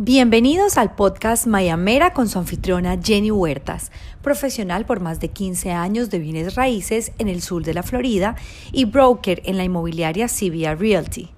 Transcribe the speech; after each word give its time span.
Bienvenidos 0.00 0.78
al 0.78 0.94
podcast 0.94 1.48
Mayamera 1.48 2.12
con 2.12 2.28
su 2.28 2.38
anfitriona 2.38 3.00
Jenny 3.02 3.32
Huertas, 3.32 3.90
profesional 4.22 4.86
por 4.86 5.00
más 5.00 5.18
de 5.18 5.30
15 5.30 5.72
años 5.72 6.08
de 6.08 6.20
bienes 6.20 6.54
raíces 6.54 7.10
en 7.18 7.26
el 7.26 7.42
sur 7.42 7.64
de 7.64 7.74
la 7.74 7.82
Florida 7.82 8.36
y 8.70 8.84
broker 8.84 9.42
en 9.44 9.56
la 9.56 9.64
inmobiliaria 9.64 10.28
CBA 10.28 10.76
Realty. 10.76 11.30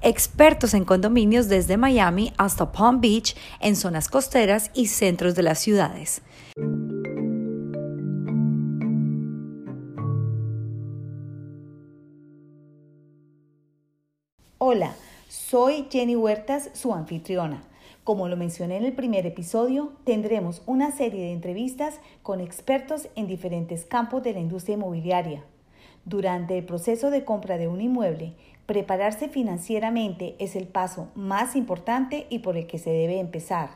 Expertos 0.00 0.74
en 0.74 0.84
condominios 0.84 1.48
desde 1.48 1.76
Miami 1.76 2.32
hasta 2.38 2.70
Palm 2.70 3.00
Beach 3.00 3.34
en 3.58 3.74
zonas 3.74 4.06
costeras 4.06 4.70
y 4.74 4.86
centros 4.86 5.34
de 5.34 5.42
las 5.42 5.58
ciudades. 5.58 6.22
Hola, 14.58 14.94
soy 15.28 15.88
Jenny 15.90 16.14
Huertas, 16.14 16.70
su 16.74 16.94
anfitriona. 16.94 17.73
Como 18.04 18.28
lo 18.28 18.36
mencioné 18.36 18.76
en 18.76 18.84
el 18.84 18.92
primer 18.92 19.24
episodio, 19.24 19.94
tendremos 20.04 20.60
una 20.66 20.90
serie 20.90 21.22
de 21.22 21.32
entrevistas 21.32 22.00
con 22.22 22.42
expertos 22.42 23.08
en 23.16 23.26
diferentes 23.26 23.86
campos 23.86 24.22
de 24.22 24.34
la 24.34 24.40
industria 24.40 24.74
inmobiliaria. 24.74 25.42
Durante 26.04 26.58
el 26.58 26.66
proceso 26.66 27.10
de 27.10 27.24
compra 27.24 27.56
de 27.56 27.66
un 27.66 27.80
inmueble, 27.80 28.34
prepararse 28.66 29.30
financieramente 29.30 30.36
es 30.38 30.54
el 30.54 30.66
paso 30.66 31.08
más 31.14 31.56
importante 31.56 32.26
y 32.28 32.40
por 32.40 32.58
el 32.58 32.66
que 32.66 32.78
se 32.78 32.90
debe 32.90 33.18
empezar. 33.20 33.70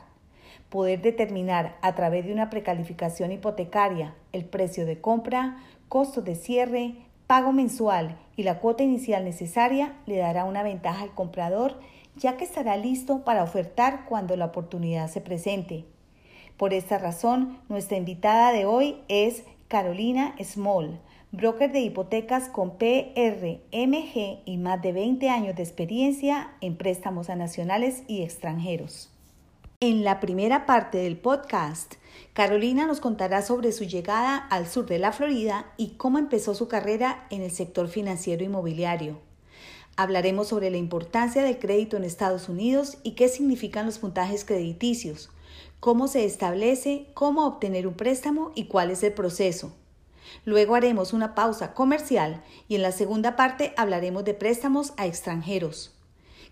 Poder 0.69 1.01
determinar 1.01 1.79
a 1.81 1.95
través 1.95 2.27
de 2.27 2.31
una 2.31 2.51
precalificación 2.51 3.31
hipotecaria 3.31 4.13
el 4.31 4.45
precio 4.45 4.85
de 4.85 5.01
compra, 5.01 5.57
costo 5.87 6.21
de 6.21 6.35
cierre, 6.35 6.93
pago 7.25 7.51
mensual 7.51 8.15
y 8.35 8.43
la 8.43 8.59
cuota 8.59 8.83
inicial 8.83 9.23
necesaria 9.23 9.95
le 10.05 10.17
dará 10.17 10.45
una 10.45 10.61
ventaja 10.61 11.01
al 11.01 11.15
comprador 11.15 11.79
ya 12.15 12.37
que 12.37 12.43
estará 12.43 12.77
listo 12.77 13.23
para 13.23 13.43
ofertar 13.43 14.05
cuando 14.05 14.35
la 14.35 14.45
oportunidad 14.45 15.09
se 15.09 15.21
presente. 15.21 15.85
Por 16.57 16.73
esta 16.73 16.97
razón, 16.97 17.59
nuestra 17.69 17.97
invitada 17.97 18.51
de 18.51 18.65
hoy 18.65 18.97
es 19.07 19.43
Carolina 19.67 20.35
Small, 20.43 20.99
broker 21.31 21.71
de 21.71 21.79
hipotecas 21.81 22.49
con 22.49 22.77
PRMG 22.77 24.39
y 24.45 24.57
más 24.57 24.81
de 24.81 24.91
20 24.91 25.29
años 25.29 25.55
de 25.55 25.63
experiencia 25.63 26.51
en 26.59 26.75
préstamos 26.75 27.29
a 27.29 27.35
nacionales 27.35 28.03
y 28.07 28.23
extranjeros. 28.23 29.11
En 29.79 30.03
la 30.03 30.19
primera 30.19 30.65
parte 30.65 30.97
del 30.97 31.17
podcast, 31.17 31.93
Carolina 32.33 32.85
nos 32.85 32.99
contará 32.99 33.41
sobre 33.41 33.71
su 33.71 33.85
llegada 33.85 34.35
al 34.35 34.67
sur 34.67 34.85
de 34.85 34.99
la 34.99 35.13
Florida 35.13 35.67
y 35.77 35.91
cómo 35.91 36.17
empezó 36.17 36.53
su 36.53 36.67
carrera 36.67 37.25
en 37.29 37.41
el 37.41 37.51
sector 37.51 37.87
financiero 37.87 38.43
inmobiliario. 38.43 39.28
Hablaremos 39.99 40.47
sobre 40.47 40.69
la 40.69 40.77
importancia 40.77 41.43
del 41.43 41.59
crédito 41.59 41.97
en 41.97 42.05
Estados 42.05 42.47
Unidos 42.47 42.99
y 43.03 43.15
qué 43.15 43.27
significan 43.27 43.85
los 43.85 43.99
puntajes 43.99 44.45
crediticios, 44.45 45.29
cómo 45.81 46.07
se 46.07 46.23
establece, 46.23 47.07
cómo 47.13 47.45
obtener 47.45 47.85
un 47.85 47.95
préstamo 47.95 48.53
y 48.55 48.67
cuál 48.67 48.91
es 48.91 49.03
el 49.03 49.11
proceso. 49.11 49.73
Luego 50.45 50.75
haremos 50.75 51.11
una 51.11 51.35
pausa 51.35 51.73
comercial 51.73 52.41
y 52.69 52.75
en 52.75 52.81
la 52.81 52.93
segunda 52.93 53.35
parte 53.35 53.73
hablaremos 53.75 54.23
de 54.23 54.33
préstamos 54.33 54.93
a 54.95 55.05
extranjeros. 55.05 55.93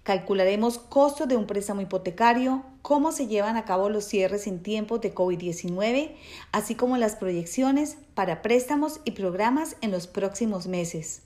Calcularemos 0.04 0.78
costos 0.78 1.30
de 1.30 1.38
un 1.38 1.48
préstamo 1.48 1.80
hipotecario, 1.80 2.66
cómo 2.82 3.14
se 3.14 3.28
llevan 3.28 3.56
a 3.56 3.64
cabo 3.64 3.88
los 3.88 4.04
cierres 4.04 4.46
en 4.48 4.62
tiempos 4.62 5.00
de 5.00 5.16
COVID-19, 5.16 6.18
así 6.52 6.76
como 6.76 6.98
las 6.98 7.16
proyecciones 7.16 7.98
para 8.14 8.42
préstamos 8.42 9.00
y 9.06 9.12
programas 9.12 9.78
en 9.80 9.92
los 9.92 10.08
próximos 10.08 10.68
meses. 10.68 11.22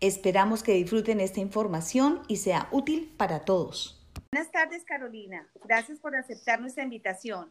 Esperamos 0.00 0.62
que 0.62 0.72
disfruten 0.72 1.20
esta 1.20 1.40
información 1.40 2.22
y 2.28 2.36
sea 2.36 2.68
útil 2.70 3.14
para 3.16 3.44
todos. 3.44 4.04
Buenas 4.32 4.50
tardes, 4.52 4.84
Carolina. 4.84 5.48
Gracias 5.64 5.98
por 6.00 6.14
aceptar 6.14 6.60
nuestra 6.60 6.82
invitación. 6.82 7.50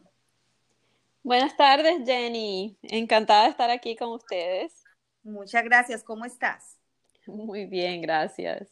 Buenas 1.22 1.56
tardes, 1.56 2.06
Jenny. 2.06 2.78
Encantada 2.82 3.44
de 3.44 3.50
estar 3.50 3.70
aquí 3.70 3.96
con 3.96 4.10
ustedes. 4.10 4.84
Muchas 5.24 5.64
gracias. 5.64 6.04
¿Cómo 6.04 6.24
estás? 6.24 6.78
Muy 7.26 7.66
bien, 7.66 8.00
gracias. 8.00 8.68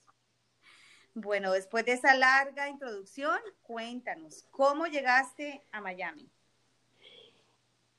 Bueno, 1.15 1.53
después 1.53 1.85
de 1.85 1.93
esa 1.93 2.15
larga 2.15 2.69
introducción, 2.69 3.39
cuéntanos, 3.63 4.45
¿cómo 4.51 4.87
llegaste 4.87 5.65
a 5.71 5.81
Miami? 5.81 6.29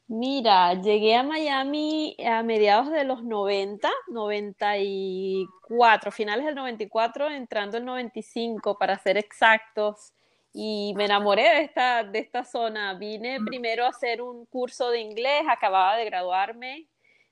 Mira, 0.07 0.79
llegué 0.81 1.15
a 1.15 1.23
Miami 1.23 2.15
a 2.23 2.43
mediados 2.43 2.91
de 2.91 3.03
los 3.05 3.23
90, 3.23 3.89
94, 4.09 6.11
finales 6.11 6.45
del 6.45 6.53
94, 6.53 7.31
entrando 7.31 7.77
el 7.77 7.85
95 7.85 8.77
para 8.77 8.99
ser 8.99 9.17
exactos, 9.17 10.13
y 10.53 10.93
me 10.95 11.05
enamoré 11.05 11.41
de 11.43 11.61
esta, 11.61 12.03
de 12.03 12.19
esta 12.19 12.43
zona. 12.45 12.93
Vine 12.93 13.39
primero 13.45 13.85
a 13.85 13.89
hacer 13.89 14.21
un 14.21 14.45
curso 14.45 14.91
de 14.91 14.99
inglés, 14.99 15.43
acababa 15.49 15.97
de 15.97 16.05
graduarme 16.05 16.87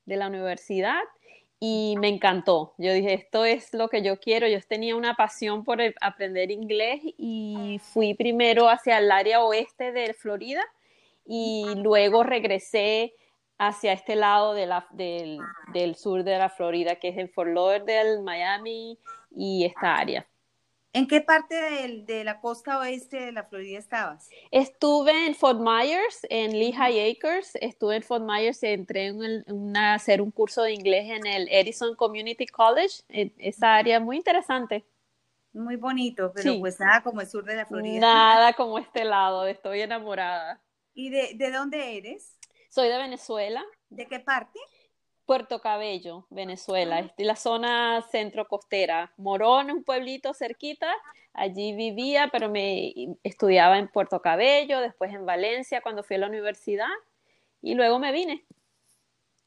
de 0.06 0.18
la 0.18 0.28
universidad 0.28 1.02
y 1.60 1.96
me 2.00 2.10
encantó. 2.10 2.74
Yo 2.78 2.92
dije, 2.92 3.14
esto 3.14 3.46
es 3.46 3.74
lo 3.74 3.88
que 3.88 4.02
yo 4.02 4.20
quiero. 4.20 4.48
Yo 4.48 4.60
tenía 4.68 4.96
una 4.98 5.16
pasión 5.16 5.64
por 5.64 5.80
aprender 6.02 6.52
inglés 6.52 7.00
y 7.18 7.80
fui 7.82 8.14
primero 8.16 8.68
hacia 8.68 8.98
el 8.98 9.10
área 9.12 9.42
oeste 9.42 9.94
de 9.94 10.14
Florida 10.14 10.64
y 11.26 11.66
luego 11.76 12.24
regresé 12.24 13.14
hacia 13.58 13.94
este 13.94 14.16
lado 14.16 14.54
de 14.54 14.66
la, 14.66 14.88
del, 14.92 15.40
del, 15.74 15.96
sur 15.96 16.24
de 16.24 16.38
la 16.38 16.50
Florida, 16.50 16.96
que 16.96 17.10
es 17.10 17.18
en 17.18 17.30
Fort 17.30 17.52
Lauderdale, 17.52 18.22
Miami 18.22 19.00
y 19.32 19.66
esta 19.66 19.96
área. 19.96 20.28
¿En 20.96 21.08
qué 21.08 21.22
parte 21.22 21.56
de, 21.56 22.04
de, 22.06 22.24
la 22.24 22.40
costa 22.40 22.78
oeste 22.78 23.20
de 23.20 23.32
la 23.32 23.46
Florida 23.46 23.80
estabas? 23.80 24.30
Estuve 24.52 25.26
en 25.26 25.34
Fort 25.34 25.60
Myers, 25.60 26.20
en 26.30 26.52
Lehigh 26.52 27.12
Acres. 27.12 27.58
Estuve 27.60 27.96
en 27.96 28.04
Fort 28.04 28.24
Myers 28.24 28.62
y 28.62 28.68
entré 28.68 29.08
en 29.08 29.76
a 29.76 29.96
hacer 29.96 30.22
un 30.22 30.30
curso 30.30 30.62
de 30.62 30.74
inglés 30.74 31.10
en 31.10 31.26
el 31.26 31.48
Edison 31.50 31.96
Community 31.96 32.46
College. 32.46 33.02
Esa 33.10 33.76
área 33.76 34.00
muy 34.00 34.18
interesante. 34.18 34.86
Muy 35.54 35.78
bonito, 35.78 36.32
pero 36.34 36.60
pues 36.60 36.80
nada 36.80 37.02
como 37.02 37.22
el 37.22 37.28
sur 37.28 37.44
de 37.44 37.56
la 37.56 37.66
Florida. 37.66 38.00
Nada 38.00 38.54
como 38.58 38.78
este 38.78 39.04
lado, 39.04 39.48
estoy 39.48 39.82
enamorada. 39.82 40.63
¿Y 40.94 41.10
de, 41.10 41.34
de 41.36 41.52
dónde 41.52 41.98
eres? 41.98 42.38
Soy 42.70 42.90
de 42.90 42.98
Venezuela. 42.98 43.64
¿De 43.90 44.08
qué 44.08 44.20
parte? 44.20 44.60
Puerto 45.26 45.62
Cabello, 45.62 46.28
Venezuela, 46.30 46.98
ah. 46.98 47.14
la 47.18 47.36
zona 47.36 48.02
centro 48.12 48.48
costera. 48.48 49.14
Morón, 49.18 49.72
un 49.72 49.84
pueblito 49.84 50.34
cerquita, 50.34 50.94
allí 51.34 51.74
vivía, 51.74 52.30
pero 52.32 52.50
me 52.50 52.94
estudiaba 53.24 53.78
en 53.80 53.88
Puerto 53.88 54.22
Cabello, 54.22 54.82
después 54.82 55.14
en 55.14 55.26
Valencia 55.26 55.82
cuando 55.82 56.04
fui 56.04 56.18
a 56.18 56.20
la 56.20 56.28
universidad 56.28 56.90
y 57.62 57.76
luego 57.76 58.00
me 58.00 58.12
vine. 58.12 58.46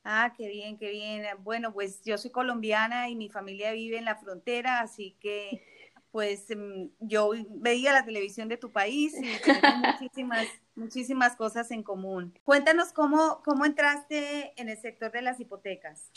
Ah, 0.04 0.32
qué 0.36 0.48
bien, 0.48 0.78
qué 0.78 0.90
bien. 0.90 1.24
Bueno, 1.40 1.72
pues 1.72 2.00
yo 2.04 2.16
soy 2.16 2.30
colombiana 2.30 3.10
y 3.10 3.16
mi 3.16 3.28
familia 3.28 3.72
vive 3.72 3.98
en 3.98 4.04
la 4.04 4.16
frontera, 4.16 4.80
así 4.80 5.16
que 5.20 5.62
pues 6.10 6.50
em, 6.50 6.90
yo 7.00 7.30
veía 7.48 7.92
la 7.92 8.04
televisión 8.04 8.48
de 8.48 8.56
tu 8.56 8.72
país 8.72 9.14
y 9.14 9.38
tenemos 9.42 9.80
muchísimas, 10.00 10.46
muchísimas 10.74 11.36
cosas 11.36 11.70
en 11.70 11.82
común. 11.82 12.32
Cuéntanos 12.44 12.92
cómo, 12.92 13.42
cómo 13.44 13.64
entraste 13.64 14.52
en 14.60 14.68
el 14.68 14.78
sector 14.78 15.12
de 15.12 15.22
las 15.22 15.40
hipotecas. 15.40 16.10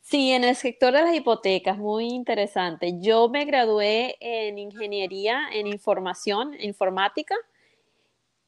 Sí, 0.00 0.32
en 0.32 0.44
el 0.44 0.56
sector 0.56 0.94
de 0.94 1.02
las 1.02 1.14
hipotecas, 1.14 1.76
muy 1.76 2.06
interesante. 2.06 2.98
Yo 2.98 3.28
me 3.28 3.44
gradué 3.44 4.16
en 4.20 4.58
ingeniería 4.58 5.48
en 5.52 5.66
información, 5.66 6.54
informática, 6.60 7.34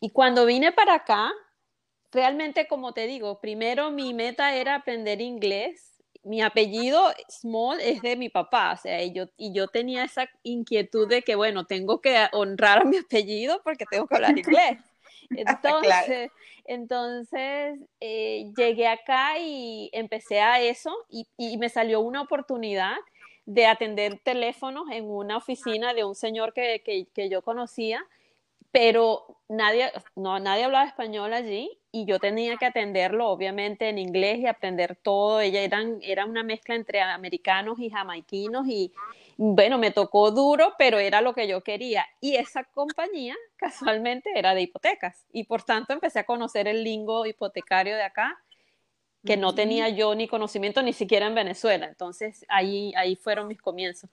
y 0.01 0.09
cuando 0.11 0.47
vine 0.47 0.73
para 0.73 0.95
acá, 0.95 1.31
realmente, 2.11 2.67
como 2.67 2.95
te 2.95 3.07
digo, 3.07 3.41
primero 3.41 3.91
mi 3.91 4.15
meta 4.15 4.55
era 4.55 4.77
aprender 4.77 5.21
inglés 5.21 5.90
mi 6.23 6.43
apellido 6.43 7.13
Small 7.29 7.81
es 7.81 8.03
de 8.03 8.17
mi 8.17 8.29
papá, 8.29 8.73
o 8.73 8.77
sea, 8.77 9.03
y 9.03 9.13
yo, 9.13 9.27
y 9.37 9.53
yo 9.53 9.69
tenía 9.69 10.05
esa 10.05 10.29
inquietud 10.43 11.09
de 11.09 11.23
que, 11.23 11.35
bueno, 11.35 11.65
tengo 11.65 12.01
que 12.01 12.29
honrar 12.33 12.83
a 12.83 12.85
mi 12.85 12.99
apellido 12.99 13.61
porque 13.63 13.85
tengo 13.91 14.07
que 14.07 14.17
hablar 14.17 14.39
inglés. 14.39 14.79
Entonces, 15.31 16.31
entonces 16.65 17.79
eh, 18.01 18.51
llegué 18.57 18.89
acá 18.89 19.39
y 19.39 19.89
empecé 19.93 20.41
a 20.41 20.61
eso 20.61 20.93
y, 21.09 21.29
y, 21.37 21.57
me 21.57 21.69
salió 21.69 22.01
una 22.01 22.21
oportunidad 22.21 22.97
de 23.47 23.67
atender 23.67 24.19
teléfonos 24.25 24.91
en 24.91 25.09
una 25.09 25.37
oficina 25.37 25.95
de 25.95 26.05
un 26.05 26.17
señor 26.17 26.53
que, 26.53 26.83
que, 26.85 27.07
que 27.15 27.29
yo 27.29 27.43
conocía, 27.43 28.05
pero 28.73 29.41
nadie, 29.49 29.91
no, 30.15 30.39
nadie 30.39 30.65
hablaba 30.65 30.87
español 30.87 31.33
allí 31.33 31.81
y 31.91 32.05
yo 32.05 32.21
tenía 32.21 32.57
que 32.57 32.67
atenderlo 32.67 33.29
obviamente 33.29 33.89
en 33.89 33.99
inglés 33.99 34.39
y 34.39 34.47
aprender 34.47 34.97
todo. 34.97 35.41
Ella 35.41 35.61
eran, 35.61 35.99
era 36.03 36.25
una 36.25 36.43
mezcla 36.43 36.77
entre 36.77 37.01
americanos 37.01 37.79
y 37.81 37.91
jamaiquinos 37.91 38.67
y 38.69 38.93
bueno, 39.37 39.79
me 39.79 39.91
tocó 39.91 40.31
duro, 40.31 40.75
pero 40.79 40.99
era 40.99 41.21
lo 41.21 41.35
que 41.35 41.49
yo 41.49 41.63
quería. 41.63 42.07
Y 42.21 42.37
esa 42.37 42.65
compañía 42.65 43.35
casualmente 43.57 44.31
era 44.37 44.55
de 44.55 44.63
hipotecas 44.63 45.27
y 45.33 45.45
por 45.45 45.63
tanto 45.65 45.93
empecé 45.93 46.21
a 46.21 46.25
conocer 46.25 46.69
el 46.69 46.85
lingo 46.85 47.27
hipotecario 47.27 47.97
de 47.97 48.03
acá 48.03 48.39
que 49.25 49.37
no 49.37 49.55
tenía 49.55 49.89
yo 49.89 50.15
ni 50.15 50.29
conocimiento 50.29 50.83
ni 50.83 50.93
siquiera 50.93 51.27
en 51.27 51.35
Venezuela. 51.35 51.87
Entonces 51.87 52.47
ahí, 52.49 52.93
ahí 52.97 53.17
fueron 53.17 53.49
mis 53.49 53.61
comienzos. 53.61 54.11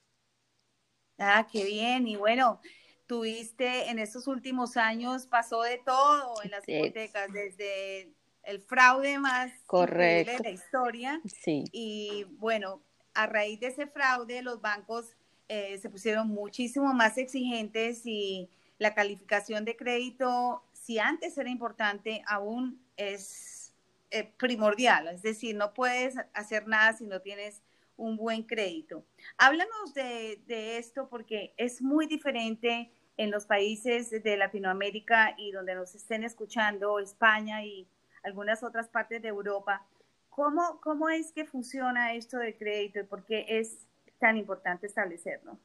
Ah, 1.18 1.48
qué 1.52 1.64
bien. 1.64 2.08
Y 2.08 2.16
bueno, 2.16 2.60
tuviste 3.08 3.90
en 3.90 4.00
estos 4.00 4.28
últimos 4.28 4.78
años, 4.78 5.26
pasó 5.28 5.64
de 5.64 5.80
todo 5.80 6.36
en 6.44 6.52
las 6.52 6.68
hipotecas, 6.68 7.32
desde 7.32 8.14
el 8.44 8.62
fraude 8.62 9.18
más 9.20 9.52
Correcto. 9.66 10.32
de 10.38 10.40
la 10.40 10.50
historia. 10.50 11.22
Sí. 11.26 11.64
Y 11.72 12.26
bueno, 12.38 12.82
a 13.14 13.26
raíz 13.26 13.60
de 13.60 13.68
ese 13.68 13.88
fraude, 13.88 14.42
los 14.42 14.62
bancos 14.62 15.16
eh, 15.48 15.78
se 15.82 15.90
pusieron 15.90 16.28
muchísimo 16.28 16.94
más 16.94 17.18
exigentes 17.18 18.06
y 18.06 18.50
la 18.80 18.94
calificación 18.94 19.66
de 19.66 19.76
crédito, 19.76 20.64
si 20.74 21.00
antes 21.00 21.38
era 21.38 21.50
importante, 21.50 22.22
aún 22.28 22.80
es 22.96 23.74
eh, 24.12 24.32
primordial. 24.38 25.08
Es 25.08 25.22
decir, 25.22 25.56
no 25.56 25.74
puedes 25.74 26.16
hacer 26.34 26.68
nada 26.68 26.94
si 26.94 27.06
no 27.06 27.22
tienes 27.22 27.62
un 27.98 28.16
buen 28.16 28.44
crédito. 28.44 29.04
Háblanos 29.38 29.94
de, 29.94 30.78
esto 30.78 31.10
porque 31.10 31.54
es 31.58 31.82
muy 31.82 32.06
diferente 32.08 32.92
en 33.18 33.32
los 33.32 33.46
países 33.46 34.12
de 34.12 34.38
Latinoamérica 34.38 35.36
y 35.38 35.52
donde 35.52 35.76
nos 35.76 35.96
estén 35.96 36.24
escuchando, 36.24 37.00
España 37.00 37.66
y 37.66 37.88
algunas 38.24 38.64
otras 38.64 38.88
partes 38.88 39.22
de 39.22 39.28
Europa. 39.28 39.86
¿Cómo, 40.30 40.80
cómo 40.82 41.10
es 41.10 41.32
que 41.32 41.46
funciona 41.46 42.14
esto 42.14 42.38
del 42.38 42.56
crédito 42.56 43.00
y 43.00 43.04
por 43.04 43.26
qué 43.26 43.46
es 43.48 43.80
tan 44.20 44.38
importante 44.38 44.86
establecerlo? 44.86 45.58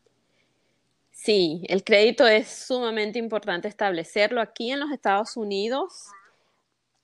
Sí, 1.10 1.62
el 1.68 1.84
crédito 1.84 2.26
es 2.26 2.48
sumamente 2.48 3.18
importante 3.18 3.68
establecerlo. 3.68 4.40
Aquí 4.40 4.70
en 4.70 4.80
los 4.80 4.90
Estados 4.90 5.36
Unidos, 5.36 6.06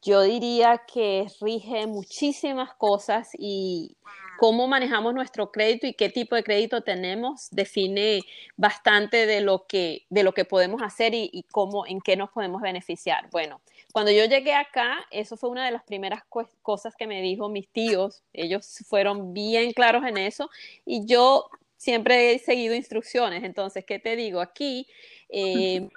yo 0.03 0.23
diría 0.23 0.83
que 0.93 1.27
rige 1.43 1.87
muchísimas 1.87 2.75
cosas 2.75 3.31
y 3.39 3.97
cómo 4.39 4.69
manejamos 4.69 5.15
nuestro 5.15 5.51
crédito 5.51 5.89
y 5.89 5.95
qué 5.95 6.11
tipo 6.11 6.37
de 6.37 6.45
crédito 6.45 6.83
tenemos 6.83 7.49
define 7.51 8.21
bastante 8.57 9.27
de 9.27 9.41
lo 9.41 9.67
que, 9.67 10.07
de 10.11 10.23
lo 10.23 10.33
que 10.33 10.45
podemos 10.45 10.81
hacer 10.81 11.13
y, 11.13 11.29
y 11.33 11.43
cómo, 11.43 11.85
en 11.87 12.01
qué 12.01 12.17
nos 12.17 12.31
podemos 12.31 12.63
beneficiar. 12.63 13.29
Bueno, 13.33 13.61
cuando 13.93 14.13
yo 14.13 14.25
llegué 14.27 14.55
acá, 14.55 15.05
eso 15.11 15.37
fue 15.37 15.51
una 15.51 15.65
de 15.67 15.73
las 15.73 15.83
primeras 15.83 16.23
cosas 16.63 16.95
que 16.95 17.09
me 17.09 17.21
dijo 17.21 17.49
mis 17.49 17.69
tíos. 17.69 18.23
Ellos 18.33 18.79
fueron 18.87 19.35
bien 19.35 19.73
claros 19.73 20.05
en 20.07 20.17
eso 20.19 20.49
y 20.87 21.05
yo 21.05 21.51
siempre 21.77 22.33
he 22.33 22.39
seguido 22.39 22.77
instrucciones. 22.77 23.43
Entonces, 23.43 23.85
¿qué 23.85 23.99
te 23.99 24.15
digo? 24.15 24.41
Aquí, 24.41 24.87
eh, 25.31 25.89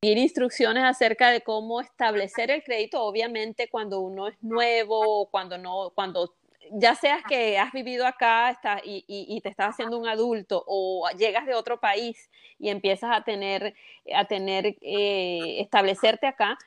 instrucciones 0.00 0.84
acerca 0.84 1.30
de 1.30 1.42
cómo 1.42 1.82
establecer 1.82 2.50
el 2.50 2.62
crédito, 2.62 3.02
obviamente 3.02 3.68
cuando 3.68 4.00
uno 4.00 4.28
es 4.28 4.42
nuevo, 4.42 5.28
cuando 5.30 5.58
no, 5.58 5.92
cuando 5.94 6.34
ya 6.70 6.94
seas 6.94 7.22
que 7.28 7.58
has 7.58 7.72
vivido 7.72 8.06
acá 8.06 8.50
está, 8.50 8.80
y, 8.84 9.04
y, 9.06 9.40
te 9.40 9.48
estás 9.48 9.70
haciendo 9.70 9.98
un 9.98 10.08
adulto 10.08 10.64
o 10.66 11.08
llegas 11.16 11.46
de 11.46 11.54
otro 11.54 11.80
país 11.80 12.30
y 12.58 12.68
empiezas 12.68 13.10
a 13.16 13.24
tener, 13.24 13.74
a 14.14 14.24
tener, 14.26 14.76
eh, 14.80 15.60
establecerte 15.60 16.26
acá, 16.26 16.58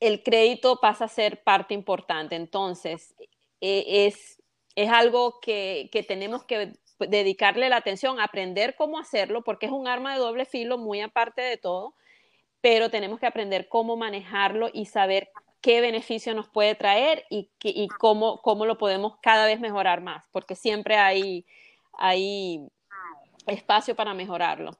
el 0.00 0.22
crédito 0.22 0.80
pasa 0.80 1.06
a 1.06 1.08
ser 1.08 1.42
parte 1.42 1.74
importante. 1.74 2.36
Entonces, 2.36 3.14
e, 3.60 4.06
es, 4.06 4.42
es 4.74 4.90
algo 4.90 5.40
que, 5.40 5.88
que 5.92 6.02
tenemos 6.02 6.44
que 6.44 6.72
dedicarle 6.98 7.68
la 7.68 7.76
atención, 7.76 8.20
aprender 8.20 8.74
cómo 8.76 8.98
hacerlo, 8.98 9.42
porque 9.42 9.66
es 9.66 9.72
un 9.72 9.88
arma 9.88 10.14
de 10.14 10.20
doble 10.20 10.44
filo 10.46 10.78
muy 10.78 11.00
aparte 11.00 11.42
de 11.42 11.56
todo, 11.56 11.94
pero 12.60 12.90
tenemos 12.90 13.20
que 13.20 13.26
aprender 13.26 13.68
cómo 13.68 13.96
manejarlo 13.96 14.70
y 14.72 14.86
saber 14.86 15.30
qué 15.66 15.80
beneficio 15.80 16.32
nos 16.32 16.48
puede 16.48 16.76
traer 16.76 17.24
y, 17.28 17.50
y 17.60 17.88
cómo, 17.88 18.40
cómo 18.40 18.66
lo 18.66 18.78
podemos 18.78 19.18
cada 19.20 19.46
vez 19.46 19.58
mejorar 19.58 20.00
más, 20.00 20.24
porque 20.30 20.54
siempre 20.54 20.96
hay, 20.96 21.44
hay 21.94 22.68
espacio 23.48 23.96
para 23.96 24.14
mejorarlo. 24.14 24.78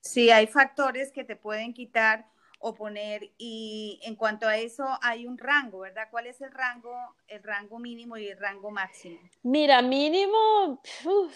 Sí, 0.00 0.28
hay 0.30 0.48
factores 0.48 1.12
que 1.12 1.22
te 1.22 1.36
pueden 1.36 1.72
quitar 1.72 2.26
o 2.58 2.74
poner 2.74 3.30
y 3.38 4.00
en 4.02 4.16
cuanto 4.16 4.48
a 4.48 4.56
eso 4.56 4.84
hay 5.02 5.24
un 5.24 5.38
rango, 5.38 5.78
¿verdad? 5.78 6.08
¿Cuál 6.10 6.26
es 6.26 6.40
el 6.40 6.50
rango, 6.50 6.96
el 7.28 7.40
rango 7.44 7.78
mínimo 7.78 8.16
y 8.16 8.26
el 8.26 8.40
rango 8.40 8.72
máximo? 8.72 9.20
Mira, 9.44 9.82
mínimo 9.82 10.82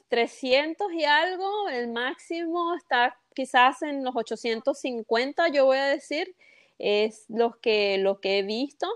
300 0.08 0.92
y 0.92 1.04
algo, 1.04 1.68
el 1.68 1.86
máximo 1.86 2.74
está 2.74 3.16
quizás 3.32 3.82
en 3.82 4.02
los 4.02 4.16
850, 4.16 5.50
yo 5.50 5.66
voy 5.66 5.78
a 5.78 5.84
decir, 5.84 6.34
es 6.82 7.24
lo 7.28 7.60
que, 7.60 7.96
lo 7.98 8.20
que 8.20 8.38
he 8.38 8.42
visto. 8.42 8.88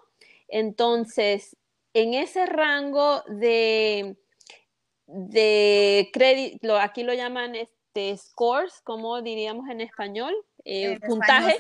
Entonces, 0.49 1.57
en 1.95 2.15
ese 2.15 2.45
rango 2.45 3.23
de, 3.29 4.17
de 5.07 6.11
crédito, 6.13 6.77
aquí 6.79 7.05
lo 7.05 7.15
llaman 7.15 7.55
este, 7.55 8.17
scores, 8.17 8.83
como 8.83 9.23
diríamos 9.23 9.69
en 9.71 9.81
español, 9.81 10.35
eh, 10.65 10.99
puntaje, 10.99 11.59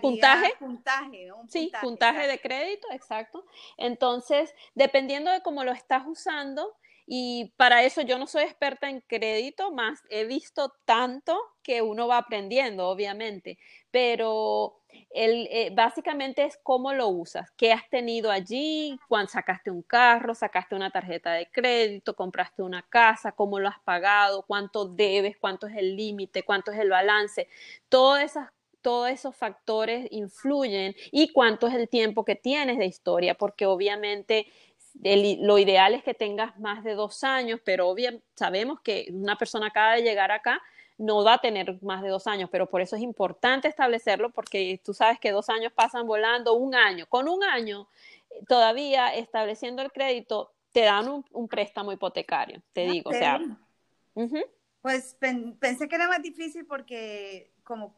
puntaje, 0.00 0.52
puntaje, 0.58 1.28
sí, 1.48 1.70
puntaje 1.80 2.26
de 2.26 2.40
crédito, 2.40 2.88
exacto. 2.90 3.46
Entonces, 3.76 4.52
dependiendo 4.74 5.30
de 5.30 5.42
cómo 5.42 5.62
lo 5.62 5.70
estás 5.70 6.02
usando, 6.06 6.76
y 7.06 7.54
para 7.56 7.84
eso 7.84 8.02
yo 8.02 8.18
no 8.18 8.26
soy 8.26 8.42
experta 8.42 8.90
en 8.90 9.00
crédito, 9.00 9.70
más 9.70 10.02
he 10.10 10.24
visto 10.24 10.74
tanto 10.84 11.40
que 11.62 11.82
uno 11.82 12.08
va 12.08 12.18
aprendiendo, 12.18 12.88
obviamente, 12.88 13.58
pero 13.90 14.77
el, 15.10 15.48
eh, 15.50 15.70
básicamente 15.72 16.44
es 16.44 16.58
cómo 16.62 16.92
lo 16.92 17.08
usas, 17.08 17.50
qué 17.52 17.72
has 17.72 17.88
tenido 17.88 18.30
allí, 18.30 18.98
cuando 19.08 19.30
sacaste 19.30 19.70
un 19.70 19.82
carro, 19.82 20.34
sacaste 20.34 20.74
una 20.74 20.90
tarjeta 20.90 21.32
de 21.32 21.50
crédito, 21.50 22.14
compraste 22.14 22.62
una 22.62 22.82
casa, 22.82 23.32
cómo 23.32 23.58
lo 23.58 23.68
has 23.68 23.80
pagado, 23.80 24.42
cuánto 24.42 24.86
debes, 24.86 25.36
cuánto 25.38 25.66
es 25.66 25.76
el 25.76 25.96
límite, 25.96 26.42
cuánto 26.42 26.72
es 26.72 26.78
el 26.78 26.90
balance, 26.90 27.48
todas 27.88 28.24
esas 28.24 28.48
todos 28.80 29.10
esos 29.10 29.34
factores 29.34 30.06
influyen 30.12 30.94
y 31.10 31.32
cuánto 31.32 31.66
es 31.66 31.74
el 31.74 31.88
tiempo 31.88 32.24
que 32.24 32.36
tienes 32.36 32.78
de 32.78 32.86
historia, 32.86 33.34
porque 33.34 33.66
obviamente 33.66 34.46
lo 34.94 35.58
ideal 35.58 35.94
es 35.94 36.02
que 36.02 36.14
tengas 36.14 36.58
más 36.58 36.82
de 36.84 36.94
dos 36.94 37.22
años, 37.24 37.60
pero 37.64 37.88
obviamente 37.88 38.24
sabemos 38.34 38.80
que 38.80 39.08
una 39.12 39.36
persona 39.36 39.66
acaba 39.66 39.94
de 39.94 40.02
llegar 40.02 40.30
acá 40.30 40.60
no 40.98 41.24
va 41.24 41.34
a 41.34 41.38
tener 41.38 41.80
más 41.82 42.02
de 42.02 42.08
dos 42.08 42.26
años, 42.26 42.50
pero 42.50 42.68
por 42.68 42.80
eso 42.80 42.96
es 42.96 43.02
importante 43.02 43.68
establecerlo, 43.68 44.30
porque 44.30 44.80
tú 44.84 44.92
sabes 44.92 45.18
que 45.18 45.30
dos 45.30 45.48
años 45.48 45.72
pasan 45.72 46.06
volando, 46.06 46.54
un 46.54 46.74
año. 46.74 47.06
Con 47.06 47.28
un 47.28 47.42
año, 47.44 47.88
todavía 48.48 49.14
estableciendo 49.14 49.80
el 49.82 49.92
crédito, 49.92 50.52
te 50.72 50.82
dan 50.82 51.08
un, 51.08 51.48
préstamo 51.48 51.92
hipotecario, 51.92 52.60
te 52.72 52.86
digo, 52.86 53.10
o 53.10 53.12
sea. 53.14 53.40
Pues 54.82 55.16
pensé 55.60 55.88
que 55.88 55.94
era 55.94 56.08
más 56.08 56.22
difícil 56.22 56.66
porque 56.66 57.52
como 57.64 57.94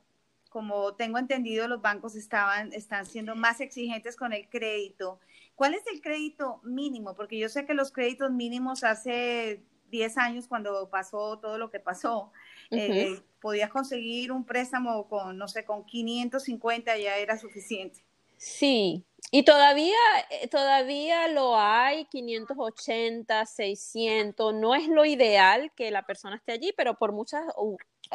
como 0.51 0.95
tengo 0.95 1.17
entendido, 1.19 1.69
los 1.69 1.81
bancos 1.81 2.17
estaban, 2.17 2.73
están 2.73 3.07
siendo 3.07 3.37
más 3.37 3.61
exigentes 3.61 4.17
con 4.17 4.33
el 4.33 4.49
crédito. 4.51 5.21
¿Cuál 5.55 5.75
es 5.75 5.87
el 5.87 6.03
crédito 6.03 6.61
mínimo? 6.65 7.15
Porque 7.15 7.39
yo 7.39 7.49
sé 7.49 7.65
que 7.65 7.73
los 7.73 7.93
créditos 7.93 8.33
mínimos 8.33 8.83
hace 8.83 9.63
10 9.91 10.19
años, 10.19 10.49
cuando 10.49 10.91
pasó 10.91 11.39
todo 11.39 11.57
lo 11.57 11.71
que 11.71 11.79
pasó, 11.79 12.33
eh, 12.71 13.21
podías 13.41 13.71
conseguir 13.71 14.33
un 14.33 14.45
préstamo 14.45 15.09
con, 15.09 15.37
no 15.37 15.49
sé, 15.49 15.65
con 15.65 15.85
550 15.85 16.97
ya 16.99 17.17
era 17.17 17.39
suficiente. 17.39 18.00
Sí, 18.37 19.05
y 19.31 19.45
todavía, 19.45 19.97
eh, 20.31 20.49
todavía 20.49 21.29
lo 21.29 21.57
hay, 21.57 22.07
580, 22.07 23.45
600, 23.45 24.55
no 24.55 24.75
es 24.75 24.89
lo 24.89 25.05
ideal 25.05 25.73
que 25.77 25.91
la 25.91 26.07
persona 26.07 26.37
esté 26.37 26.53
allí, 26.53 26.73
pero 26.77 26.95
por 26.95 27.12
muchas 27.12 27.45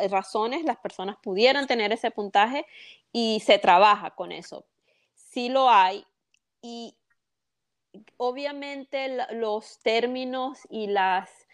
razones 0.09 0.63
las 0.65 0.77
personas 0.77 1.17
pudieran 1.21 1.67
tener 1.67 1.91
ese 1.93 2.11
puntaje 2.11 2.65
y 3.11 3.41
se 3.45 3.59
trabaja 3.59 4.11
con 4.11 4.31
eso. 4.31 4.65
Sí 5.13 5.49
lo 5.49 5.69
hay 5.69 6.05
y 6.61 6.95
obviamente 8.17 9.17
los 9.31 9.79
términos 9.79 10.59
y 10.69 10.87
las 10.87 11.44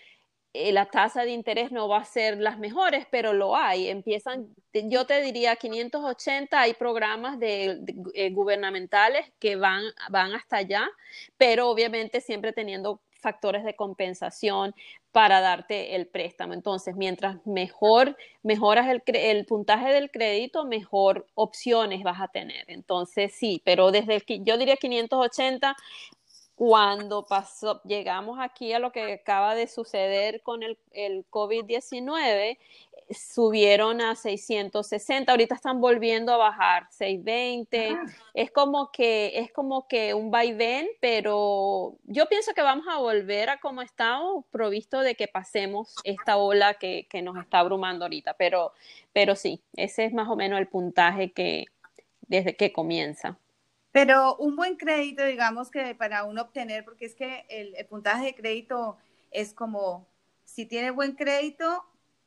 la 0.53 0.86
tasa 0.86 1.24
de 1.24 1.31
interés 1.31 1.72
no 1.72 1.88
va 1.88 2.00
a 2.00 2.05
ser 2.05 2.38
las 2.38 2.60
mejores, 2.60 3.05
pero 3.10 3.34
lo 3.34 3.55
hay. 3.55 3.88
Empiezan, 3.88 4.53
yo 4.74 5.05
te 5.05 5.22
diría 5.22 5.55
580, 5.55 6.60
hay 6.60 6.74
programas 6.74 7.39
de, 7.39 7.79
eh, 8.13 8.31
gubernamentales 8.31 9.31
que 9.39 9.55
van, 9.55 9.84
van 10.10 10.34
hasta 10.34 10.58
allá, 10.58 10.89
pero 11.38 11.70
obviamente 11.70 12.20
siempre 12.22 12.51
teniendo 12.51 13.00
factores 13.22 13.63
de 13.63 13.75
compensación 13.75 14.75
para 15.12 15.41
darte 15.41 15.96
el 15.96 16.08
préstamo. 16.08 16.53
Entonces, 16.53 16.96
mientras 16.96 17.46
mejor 17.46 18.17
mejoras 18.43 18.89
el, 18.89 19.03
el, 19.05 19.46
puntaje 19.46 19.93
del 19.93 20.10
crédito, 20.10 20.65
mejor 20.65 21.27
opciones 21.36 22.03
vas 22.03 22.20
a 22.20 22.27
tener. 22.29 22.65
Entonces, 22.67 23.34
sí, 23.34 23.62
pero 23.63 23.91
desde 23.91 24.15
el, 24.15 24.24
yo 24.43 24.58
diría 24.58 24.75
580 24.75 25.75
cuando 26.62 27.25
pasó, 27.25 27.82
llegamos 27.86 28.38
aquí 28.39 28.72
a 28.72 28.77
lo 28.77 28.91
que 28.91 29.13
acaba 29.13 29.56
de 29.56 29.65
suceder 29.65 30.44
con 30.44 30.62
el, 30.62 30.77
el 30.91 31.25
COVID-19, 31.32 32.60
subieron 33.10 34.00
a 34.00 34.15
660, 34.15 35.32
ahorita 35.32 35.56
están 35.56 35.82
volviendo 35.82 36.32
a 36.32 36.38
bajar, 36.38 36.86
620. 36.91 37.98
Es 38.36 38.51
como 38.51 38.91
que 38.91 39.39
es 39.39 39.51
como 39.51 39.88
que 39.88 40.13
un 40.13 40.30
vaivén, 40.30 40.88
pero 41.00 41.96
yo 42.03 42.27
pienso 42.27 42.53
que 42.53 42.62
vamos 42.62 42.86
a 42.88 43.00
volver 43.00 43.50
a 43.50 43.60
como 43.60 43.82
estamos, 43.82 44.46
provisto 44.51 45.00
de 45.01 45.15
que 45.15 45.27
pasemos 45.27 45.96
esta 46.03 46.38
ola 46.38 46.75
que, 46.75 47.08
que 47.10 47.24
nos 47.24 47.39
está 47.39 47.58
abrumando 47.58 48.06
ahorita, 48.06 48.36
pero, 48.36 48.72
pero 49.13 49.36
sí, 49.36 49.63
ese 49.75 50.06
es 50.06 50.13
más 50.13 50.30
o 50.30 50.36
menos 50.36 50.60
el 50.60 50.68
puntaje 50.68 51.32
que 51.32 51.65
desde 52.27 52.56
que 52.56 52.72
comienza. 52.72 53.39
Pero 53.91 54.38
un 54.38 54.55
buen 54.55 54.77
crédito, 54.77 55.25
digamos 55.25 55.69
que 55.69 55.95
para 55.95 56.24
uno 56.24 56.43
obtener, 56.43 56.86
porque 56.86 57.05
es 57.05 57.15
que 57.15 57.45
el, 57.50 57.75
puntaje 57.88 58.25
de 58.25 58.36
crédito 58.36 58.98
es 59.31 59.53
como, 59.53 60.07
si 60.45 60.65
tienes 60.65 60.93
buen 60.93 61.15
crédito, 61.15 61.86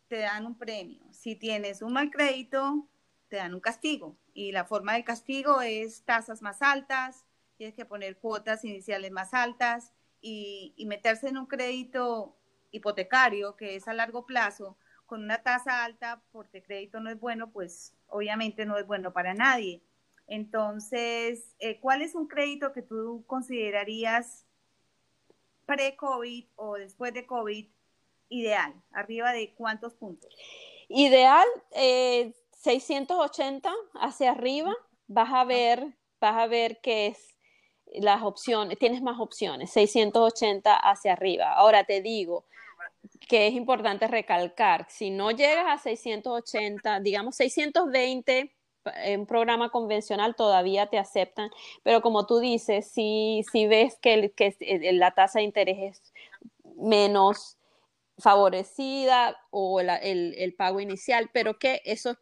te 0.09 0.19
dan 0.19 0.47
un 0.47 0.59
premio. 0.59 1.01
Si 1.13 1.37
tienes 1.37 1.81
un 1.81 1.95
mal 1.95 2.11
crédito, 2.11 2.87
te 3.29 3.37
dan 3.37 3.55
un 3.55 3.61
castigo. 3.61 4.17
Y 4.35 4.53
la 4.53 4.65
forma 4.67 4.95
de 4.95 5.05
castigo 5.05 5.63
es 5.63 6.05
tasas 6.05 6.43
más 6.43 6.61
altas, 6.61 7.25
tienes 7.57 7.75
que 7.75 7.87
poner 7.87 8.19
cuotas 8.19 8.65
iniciales 8.65 9.11
más 9.11 9.33
altas 9.33 9.93
y, 10.21 10.75
y 10.77 10.87
meterse 10.87 11.29
en 11.29 11.39
un 11.39 11.47
crédito 11.47 12.37
hipotecario 12.73 13.57
que 13.57 13.77
es 13.77 13.89
a 13.89 13.95
largo 13.95 14.27
plazo 14.27 14.77
con 15.07 15.23
una 15.23 15.43
tasa 15.43 15.85
alta 15.85 16.23
porque 16.33 16.63
crédito 16.63 17.01
no 17.01 17.11
es 17.11 17.19
bueno, 17.19 17.51
pues 17.51 17.95
obviamente 18.09 18.67
no 18.67 18.77
es 18.77 18.87
bueno 18.87 19.13
para 19.13 19.33
nadie. 19.35 19.83
Entonces, 20.27 21.55
eh, 21.59 21.79
¿cuál 21.81 22.03
es 22.03 22.15
un 22.15 22.27
crédito 22.27 22.73
que 22.73 22.83
tú 22.83 23.25
considerarías 23.27 24.47
pre-COVID 25.67 26.47
o 26.57 26.75
después 26.75 27.13
de 27.13 27.27
COVID 27.27 27.67
ideal? 28.29 28.75
¿Arriba 28.93 29.33
de 29.33 29.55
cuántos 29.55 29.95
puntos? 29.95 30.35
Ideal, 30.89 31.47
eh, 31.73 32.35
680 32.53 33.73
hacia 33.95 34.31
arriba, 34.31 34.75
vas 35.07 35.33
a 35.33 35.45
ver, 35.45 35.95
vas 36.21 36.37
a 36.37 36.47
ver 36.47 36.81
que 36.81 37.09
es 37.09 37.35
las 37.95 38.23
opciones, 38.23 38.79
tienes 38.79 39.03
más 39.03 39.21
opciones, 39.21 39.71
680 39.71 40.75
hacia 40.75 41.13
arriba. 41.13 41.53
Ahora 41.53 41.85
te 41.85 42.01
digo 42.01 42.47
que 43.29 43.47
es 43.47 43.55
importante 43.55 44.07
recalcar, 44.07 44.87
si 44.89 45.11
no 45.11 45.31
llegas 45.31 45.67
a 45.69 45.79
680, 45.79 47.01
digamos 47.01 47.37
620, 47.37 48.39
en 48.39 48.51
un 49.17 49.27
programa 49.27 49.71
convencional 49.71 50.35
todavía 50.37 50.87
te 50.87 50.99
aceptan, 50.99 51.51
pero 51.83 52.01
como 52.03 52.27
tú 52.27 52.39
dices, 52.39 52.87
si, 52.91 53.45
si 53.51 53.67
ves 53.67 53.99
que, 54.01 54.33
que 54.37 54.57
la 54.93 55.13
tasa 55.13 55.39
de 55.39 55.45
interés 55.45 55.79
es 55.79 56.13
menos 56.77 57.59
favorecida 58.19 59.37
o 59.51 59.81
el, 59.81 59.91
el, 59.91 60.55
pago 60.55 60.81
inicial, 60.81 61.31
pero 61.33 61.59
que 61.59 61.81
eso 61.85 62.17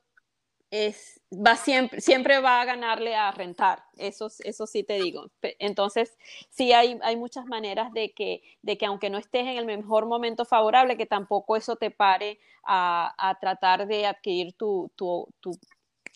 es, 0.71 1.21
va 1.31 1.57
siempre, 1.57 2.00
siempre 2.00 2.40
va 2.40 2.61
a 2.61 2.64
ganarle 2.64 3.14
a 3.14 3.31
rentar, 3.31 3.85
eso, 3.99 4.28
eso 4.45 4.66
sí 4.66 4.83
te 4.85 4.95
digo. 4.95 5.31
Entonces, 5.59 6.16
sí 6.49 6.73
hay, 6.73 6.99
hay 7.02 7.16
muchas 7.16 7.45
maneras 7.45 7.92
de 7.92 8.12
que, 8.12 8.42
de 8.62 8.78
que 8.78 8.87
aunque 8.87 9.11
no 9.11 9.19
estés 9.19 9.42
en 9.42 9.59
el 9.59 9.66
mejor 9.66 10.07
momento 10.07 10.45
favorable, 10.45 10.97
que 10.97 11.07
tampoco 11.07 11.57
eso 11.57 11.76
te 11.76 11.90
pare 11.90 12.38
a, 12.64 13.14
a 13.19 13.38
tratar 13.38 13.87
de 13.87 14.07
adquirir 14.07 14.54
tu, 14.54 14.90
tu, 14.97 15.28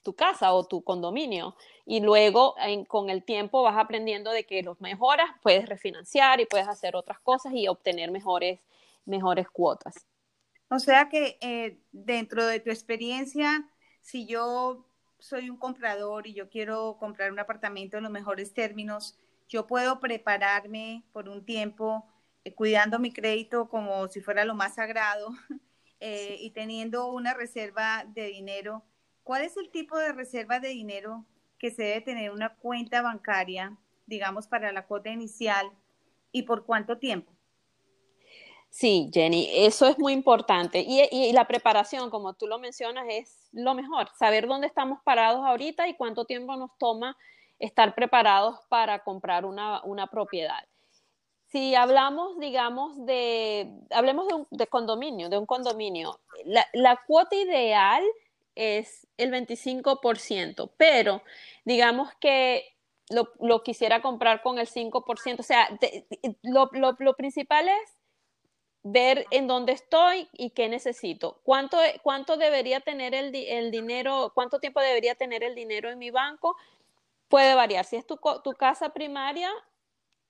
tu 0.07 0.15
casa 0.15 0.53
o 0.53 0.63
tu 0.65 0.85
condominio. 0.85 1.57
Y 1.85 1.99
luego 1.99 2.55
con 2.87 3.11
el 3.11 3.25
tiempo 3.25 3.65
vas 3.65 3.77
aprendiendo 3.77 4.31
de 4.31 4.45
que 4.45 4.63
los 4.63 4.81
mejoras, 4.81 5.29
puedes 5.43 5.69
refinanciar 5.69 6.41
y 6.41 6.47
puedes 6.47 6.69
hacer 6.69 6.95
otras 6.95 7.19
cosas 7.19 7.53
y 7.55 7.67
obtener 7.67 8.13
mejores 8.13 8.61
mejores 9.07 9.49
cuotas. 9.49 10.07
O 10.69 10.79
sea 10.79 11.09
que 11.09 11.39
eh, 11.41 11.79
dentro 11.93 12.47
de 12.47 12.61
tu 12.61 12.71
experiencia, 12.71 13.69
si 14.03 14.27
yo 14.27 14.87
soy 15.19 15.49
un 15.49 15.57
comprador 15.57 16.27
y 16.27 16.35
yo 16.35 16.51
quiero 16.51 16.97
comprar 16.99 17.33
un 17.33 17.39
apartamento 17.39 17.97
en 17.97 18.03
los 18.03 18.13
mejores 18.13 18.53
términos, 18.53 19.19
yo 19.49 19.67
puedo 19.67 20.01
prepararme 20.01 21.05
por 21.13 21.29
un 21.29 21.45
tiempo 21.45 22.05
eh, 22.45 22.53
cuidando 22.53 22.99
mi 22.99 23.13
crédito 23.13 23.69
como 23.69 24.09
si 24.09 24.21
fuera 24.21 24.45
lo 24.45 24.55
más 24.55 24.75
sagrado 24.75 25.31
eh, 26.01 26.37
y 26.41 26.51
teniendo 26.51 27.13
una 27.13 27.33
reserva 27.33 28.05
de 28.05 28.27
dinero. 28.27 28.85
¿Cuál 29.26 29.42
es 29.42 29.56
el 29.56 29.71
tipo 29.71 29.99
de 29.99 30.12
reserva 30.12 30.61
de 30.61 30.68
dinero 30.68 31.25
que 31.59 31.73
se 31.73 31.83
debe 31.83 32.00
tener 32.00 32.30
una 32.30 32.54
cuenta 32.54 33.02
bancaria, 33.02 33.76
digamos, 34.06 34.47
para 34.47 34.71
la 34.71 34.87
cuota 34.87 35.11
inicial 35.11 35.68
y 36.30 36.42
por 36.42 36.64
cuánto 36.64 36.99
tiempo? 36.99 37.33
Sí, 38.71 39.11
Jenny, 39.12 39.49
eso 39.52 39.88
es 39.88 39.99
muy 39.99 40.12
importante. 40.12 40.85
Y, 40.87 41.33
la 41.33 41.45
preparación, 41.49 42.09
como 42.09 42.35
tú 42.35 42.47
lo 42.47 42.61
mencionas, 42.61 43.04
es 43.09 43.49
lo 43.50 43.75
mejor. 43.75 44.11
Saber 44.16 44.47
dónde 44.47 44.68
estamos 44.68 45.00
parados 45.02 45.45
ahorita 45.45 45.88
y 45.88 45.95
cuánto 45.95 46.25
tiempo 46.25 46.54
nos 46.54 46.71
toma 46.78 47.16
estar 47.59 47.97
preparados 47.97 48.61
para 48.68 49.02
comprar 49.02 49.45
una, 49.45 50.06
propiedad. 50.09 50.68
Si 51.47 51.75
hablamos, 51.75 52.38
digamos, 52.38 53.04
de, 53.06 53.73
hablemos 53.90 54.28
de, 54.28 54.35
un, 54.35 54.47
condominio, 54.71 55.28
de 55.28 55.38
un 55.38 55.47
condominio, 55.47 56.21
la, 56.45 57.02
cuota 57.09 57.35
ideal 57.35 58.04
es 58.57 59.07
el 59.17 59.31
25%, 59.31 60.71
pero 60.77 61.23
digamos 61.65 62.13
que 62.21 62.75
lo, 63.09 63.63
quisiera 63.63 64.03
comprar 64.03 64.43
con 64.43 64.59
el 64.59 64.67
5%. 64.67 65.39
O 65.39 65.43
sea, 65.43 65.69
lo, 66.43 66.71
lo 66.99 67.15
principal 67.15 67.69
es 67.69 67.97
ver 68.89 69.27
en 69.33 69.49
dónde 69.49 69.73
estoy 69.73 70.29
y 70.33 70.51
qué 70.51 70.69
necesito. 70.69 71.41
¿Cuánto, 71.43 71.77
cuánto 72.03 72.37
debería 72.37 72.81
tener 72.81 73.15
el, 73.15 73.35
el, 73.35 73.73
dinero, 73.73 74.31
cuánto 74.33 74.61
tiempo 74.61 74.81
debería 74.81 75.17
tener 75.17 75.43
el 75.43 75.57
dinero 75.57 75.91
en 75.91 75.99
mi 75.99 76.11
banco? 76.11 76.57
Puede 77.29 77.55
variar. 77.57 77.85
Si 77.85 77.97
es 77.97 78.07
tu, 78.07 78.17
tu 78.45 78.53
casa 78.53 78.91
primaria, 78.91 79.51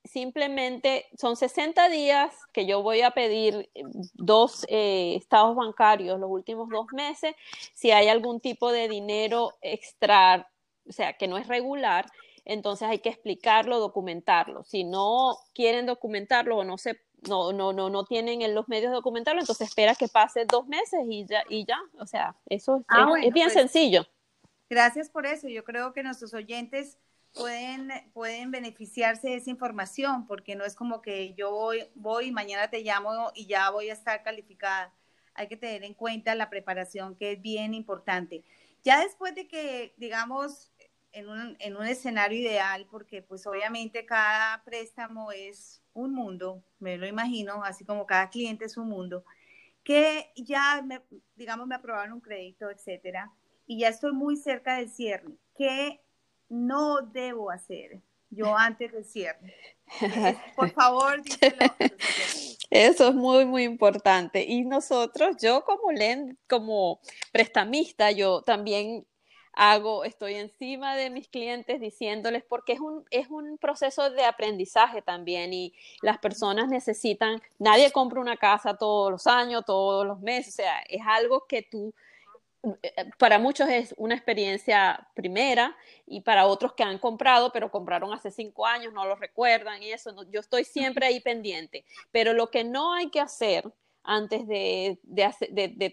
simplemente 0.07 1.07
son 1.19 1.37
60 1.37 1.89
días 1.89 2.35
que 2.53 2.67
yo 2.67 2.83
voy 2.83 3.03
a 3.03 3.11
pedir 3.11 3.71
eh, 3.75 3.83
dos 4.15 4.67
eh, 4.69 5.15
estados 5.17 5.57
bancarios 5.57 6.19
los 6.19 6.31
últimos 6.31 6.69
dos 6.69 6.87
meses. 6.93 7.35
Si 7.75 7.91
hay 7.91 8.09
algún 8.09 8.41
tipo 8.41 8.73
de 8.73 8.89
dinero 8.89 9.55
extra, 9.61 10.49
o 10.89 10.93
sea, 10.93 11.15
que 11.15 11.29
no 11.29 11.39
es 11.39 11.49
regular, 11.49 12.07
entonces 12.45 12.89
hay 12.89 13.01
que 13.01 13.09
explicarlo, 13.09 13.81
documentarlo. 13.81 14.65
Si 14.65 14.85
no 14.85 15.37
quieren 15.53 15.87
documentarlo 15.87 16.59
o 16.59 16.65
no 16.65 16.79
se 16.79 17.01
no, 17.29 17.53
no, 17.53 17.73
no, 17.73 17.91
no 17.91 18.05
tienen 18.05 18.43
en 18.43 18.55
los 18.55 18.69
medios 18.69 18.91
de 18.91 18.97
documentarlo, 18.97 19.41
entonces 19.41 19.69
espera 19.69 19.95
que 19.95 20.09
pase 20.09 20.45
dos 20.45 20.67
meses 20.67 21.01
y 21.09 21.27
ya, 21.27 21.43
y 21.49 21.65
ya. 21.65 21.79
O 21.99 22.07
sea, 22.07 22.37
eso 22.47 22.85
ah, 22.89 23.09
es, 23.21 23.33
bien 23.33 23.47
pues, 23.47 23.55
sencillo. 23.55 24.07
Gracias 24.69 25.11
por 25.11 25.27
eso. 25.27 25.49
Yo 25.49 25.65
creo 25.65 25.93
que 25.93 26.03
nuestros 26.03 26.35
oyentes 26.35 26.99
pueden, 27.37 27.91
pueden 28.13 28.51
beneficiarse 28.51 29.29
de 29.29 29.37
esa 29.37 29.51
información, 29.51 30.27
porque 30.27 30.57
no 30.57 30.65
es 30.65 30.75
como 30.75 31.03
que 31.03 31.35
yo 31.35 31.51
voy, 31.51 31.85
voy 31.95 32.33
mañana 32.33 32.71
te 32.71 32.81
llamo 32.81 33.31
y 33.35 33.47
ya 33.47 33.71
voy 33.71 33.91
a 33.91 33.93
estar 33.93 34.23
calificada. 34.23 34.93
Hay 35.35 35.49
que 35.49 35.57
tener 35.57 35.85
en 35.85 35.95
cuenta 35.95 36.35
la 36.35 36.49
preparación, 36.49 37.15
que 37.15 37.33
es 37.33 37.43
bien 37.43 37.75
importante. 37.75 38.43
Ya 38.83 39.01
después 39.01 39.35
de 39.35 39.47
que, 39.47 39.95
digamos, 39.99 40.73
en 41.13 41.29
un, 41.29 41.57
en 41.61 41.77
un 41.77 41.87
escenario 41.87 42.41
ideal, 42.41 42.87
porque 42.91 43.23
pues 43.23 43.47
obviamente 43.47 44.07
cada 44.07 44.65
préstamo 44.65 45.31
es 45.33 45.83
un 45.93 46.15
mundo, 46.15 46.63
me 46.79 46.97
lo 46.97 47.07
imagino, 47.07 47.63
así 47.65 47.85
como 47.85 48.07
cada 48.07 48.31
cliente 48.31 48.65
es 48.65 48.77
un 48.77 48.89
mundo, 48.89 49.25
que 49.83 50.33
ya, 50.37 50.83
me, 50.83 51.03
digamos, 51.35 51.67
me 51.67 51.75
aprobaron 51.75 52.15
un 52.15 52.21
crédito, 52.21 52.71
etcétera, 52.71 53.31
y 53.67 53.81
ya 53.81 53.89
estoy 53.89 54.13
muy 54.13 54.37
cerca 54.37 54.77
del 54.77 54.91
cierre. 54.91 55.37
¿Qué 55.57 56.01
no 56.49 57.03
debo 57.03 57.51
hacer 57.51 58.01
yo 58.31 58.55
antes 58.57 58.93
del 58.93 59.05
cierre? 59.05 59.55
Por 60.57 60.71
favor, 60.71 61.23
díselo. 61.23 61.57
Eso 62.71 63.09
es 63.09 63.15
muy, 63.15 63.45
muy 63.45 63.63
importante. 63.63 64.45
Y 64.45 64.65
nosotros, 64.65 65.37
yo 65.41 65.65
como 65.65 65.93
LEN, 65.93 66.37
como 66.49 67.01
prestamista, 67.33 68.11
yo 68.11 68.43
también 68.43 69.07
hago, 69.57 70.05
estoy 70.05 70.35
encima 70.35 70.97
de 70.97 71.09
mis 71.11 71.29
clientes 71.29 71.81
diciéndoles, 71.81 72.45
porque 72.45 72.75
es 72.75 72.81
un, 72.81 73.05
es 73.11 73.29
un 73.29 73.57
proceso 73.57 74.11
de 74.11 74.25
aprendizaje 74.25 75.01
también 75.01 75.53
y 75.53 75.73
las 76.03 76.19
personas 76.19 76.69
necesitan, 76.69 77.41
nadie 77.59 77.91
compra 77.91 78.21
una 78.21 78.37
casa 78.37 78.77
todos 78.77 79.11
los 79.11 79.27
años, 79.27 79.65
todos 79.65 80.07
los 80.07 80.21
meses, 80.21 80.55
o 80.55 80.57
sea, 80.57 80.81
es 80.89 81.01
algo 81.07 81.47
que 81.49 81.63
tú, 81.63 81.89
eh, 81.89 81.95
para 83.19 83.39
muchos 83.39 83.69
es 83.69 83.95
una 83.97 84.15
experiencia 84.15 85.09
primera 85.15 85.77
y 86.07 86.23
para 86.23 86.47
otros 86.47 86.73
que 86.73 86.83
han 86.83 86.99
comprado, 86.99 87.53
pero 87.53 87.71
compraron 87.71 88.13
hace 88.13 88.31
cinco 88.31 88.67
años, 88.67 88.93
no 88.93 89.05
lo 89.05 89.15
recuerdan 89.17 89.83
y 89.83 89.93
eso, 89.93 90.15
yo 90.31 90.41
estoy 90.41 90.65
siempre 90.65 91.07
ahí 91.07 91.21
pendiente, 91.21 91.85
pero 92.11 92.33
lo 92.33 92.51
que 92.51 92.65
no 92.65 92.93
hay 92.93 93.11
que 93.11 93.21
hacer 93.21 93.73
antes 94.07 94.47
de, 94.47 94.99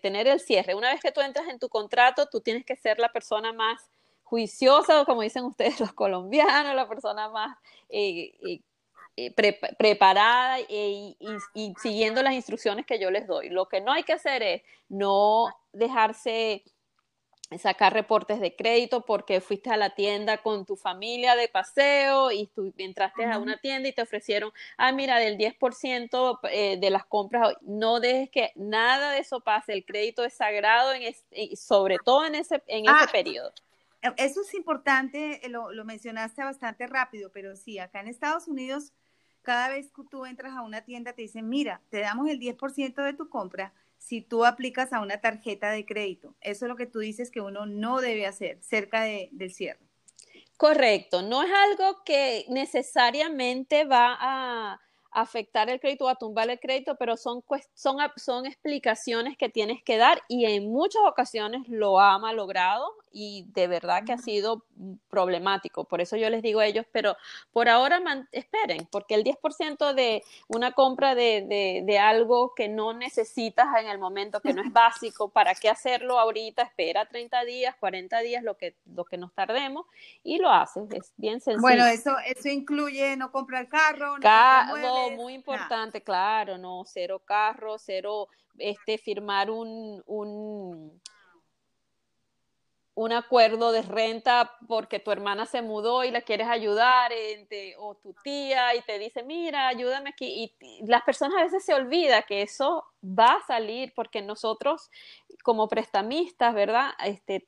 tener 0.02 0.28
el 0.28 0.40
cierre. 0.40 0.76
Una 0.76 0.92
vez 0.92 1.02
que 1.02 1.12
tú 1.12 1.22
entras 1.22 1.48
en 1.48 1.60
tu 1.60 1.68
contrato, 1.68 2.28
tú 2.28 2.42
tienes 2.42 2.64
que 2.64 2.76
ser 2.76 3.00
la 3.00 3.12
persona 3.12 3.52
más 3.52 3.90
juiciosa, 4.24 5.04
como 5.06 5.24
dicen 5.24 5.44
ustedes 5.46 5.80
los 5.80 5.94
colombianos, 5.94 6.76
la 6.76 6.88
persona 6.88 7.28
más 7.30 7.58
eh, 7.90 8.34
eh, 8.46 8.62
eh, 9.18 9.32
preparada 9.78 10.60
y, 10.62 11.18
siguiendo 11.82 12.22
las 12.22 12.34
instrucciones 12.34 12.86
que 12.86 13.00
yo 13.00 13.10
les 13.12 13.28
doy. 13.28 13.50
Lo 13.50 13.68
que 13.68 13.82
no 13.82 13.92
hay 13.92 14.04
que 14.04 14.14
hacer 14.14 14.44
es 14.44 14.62
no 14.90 15.48
dejarse 15.74 16.64
sacar 17.58 17.94
reportes 17.94 18.40
de 18.40 18.56
crédito 18.56 19.06
porque 19.06 19.42
fuiste 19.42 19.70
a 19.70 19.78
la 19.78 19.92
tienda 19.92 20.38
con 20.40 20.66
tu 20.66 20.76
familia 20.76 21.36
de 21.36 21.48
paseo 21.48 22.32
y 22.32 22.48
tú 22.48 22.74
entraste 22.78 23.26
a 23.26 23.38
una 23.38 23.58
tienda 23.58 23.90
y 23.90 23.94
te 23.94 24.02
ofrecieron, 24.02 24.52
ah, 24.78 24.92
mira, 24.92 25.20
del 25.20 25.38
10% 25.38 26.40
eh, 26.52 26.78
de 26.80 26.90
las 26.90 27.06
compras, 27.06 27.56
no 27.62 28.00
dejes 28.00 28.30
que 28.30 28.52
nada 28.56 29.12
de 29.12 29.20
eso 29.20 29.42
pase, 29.42 29.74
el 29.74 29.86
crédito 29.86 30.24
es 30.24 30.34
sagrado, 30.34 30.94
en 30.94 31.14
sobre 31.56 31.98
todo 32.04 32.26
en 32.26 32.36
ese, 32.36 32.64
en 32.68 32.86
ese 32.86 32.96
ah, 32.96 33.10
periodo. 33.12 33.52
E, 34.02 34.14
eso 34.18 34.42
es 34.42 34.54
importante, 34.54 35.46
eh, 35.46 35.50
lo, 35.50 35.72
lo 35.72 35.86
mencionaste 35.86 36.44
bastante 36.44 36.88
rápido, 36.88 37.32
pero 37.32 37.56
sí, 37.56 37.80
acá 37.80 38.00
en 38.00 38.08
Estados 38.08 38.48
Unidos, 38.48 38.94
cada 39.42 39.70
vez 39.70 39.92
que 39.92 40.04
tú 40.10 40.26
entras 40.26 40.54
a 40.54 40.62
una 40.62 40.82
tienda 40.82 41.14
te 41.14 41.22
dicen, 41.22 41.50
mira, 41.50 41.82
te 41.90 42.00
damos 42.00 42.30
el 42.30 42.40
10% 42.40 43.04
de 43.04 43.14
tu 43.14 43.30
compra, 43.30 43.74
si 44.04 44.22
tú 44.22 44.44
aplicas 44.44 44.92
a 44.92 45.00
una 45.00 45.22
tarjeta 45.22 45.72
de 45.72 45.86
crédito. 45.86 46.36
Eso 46.42 46.66
es 46.66 46.70
lo 46.70 46.76
que 46.76 46.86
tú 46.86 47.00
dices 47.00 47.32
que 47.32 47.40
uno 47.40 47.66
no 47.66 48.02
debe 48.02 48.26
hacer 48.26 48.62
cerca 48.62 49.04
de, 49.04 49.30
del 49.32 49.54
cierre. 49.54 49.80
Correcto, 50.58 51.22
no 51.22 51.42
es 51.42 51.50
algo 51.52 52.04
que 52.04 52.46
necesariamente 52.50 53.86
va 53.86 54.18
a 54.20 54.82
afectar 55.14 55.70
el 55.70 55.80
crédito 55.80 56.06
o 56.06 56.10
a 56.10 56.16
tumbar 56.16 56.50
el 56.50 56.60
crédito, 56.60 56.96
pero 56.98 57.18
son, 57.18 57.44
son, 57.74 57.98
son 58.16 58.46
explicaciones 58.46 59.38
que 59.38 59.50
tienes 59.50 59.84
que 59.84 59.98
dar 59.98 60.22
y 60.28 60.46
en 60.46 60.72
muchas 60.72 61.02
ocasiones 61.06 61.68
lo 61.68 62.00
ha 62.00 62.18
malogrado 62.20 62.94
y 63.14 63.46
de 63.54 63.68
verdad 63.68 64.04
que 64.04 64.12
ha 64.12 64.18
sido 64.18 64.66
problemático. 65.10 65.86
Por 65.86 66.02
eso 66.02 66.18
yo 66.18 66.30
les 66.30 66.42
digo 66.42 66.60
a 66.60 66.66
ellos, 66.66 66.86
pero 66.92 67.16
por 67.52 67.70
ahora 67.70 68.02
esperen, 68.32 68.88
porque 68.92 69.14
el 69.14 69.24
10% 69.24 69.94
de 69.94 70.24
una 70.48 70.72
compra 70.72 71.14
de, 71.14 71.84
de, 71.86 72.00
algo 72.00 72.54
que 72.56 72.68
no 72.68 72.94
necesitas 72.94 73.68
en 73.80 73.88
el 73.88 74.00
momento, 74.00 74.42
que 74.42 74.54
no 74.54 74.64
es 74.64 74.74
básico, 74.74 75.30
¿para 75.30 75.54
qué 75.54 75.70
hacerlo 75.70 76.20
ahorita? 76.20 76.64
Espera 76.64 77.06
30 77.06 77.46
días, 77.46 77.76
40 77.80 78.20
días, 78.22 78.44
lo 78.44 78.58
que, 78.58 78.76
lo 78.94 79.06
que 79.06 79.18
nos 79.18 79.32
tardemos 79.34 79.86
y 80.24 80.40
lo 80.40 80.50
haces. 80.50 80.84
Es 80.92 81.14
bien 81.18 81.40
sencillo. 81.40 81.62
Bueno, 81.62 81.86
eso, 81.86 82.16
eso 82.26 82.50
incluye 82.50 83.16
no 83.16 83.32
comprar 83.32 83.70
carro, 83.70 84.18
no 84.18 85.03
muy 85.12 85.34
importante, 85.34 86.02
claro, 86.02 86.58
no, 86.58 86.84
cero 86.86 87.22
carro, 87.24 87.78
cero 87.78 88.28
este 88.58 88.98
firmar 88.98 89.50
un, 89.50 90.04
un 90.06 91.02
un 92.96 93.12
acuerdo 93.12 93.72
de 93.72 93.82
renta 93.82 94.56
porque 94.68 95.00
tu 95.00 95.12
hermana 95.12 95.46
se 95.46 95.62
mudó 95.62 96.04
y 96.04 96.12
la 96.12 96.22
quieres 96.22 96.48
ayudar, 96.48 97.12
o 97.78 97.96
tu 97.96 98.14
tía 98.24 98.76
y 98.76 98.82
te 98.82 99.00
dice, 99.00 99.24
mira, 99.24 99.68
ayúdame 99.68 100.12
aquí. 100.12 100.56
Y, 100.62 100.86
las 100.86 101.02
personas 101.04 101.40
a 101.40 101.44
veces 101.44 101.66
se 101.66 101.74
olvida 101.74 102.22
que 102.24 102.44
eso 102.44 102.86
va 103.04 103.34
a 103.34 103.46
salir 103.46 103.94
porque 103.96 104.22
nosotros 104.22 104.90
como 105.44 105.68
prestamistas, 105.68 106.54
¿verdad? 106.54 106.92
Este, 107.06 107.44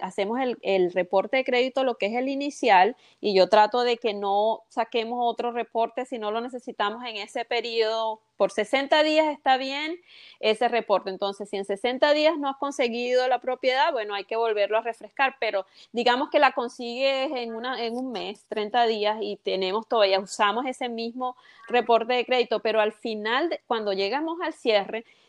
hacemos 0.00 0.38
el, 0.62 0.92
reporte 0.92 1.38
de 1.38 1.44
crédito, 1.44 1.84
lo 1.84 1.96
que 1.96 2.06
es 2.06 2.14
el 2.14 2.28
inicial, 2.28 2.96
y 3.20 3.34
yo 3.34 3.48
trato 3.48 3.82
de 3.82 3.96
que 3.96 4.14
no 4.14 4.62
saquemos 4.68 5.18
otro 5.20 5.50
reporte 5.50 6.04
si 6.06 6.18
no 6.18 6.30
lo 6.30 6.40
necesitamos 6.40 7.04
en 7.04 7.16
ese 7.16 7.44
periodo 7.44 8.20
por 8.36 8.50
60 8.50 9.02
días 9.04 9.28
está 9.28 9.56
bien 9.56 9.96
ese 10.40 10.68
reporte. 10.68 11.10
Entonces, 11.10 11.48
si 11.48 11.56
en 11.56 11.64
60 11.64 12.12
días 12.14 12.36
no 12.36 12.48
has 12.48 12.56
conseguido 12.56 13.28
la 13.28 13.40
propiedad, 13.40 13.92
bueno, 13.92 14.14
hay 14.14 14.24
que 14.24 14.36
volverlo 14.36 14.78
a 14.78 14.80
refrescar, 14.80 15.36
pero 15.38 15.66
digamos 15.92 16.30
que 16.30 16.38
la 16.38 16.52
consigues 16.52 17.30
en, 17.32 17.54
una, 17.54 17.82
en 17.82 17.96
un 17.96 18.12
mes, 18.12 18.44
30 18.48 18.86
días, 18.86 19.18
y 19.20 19.36
tenemos 19.36 19.88
todavía, 19.88 20.18
usamos 20.18 20.66
ese 20.66 20.88
mismo 20.88 21.36
reporte 21.68 22.14
de 22.14 22.26
crédito, 22.26 22.60
pero 22.60 22.80
al 22.80 22.92
final, 22.92 23.60
cuando 23.66 23.92
llegamos 23.92 24.40
al 24.42 24.52
cierre, 24.52 24.83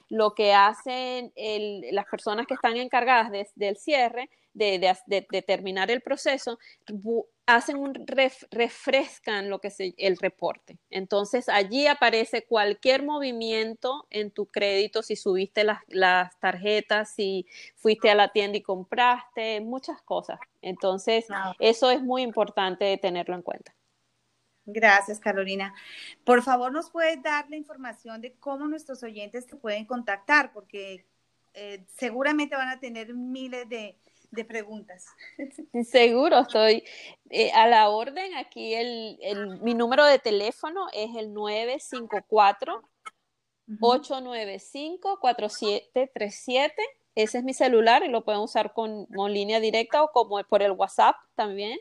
lo 0.09 0.35
que 0.35 0.53
hacen 0.53 1.33
las 1.91 2.05
personas 2.05 2.45
que 2.47 2.53
están 2.53 2.77
encargadas 2.77 3.31
del 3.55 3.77
cierre, 3.77 4.29
de, 4.53 4.95
de, 5.07 5.41
terminar 5.41 5.91
el 5.91 6.01
proceso, 6.01 6.59
hacen 7.45 7.77
un 7.77 7.93
refrescan 8.49 9.49
lo 9.49 9.59
que 9.59 9.67
es 9.67 9.77
el 9.79 10.17
reporte. 10.17 10.77
Entonces 10.89 11.49
allí 11.49 11.87
aparece 11.87 12.45
cualquier 12.45 13.03
movimiento 13.03 14.07
en 14.09 14.31
tu 14.31 14.45
crédito, 14.47 15.03
si 15.03 15.15
subiste 15.15 15.63
las, 15.63 15.79
las, 15.89 16.39
tarjetas, 16.39 17.13
si 17.13 17.45
fuiste 17.75 18.09
a 18.09 18.15
la 18.15 18.29
tienda 18.29 18.57
y 18.57 18.61
compraste, 18.61 19.61
muchas 19.61 20.01
cosas. 20.01 20.39
Entonces 20.61 21.27
eso 21.59 21.91
es 21.91 22.01
muy 22.01 22.21
importante 22.21 22.97
tenerlo 22.97 23.35
en 23.35 23.41
cuenta. 23.41 23.74
Gracias, 24.65 25.19
Carolina. 25.19 25.73
Por 26.23 26.41
favor, 26.41 26.71
nos 26.71 26.89
puedes 26.89 27.21
dar 27.21 27.49
la 27.49 27.55
información 27.55 28.21
de 28.21 28.33
cómo 28.33 28.67
nuestros 28.67 29.03
oyentes 29.03 29.45
te 29.45 29.55
pueden 29.55 29.85
contactar, 29.85 30.51
porque 30.53 31.05
eh, 31.53 31.85
seguramente 31.97 32.55
van 32.55 32.69
a 32.69 32.79
tener 32.79 33.13
miles 33.13 33.69
de, 33.69 33.97
de 34.31 34.45
preguntas. 34.45 35.05
Seguro, 35.89 36.39
estoy 36.39 36.83
eh, 37.29 37.51
a 37.53 37.67
la 37.67 37.89
orden. 37.89 38.35
Aquí 38.35 38.73
el, 38.73 39.17
mi 39.61 39.73
número 39.73 40.05
de 40.05 40.19
teléfono 40.19 40.87
es 40.93 41.15
el 41.15 41.33
954 41.33 42.81
895 43.79 45.19
4737. 45.19 46.83
Ese 47.15 47.37
es 47.37 47.43
mi 47.43 47.53
celular 47.53 48.03
y 48.03 48.09
lo 48.09 48.25
pueden 48.25 48.41
usar 48.41 48.73
con, 48.73 49.05
con, 49.07 49.31
línea 49.33 49.59
directa 49.59 50.03
o 50.03 50.11
como 50.11 50.43
por 50.43 50.61
el 50.61 50.71
WhatsApp 50.71 51.15
también. 51.35 51.79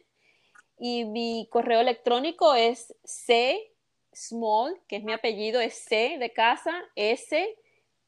Y 0.78 1.04
mi 1.04 1.48
correo 1.50 1.80
electrónico 1.80 2.54
es 2.54 2.94
c 3.04 3.72
small, 4.12 4.80
que 4.88 4.96
es 4.96 5.04
mi 5.04 5.12
apellido, 5.12 5.60
es 5.60 5.74
c 5.74 6.16
de 6.18 6.32
casa, 6.32 6.72
s 6.94 7.56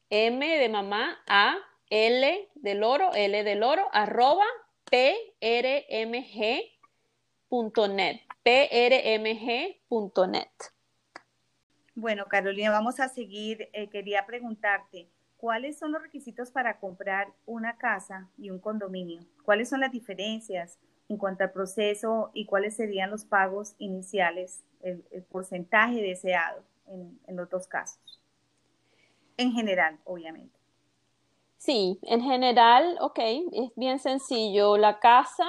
m 0.09 0.57
de 0.57 0.69
mamá, 0.69 1.19
a 1.27 1.57
L 1.89 2.49
del 2.55 2.83
oro, 2.83 3.13
L 3.13 3.43
del 3.43 3.63
oro, 3.63 3.87
arroba 3.93 4.45
prmg.net, 4.85 5.41
prmg.net. 8.43 10.51
Bueno, 11.95 12.25
Carolina, 12.25 12.71
vamos 12.71 12.99
a 12.99 13.07
seguir. 13.09 13.69
Eh, 13.73 13.89
quería 13.89 14.25
preguntarte, 14.25 15.09
¿cuáles 15.37 15.79
son 15.79 15.91
los 15.91 16.01
requisitos 16.01 16.51
para 16.51 16.79
comprar 16.79 17.33
una 17.45 17.77
casa 17.77 18.29
y 18.37 18.49
un 18.49 18.59
condominio? 18.59 19.21
¿Cuáles 19.43 19.69
son 19.69 19.79
las 19.79 19.91
diferencias 19.91 20.77
en 21.09 21.17
cuanto 21.17 21.43
al 21.43 21.51
proceso 21.51 22.31
y 22.33 22.45
cuáles 22.45 22.75
serían 22.75 23.09
los 23.09 23.25
pagos 23.25 23.75
iniciales, 23.77 24.63
el, 24.81 25.03
porcentaje 25.29 26.01
deseado 26.01 26.63
en 26.87 27.35
los 27.35 27.49
dos 27.49 27.67
casos? 27.67 28.21
En 29.37 29.51
general, 29.51 29.99
obviamente. 30.03 30.57
Sí, 31.57 31.99
en 32.03 32.21
general, 32.21 32.97
ok, 33.01 33.19
es 33.19 33.71
bien 33.75 33.99
sencillo. 33.99 34.77
La 34.77 34.99
casa 34.99 35.47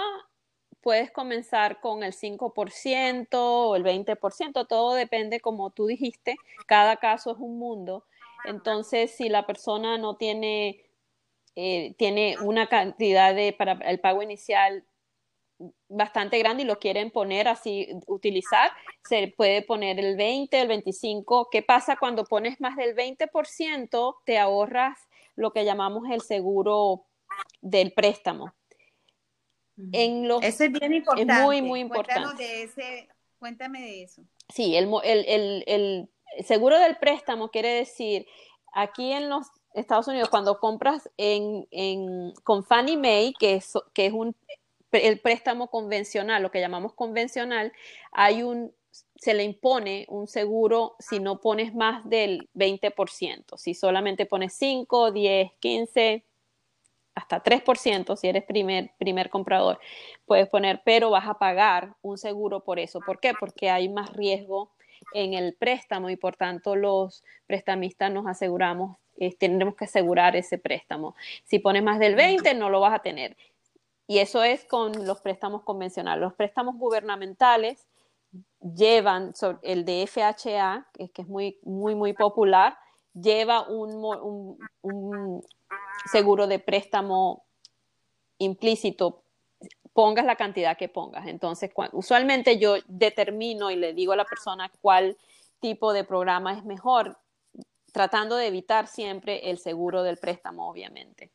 puedes 0.81 1.11
comenzar 1.11 1.81
con 1.81 2.03
el 2.03 2.12
5% 2.12 3.29
o 3.33 3.77
el 3.77 3.85
20%, 3.85 4.66
todo 4.66 4.94
depende 4.94 5.40
como 5.40 5.71
tú 5.71 5.87
dijiste, 5.87 6.37
cada 6.66 6.97
caso 6.97 7.33
es 7.33 7.38
un 7.38 7.59
mundo. 7.59 8.05
Entonces, 8.44 9.11
si 9.11 9.29
la 9.29 9.47
persona 9.47 9.99
no 9.99 10.16
tiene, 10.16 10.81
eh, 11.57 11.94
tiene 11.99 12.37
una 12.42 12.68
cantidad 12.68 13.35
de, 13.35 13.53
para 13.53 13.73
el 13.90 14.01
pago 14.01 14.23
inicial 14.23 14.85
bastante 15.88 16.38
grande 16.38 16.62
y 16.62 16.66
lo 16.66 16.79
quieren 16.79 17.11
poner 17.11 17.49
así, 17.49 17.88
utilizar, 18.07 18.71
se 19.03 19.33
puede 19.37 19.62
poner 19.62 19.99
el 19.99 20.16
20, 20.16 20.61
el 20.61 20.68
25. 20.68 21.49
¿Qué 21.51 21.62
pasa 21.62 21.97
cuando 21.97 22.25
pones 22.25 22.61
más 22.61 22.77
del 22.77 22.94
20%? 22.94 24.16
Te 24.25 24.38
ahorras 24.38 24.99
lo 25.35 25.53
que 25.53 25.64
llamamos 25.64 26.05
el 26.11 26.21
seguro 26.21 27.05
del 27.61 27.92
préstamo. 27.92 28.55
En 29.92 30.27
los, 30.27 30.42
Eso 30.42 30.64
es 30.64 30.73
bien 30.73 30.94
importante. 30.94 31.33
Es 31.33 31.40
muy, 31.40 31.62
muy 31.62 31.81
importante. 31.81 32.42
De 32.42 32.62
ese, 32.64 33.09
cuéntame 33.38 33.81
de 33.81 34.03
eso. 34.03 34.23
Sí, 34.53 34.77
el, 34.77 34.88
el, 35.05 35.64
el, 35.66 36.09
seguro 36.44 36.79
del 36.79 36.97
préstamo 36.97 37.51
quiere 37.51 37.68
decir, 37.68 38.27
aquí 38.73 39.12
en 39.12 39.29
los 39.29 39.47
Estados 39.75 40.09
Unidos, 40.09 40.31
cuando 40.31 40.59
compras 40.59 41.09
en, 41.16 41.68
en, 41.71 42.33
con 42.42 42.64
Fannie 42.64 42.97
Mae, 42.97 43.33
que 43.38 43.55
es, 43.55 43.73
que 43.92 44.07
es 44.07 44.12
un, 44.12 44.35
el 44.92 45.20
préstamo 45.20 45.68
convencional, 45.68 46.42
lo 46.42 46.51
que 46.51 46.61
llamamos 46.61 46.94
convencional, 46.94 47.72
hay 48.12 48.42
un 48.42 48.72
se 49.16 49.35
le 49.35 49.44
impone 49.44 50.07
un 50.09 50.27
seguro 50.27 50.96
si 50.98 51.20
no 51.20 51.40
pones 51.40 51.74
más 51.74 52.09
del 52.09 52.48
20%. 52.55 53.57
Si 53.57 53.74
solamente 53.74 54.27
pones 54.27 54.55
5, 54.55 55.12
10, 55.12 55.53
15, 55.59 56.24
hasta 57.14 57.42
3%, 57.42 58.16
si 58.16 58.29
eres 58.29 58.44
primer, 58.44 58.92
primer 58.98 59.29
comprador, 59.29 59.81
puedes 60.24 60.48
poner, 60.48 60.83
pero 60.85 61.11
vas 61.11 61.27
a 61.27 61.35
pagar 61.35 61.94
un 62.01 62.16
seguro 62.16 62.61
por 62.61 62.79
eso. 62.79 63.01
¿Por 63.01 63.18
qué? 63.18 63.33
Porque 63.38 63.70
hay 63.70 63.88
más 63.88 64.12
riesgo 64.12 64.72
en 65.12 65.35
el 65.35 65.55
préstamo 65.55 66.11
y 66.11 66.16
por 66.16 66.37
tanto 66.37 66.77
los 66.77 67.24
prestamistas 67.46 68.12
nos 68.12 68.27
aseguramos, 68.27 68.98
eh, 69.16 69.35
tendremos 69.37 69.74
que 69.74 69.87
asegurar 69.87 70.37
ese 70.37 70.59
préstamo. 70.59 71.16
Si 71.44 71.59
pones 71.59 71.83
más 71.83 71.98
del 71.98 72.14
20, 72.14 72.55
no 72.55 72.70
lo 72.70 72.81
vas 72.81 72.94
a 72.94 73.01
tener. 73.01 73.37
Y 74.11 74.21
eso 74.21 74.42
es 74.42 74.64
con 74.64 75.07
los 75.07 75.21
préstamos 75.21 75.62
convencionales. 75.62 76.23
Los 76.23 76.33
préstamos 76.33 76.77
gubernamentales 76.77 77.87
llevan 78.75 79.35
el 79.62 79.85
de 79.85 80.07
FHA, 80.07 80.88
que 81.12 81.23
es 81.23 81.29
muy, 81.29 81.59
muy, 81.62 81.94
muy 81.94 82.14
popular, 82.14 82.79
lleva 83.12 83.68
un, 83.68 85.42
seguro 86.11 86.47
de 86.47 86.59
préstamo 86.59 87.44
implícito, 88.38 89.25
pongas 89.92 90.25
la 90.25 90.37
cantidad 90.37 90.79
que 90.79 90.88
pongas. 90.88 91.27
Entonces, 91.27 91.71
usualmente 91.92 92.59
yo 92.59 92.77
determino 92.87 93.71
y 93.71 93.77
le 93.77 93.92
digo 93.92 94.12
a 94.12 94.16
la 94.16 94.25
persona 94.25 94.73
cuál 94.81 95.18
tipo 95.61 95.92
de 95.92 96.05
programa 96.05 96.55
es 96.55 96.64
mejor, 96.64 97.18
tratando 97.92 98.37
de 98.37 98.47
evitar 98.47 98.87
siempre 98.87 99.51
el 99.51 99.59
seguro 99.59 100.03
del 100.03 100.16
préstamo, 100.16 100.71
obviamente. 100.71 101.31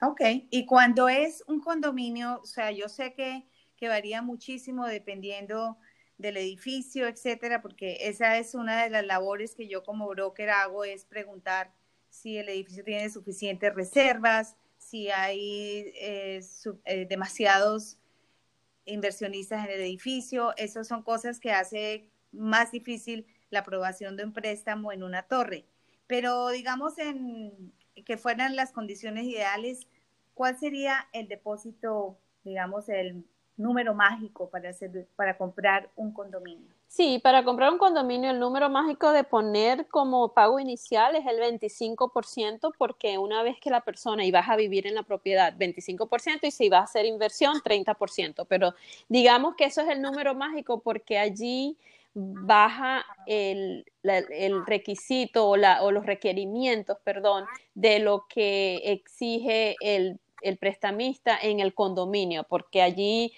Ok, 0.00 0.20
y 0.50 0.64
cuando 0.66 1.08
es 1.08 1.42
un 1.48 1.60
condominio, 1.60 2.40
o 2.42 2.46
sea, 2.46 2.70
yo 2.70 2.88
sé 2.88 3.14
que, 3.14 3.48
que 3.76 3.88
varía 3.88 4.22
muchísimo 4.22 4.86
dependiendo 4.86 5.76
del 6.18 6.36
edificio, 6.36 7.08
etcétera, 7.08 7.62
porque 7.62 7.98
esa 8.02 8.38
es 8.38 8.54
una 8.54 8.84
de 8.84 8.90
las 8.90 9.04
labores 9.04 9.54
que 9.56 9.68
yo 9.68 9.82
como 9.82 10.08
broker 10.08 10.50
hago, 10.50 10.84
es 10.84 11.04
preguntar 11.04 11.72
si 12.10 12.38
el 12.38 12.48
edificio 12.48 12.84
tiene 12.84 13.10
suficientes 13.10 13.74
reservas, 13.74 14.56
si 14.78 15.10
hay 15.10 15.92
eh, 15.96 16.40
eh, 16.84 17.06
demasiados 17.08 17.98
inversionistas 18.84 19.64
en 19.66 19.72
el 19.72 19.80
edificio. 19.80 20.54
Esas 20.56 20.88
son 20.88 21.02
cosas 21.02 21.40
que 21.40 21.52
hace 21.52 22.08
más 22.32 22.72
difícil 22.72 23.26
la 23.50 23.60
aprobación 23.60 24.16
de 24.16 24.24
un 24.24 24.32
préstamo 24.32 24.92
en 24.92 25.02
una 25.02 25.24
torre. 25.24 25.66
Pero 26.06 26.48
digamos 26.48 26.98
en 26.98 27.72
que 28.04 28.16
fueran 28.16 28.56
las 28.56 28.72
condiciones 28.72 29.24
ideales, 29.24 29.86
¿cuál 30.34 30.58
sería 30.58 31.08
el 31.12 31.28
depósito, 31.28 32.18
digamos, 32.44 32.88
el 32.88 33.24
número 33.56 33.94
mágico 33.94 34.48
para, 34.48 34.70
hacer, 34.70 35.06
para 35.16 35.36
comprar 35.36 35.90
un 35.96 36.12
condominio? 36.12 36.72
Sí, 36.86 37.20
para 37.22 37.44
comprar 37.44 37.70
un 37.70 37.78
condominio 37.78 38.30
el 38.30 38.40
número 38.40 38.70
mágico 38.70 39.12
de 39.12 39.22
poner 39.22 39.88
como 39.88 40.32
pago 40.32 40.58
inicial 40.58 41.14
es 41.16 41.26
el 41.26 41.38
25% 41.38 42.72
porque 42.78 43.18
una 43.18 43.42
vez 43.42 43.58
que 43.60 43.68
la 43.68 43.82
persona 43.82 44.24
y 44.24 44.30
vas 44.30 44.48
a 44.48 44.56
vivir 44.56 44.86
en 44.86 44.94
la 44.94 45.02
propiedad 45.02 45.52
25% 45.54 46.44
y 46.44 46.50
si 46.50 46.70
vas 46.70 46.80
a 46.80 46.84
hacer 46.84 47.04
inversión 47.04 47.60
30%, 47.62 48.46
pero 48.48 48.74
digamos 49.08 49.54
que 49.54 49.66
eso 49.66 49.82
es 49.82 49.88
el 49.88 50.00
número 50.00 50.34
mágico 50.34 50.80
porque 50.80 51.18
allí 51.18 51.76
baja 52.20 53.04
el, 53.26 53.84
el 54.02 54.66
requisito 54.66 55.48
o, 55.48 55.56
la, 55.56 55.82
o 55.82 55.92
los 55.92 56.06
requerimientos, 56.06 56.98
perdón, 57.04 57.44
de 57.74 57.98
lo 57.98 58.26
que 58.28 58.76
exige 58.84 59.76
el 59.80 60.18
el 60.42 60.56
prestamista 60.56 61.38
en 61.40 61.60
el 61.60 61.74
condominio, 61.74 62.44
porque 62.44 62.82
allí 62.82 63.32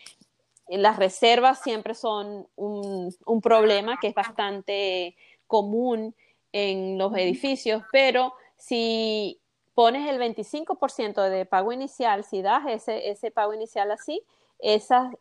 las 0.69 0.97
reservas 0.97 1.61
siempre 1.62 1.95
son 1.95 2.47
un, 2.57 3.14
problema 3.43 3.99
que 4.01 4.09
es 4.09 4.14
bastante 4.14 5.16
común 5.47 6.14
en 6.53 6.99
los 6.99 7.12
edificios, 7.16 7.83
pero 7.90 8.35
si 8.57 9.40
pones 9.75 10.09
el 10.09 10.21
25% 10.21 11.29
de 11.29 11.47
pago 11.47 11.73
inicial, 11.73 12.25
si 12.25 12.43
das 12.43 12.64
ese, 12.69 13.11
ese 13.11 13.31
pago 13.31 13.55
inicial 13.55 13.90
así, 13.90 14.23
esas 14.59 15.12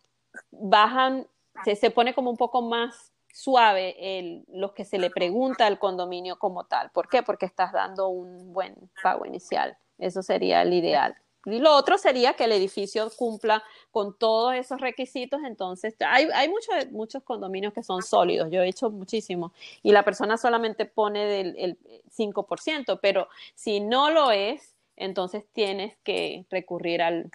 bajan, 0.51 1.27
se, 1.63 1.75
se 1.75 1.89
pone 1.89 2.13
como 2.13 2.29
un 2.29 2.37
poco 2.37 2.61
más 2.61 3.11
suave 3.33 3.95
el, 4.19 4.43
lo 4.47 4.73
que 4.73 4.85
se 4.85 4.97
le 4.97 5.09
pregunta 5.09 5.65
al 5.65 5.79
condominio 5.79 6.37
como 6.39 6.65
tal. 6.65 6.89
¿Por 6.91 7.07
qué? 7.07 7.23
Porque 7.23 7.45
estás 7.45 7.71
dando 7.71 8.09
un 8.09 8.53
buen 8.53 8.75
pago 9.01 9.25
inicial. 9.25 9.77
Eso 9.97 10.21
sería 10.23 10.61
el 10.61 10.73
ideal. 10.73 11.15
Y 11.45 11.59
lo 11.59 11.75
otro 11.75 11.97
sería 11.97 12.33
que 12.33 12.43
el 12.43 12.51
edificio 12.51 13.09
cumpla 13.15 13.63
con 13.91 14.17
todos 14.17 14.55
esos 14.55 14.81
requisitos. 14.81 15.39
Entonces, 15.45 15.95
hay, 15.99 16.27
hay 16.33 16.49
muchos, 16.49 16.91
muchos 16.91 17.23
condominios 17.23 17.73
que 17.73 17.83
son 17.83 18.01
sólidos. 18.01 18.49
Yo 18.51 18.61
he 18.61 18.67
hecho 18.67 18.89
muchísimos. 18.89 19.51
Y 19.81 19.91
la 19.91 20.03
persona 20.03 20.37
solamente 20.37 20.85
pone 20.85 21.25
del, 21.25 21.55
el 21.57 21.77
5%, 22.09 22.99
pero 23.01 23.29
si 23.55 23.79
no 23.79 24.09
lo 24.11 24.31
es, 24.31 24.75
entonces 24.97 25.45
tienes 25.53 25.97
que 26.03 26.45
recurrir 26.49 27.01
al, 27.01 27.31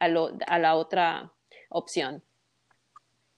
a, 0.00 0.06
a 0.46 0.58
la 0.58 0.74
otra 0.74 1.32
opción. 1.68 2.22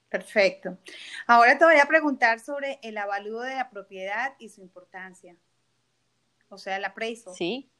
Perfecto. 0.09 0.79
Ahora 1.27 1.59
te 1.59 1.65
voy 1.65 1.79
a 1.79 1.87
preguntar 1.87 2.41
sobre 2.41 2.79
el 2.83 2.97
avalúo 2.97 3.43
de 3.43 3.55
la 3.55 3.69
propiedad 3.69 4.35
y 4.39 4.49
su 4.49 4.63
importancia. 4.63 5.37
O 6.49 6.57
sea, 6.57 6.77
el 6.77 6.85
appraisal. 6.85 7.35
Sí. 7.35 7.71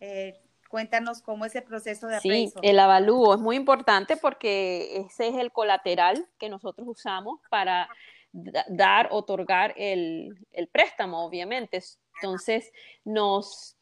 Eh, 0.00 0.40
cuéntanos 0.68 1.20
cómo 1.22 1.44
es 1.44 1.54
el 1.54 1.64
proceso 1.64 2.06
de 2.08 2.20
Sí, 2.20 2.52
el 2.62 2.78
avalúo 2.78 3.34
es 3.34 3.40
muy 3.40 3.56
importante 3.56 4.16
porque 4.16 4.96
ese 4.96 5.28
es 5.28 5.36
el 5.36 5.52
colateral 5.52 6.26
que 6.38 6.48
nosotros 6.48 6.88
usamos 6.88 7.40
para 7.50 7.88
dar, 8.32 9.08
otorgar 9.12 9.74
el, 9.76 10.36
préstamo, 10.72 11.24
obviamente. 11.24 11.82
Entonces, 12.16 12.72
nos 13.04 13.76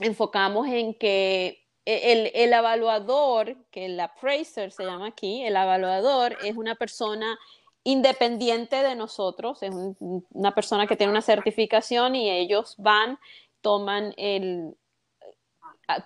enfocamos 0.00 0.66
en 0.68 0.94
que 0.94 1.66
el, 1.90 2.30
el, 2.34 2.52
evaluador, 2.52 3.56
que 3.70 3.86
el 3.86 3.98
appraiser 3.98 4.72
se 4.72 4.84
llama 4.84 5.08
aquí, 5.08 5.42
el 5.44 5.56
evaluador 5.56 6.36
es 6.44 6.56
una 6.56 6.74
persona 6.74 7.38
independiente 7.84 8.82
de 8.82 8.94
nosotros, 8.94 9.62
es 9.62 9.72
una 10.00 10.54
persona 10.54 10.86
que 10.86 10.96
tiene 10.96 11.10
una 11.10 11.22
certificación 11.22 12.14
y 12.14 12.30
ellos 12.30 12.74
van, 12.78 13.18
toman 13.62 14.12
el, 14.16 14.76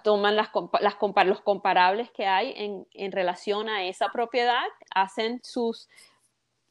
toman 0.03 0.37
las, 0.37 0.49
las, 0.81 0.97
los 1.27 1.41
comparables 1.41 2.11
que 2.13 2.27
hay 2.27 2.55
en, 2.57 2.87
en, 2.93 3.13
relación 3.13 3.69
a 3.69 3.85
esa 3.85 4.11
propiedad, 4.11 4.65
hacen 4.95 5.41
sus, 5.43 5.89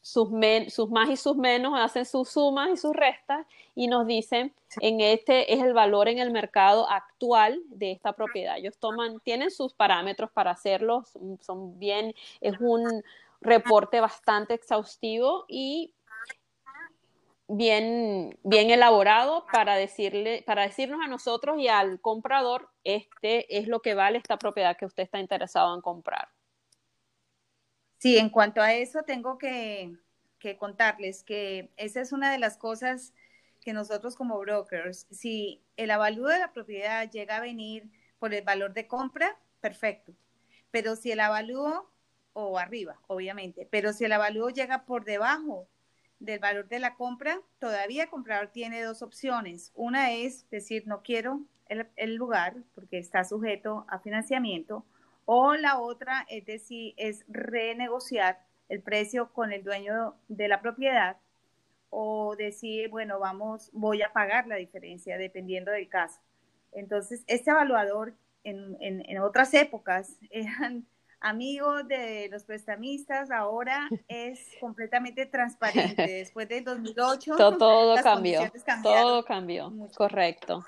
sus, 0.03 0.27
sus, 0.67 0.89
más 0.89 1.09
y 1.09 1.15
sus 1.15 1.37
menos, 1.37 1.73
hacen 1.79 2.05
sus 2.05 2.29
sumas 2.29 2.69
y 2.69 2.77
sus 2.77 2.93
restas 2.93 3.47
y 3.73 3.87
nos 3.87 4.05
dicen 4.05 4.53
en 4.81 4.99
este 4.99 5.53
es 5.53 5.63
el 5.63 5.73
valor 5.73 6.09
en 6.09 6.19
el 6.19 6.29
mercado 6.29 6.89
actual 6.89 7.61
de 7.69 7.93
esta 7.93 8.11
propiedad. 8.11 8.57
Ellos 8.57 8.77
toman, 8.77 9.21
tienen 9.21 9.49
sus 9.49 9.73
parámetros 9.73 10.29
para 10.31 10.51
hacerlos, 10.51 11.17
son 11.39 11.79
bien, 11.79 12.13
es 12.41 12.59
un 12.59 13.01
reporte 13.39 14.01
bastante 14.01 14.53
exhaustivo 14.55 15.45
y 15.47 15.93
bien, 17.47 18.37
bien 18.43 18.71
elaborado 18.71 19.45
para 19.53 19.75
decirle, 19.75 20.43
para 20.45 20.63
decirnos 20.63 20.99
a 21.01 21.07
nosotros 21.07 21.59
y 21.59 21.69
al 21.69 22.01
comprador, 22.01 22.69
este 22.83 23.57
es 23.57 23.69
lo 23.69 23.81
que 23.81 23.93
vale 23.93 24.17
esta 24.17 24.35
propiedad 24.35 24.75
que 24.75 24.85
usted 24.85 25.03
está 25.03 25.19
interesado 25.19 25.73
en 25.73 25.81
comprar. 25.81 26.27
Sí, 28.03 28.17
en 28.17 28.29
cuanto 28.29 28.61
a 28.61 28.73
eso, 28.73 29.03
tengo 29.03 29.37
que, 29.37 29.95
contarles 30.59 31.23
que 31.23 31.71
esa 31.77 32.01
es 32.01 32.11
una 32.11 32.33
de 32.33 32.37
las 32.37 32.57
cosas 32.57 33.13
que 33.61 33.71
nosotros 33.71 34.17
como 34.17 34.37
brokers, 34.39 35.07
si 35.09 35.63
el 35.77 35.89
avalúo 35.89 36.27
de 36.27 36.39
la 36.39 36.51
propiedad 36.51 37.09
llega 37.09 37.37
a 37.37 37.39
venir 37.39 37.89
por 38.19 38.33
el 38.33 38.43
valor 38.43 38.73
de 38.73 38.87
compra, 38.87 39.39
perfecto. 39.61 40.11
Pero 40.69 40.97
si 40.97 41.13
el 41.13 41.21
avalúo, 41.21 41.89
o 42.33 42.59
arriba, 42.59 42.99
obviamente, 43.07 43.69
pero 43.71 43.93
si 43.93 44.03
el 44.03 44.11
avalúo 44.11 44.49
llega 44.49 44.83
por 44.83 45.05
debajo 45.05 45.69
del 46.19 46.39
valor 46.39 46.67
de 46.67 46.79
la 46.79 46.95
compra, 46.95 47.39
todavía 47.59 48.03
el 48.03 48.09
comprador 48.09 48.49
tiene 48.49 48.83
dos 48.83 49.01
opciones. 49.01 49.71
Una 49.75 50.11
es 50.11 50.45
decir, 50.49 50.87
no 50.87 51.03
quiero 51.03 51.39
el, 51.69 52.15
lugar 52.15 52.57
porque 52.75 52.97
está 52.97 53.23
sujeto 53.23 53.85
a 53.87 53.99
financiamiento, 53.99 54.85
o 55.25 55.55
la 55.55 55.79
otra 55.79 56.25
es 56.29 56.45
decir, 56.45 56.93
es 56.97 57.25
renegociar 57.27 58.39
el 58.69 58.81
precio 58.81 59.31
con 59.33 59.51
el 59.51 59.63
dueño 59.63 60.15
de 60.27 60.47
la 60.47 60.61
propiedad 60.61 61.17
o 61.89 62.35
decir, 62.35 62.89
bueno, 62.89 63.19
vamos, 63.19 63.69
voy 63.71 64.01
a 64.01 64.11
pagar 64.11 64.47
la 64.47 64.55
diferencia 64.55 65.17
dependiendo 65.17 65.71
del 65.71 65.89
caso. 65.89 66.19
Entonces, 66.71 67.23
este 67.27 67.51
evaluador 67.51 68.15
en, 68.43 68.75
en 68.79 69.19
otras 69.19 69.53
épocas 69.53 70.17
eran 70.31 70.87
amigo 71.23 71.83
de 71.83 72.27
los 72.29 72.43
prestamistas, 72.43 73.31
ahora 73.31 73.89
es 74.07 74.51
completamente 74.59 75.25
transparente. 75.25 76.05
Después 76.05 76.47
del 76.47 76.63
2008, 76.63 77.35
todo, 77.37 77.57
todo 77.57 78.03
cambió. 78.03 78.41
Todo 78.83 79.25
cambió, 79.25 79.73
correcto. 79.95 80.63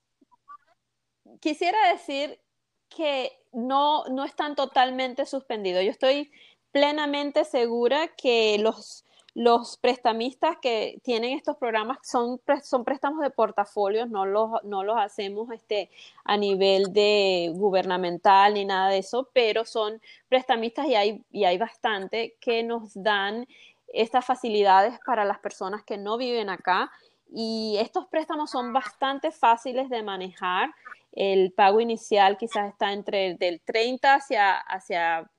Quisiera 1.41 1.79
decir 1.93 2.41
que 2.89 3.33
no, 3.53 4.05
no 4.07 4.25
están 4.25 4.57
totalmente 4.57 5.27
suspendidos. 5.27 5.85
Yo 5.85 5.91
estoy 5.91 6.31
plenamente 6.73 7.45
segura 7.45 8.09
que 8.17 8.59
los, 8.59 9.05
los 9.35 9.77
prestamistas 9.77 10.57
que 10.61 11.01
tienen 11.03 11.37
estos 11.37 11.57
programas 11.57 11.99
son, 12.03 12.41
son 12.63 12.85
préstamos 12.85 13.21
de 13.21 13.31
portafolios, 13.31 14.09
no 14.11 14.27
los, 14.27 14.51
no 14.65 14.85
los 14.85 14.97
hacemos 14.99 15.51
este, 15.53 15.91
a 16.25 16.37
nivel 16.37 16.93
de 16.93 17.53
gubernamental 17.55 18.55
ni 18.55 18.65
nada 18.65 18.91
de 18.91 18.99
eso, 18.99 19.29
pero 19.33 19.65
son 19.65 20.01
prestamistas 20.29 20.87
y 20.87 20.95
hay, 20.95 21.25
y 21.31 21.45
hay 21.45 21.59
bastante 21.59 22.37
que 22.41 22.63
nos 22.63 22.93
dan 22.95 23.47
estas 23.93 24.25
facilidades 24.25 24.99
para 25.07 25.25
las 25.25 25.39
personas 25.39 25.83
que 25.83 25.97
no 25.97 26.19
viven 26.19 26.51
acá. 26.51 26.91
Y 27.31 27.77
estos 27.79 28.07
préstamos 28.07 28.51
son 28.51 28.73
bastante 28.73 29.31
fáciles 29.31 29.89
de 29.91 30.03
manejar. 30.03 30.75
El 31.13 31.53
pago 31.53 31.81
inicial 31.81 32.37
quizás 32.37 32.69
está 32.69 32.93
entre 32.93 33.35
del 33.35 33.61
30 33.61 34.15
hacia, 34.15 34.57
hacia 34.57 35.31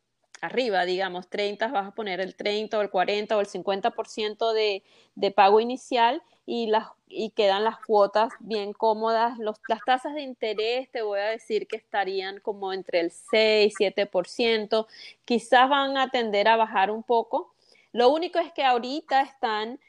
arriba, 0.41 0.85
digamos, 0.85 1.29
30, 1.29 1.67
vas 1.67 1.87
a 1.87 1.91
poner 1.91 2.19
el 2.21 2.35
30 2.35 2.77
o 2.77 2.81
el 2.81 2.89
40 2.89 3.37
o 3.37 3.39
el 3.39 3.47
50% 3.47 4.53
de, 4.53 4.83
de 5.15 5.31
pago 5.31 5.59
inicial 5.59 6.21
y, 6.45 6.67
las, 6.67 6.87
y 7.07 7.31
quedan 7.31 7.63
las 7.63 7.79
cuotas 7.79 8.33
bien 8.39 8.73
cómodas. 8.73 9.37
Las 9.37 9.81
tasas 9.85 10.13
de 10.13 10.21
interés, 10.21 10.89
te 10.91 11.01
voy 11.01 11.19
a 11.19 11.25
decir 11.25 11.67
que 11.67 11.75
estarían 11.75 12.39
como 12.39 12.73
entre 12.73 13.01
el 13.01 13.11
6, 13.11 13.73
7%, 13.77 14.87
quizás 15.25 15.69
van 15.69 15.97
a 15.97 16.09
tender 16.09 16.47
a 16.47 16.55
bajar 16.55 16.91
un 16.91 17.03
poco. 17.03 17.53
Lo 17.91 18.09
único 18.09 18.39
es 18.39 18.51
que 18.53 18.63
ahorita 18.63 19.21
están 19.21 19.79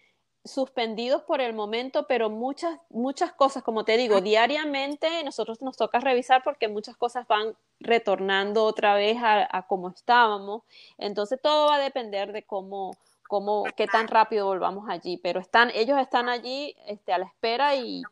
suspendidos 0.44 1.22
por 1.22 1.40
el 1.40 1.52
momento, 1.52 2.06
pero 2.06 2.30
muchas, 2.30 2.78
muchas 2.88 3.32
cosas, 3.32 3.62
como 3.62 3.84
te 3.84 3.96
digo, 3.96 4.20
diariamente 4.20 5.22
nosotros 5.24 5.60
nos 5.60 5.76
toca 5.76 6.00
revisar 6.00 6.42
porque 6.42 6.68
muchas 6.68 6.96
cosas 6.96 7.26
van 7.28 7.54
retornando 7.78 8.64
otra 8.64 8.94
vez 8.94 9.18
a, 9.22 9.46
a 9.56 9.66
como 9.66 9.90
estábamos. 9.90 10.62
Entonces 10.98 11.40
todo 11.42 11.68
va 11.68 11.76
a 11.76 11.80
depender 11.80 12.32
de 12.32 12.42
cómo, 12.42 12.92
cómo, 13.28 13.64
qué 13.76 13.86
tan 13.86 14.08
rápido 14.08 14.46
volvamos 14.46 14.88
allí. 14.88 15.18
Pero 15.18 15.40
están, 15.40 15.70
ellos 15.74 15.98
están 15.98 16.28
allí 16.28 16.74
este, 16.86 17.12
a 17.12 17.18
la 17.18 17.26
espera 17.26 17.76
y 17.76 18.02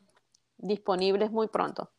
disponibles 0.57 1.31
muy 1.31 1.47
pronto. 1.47 1.89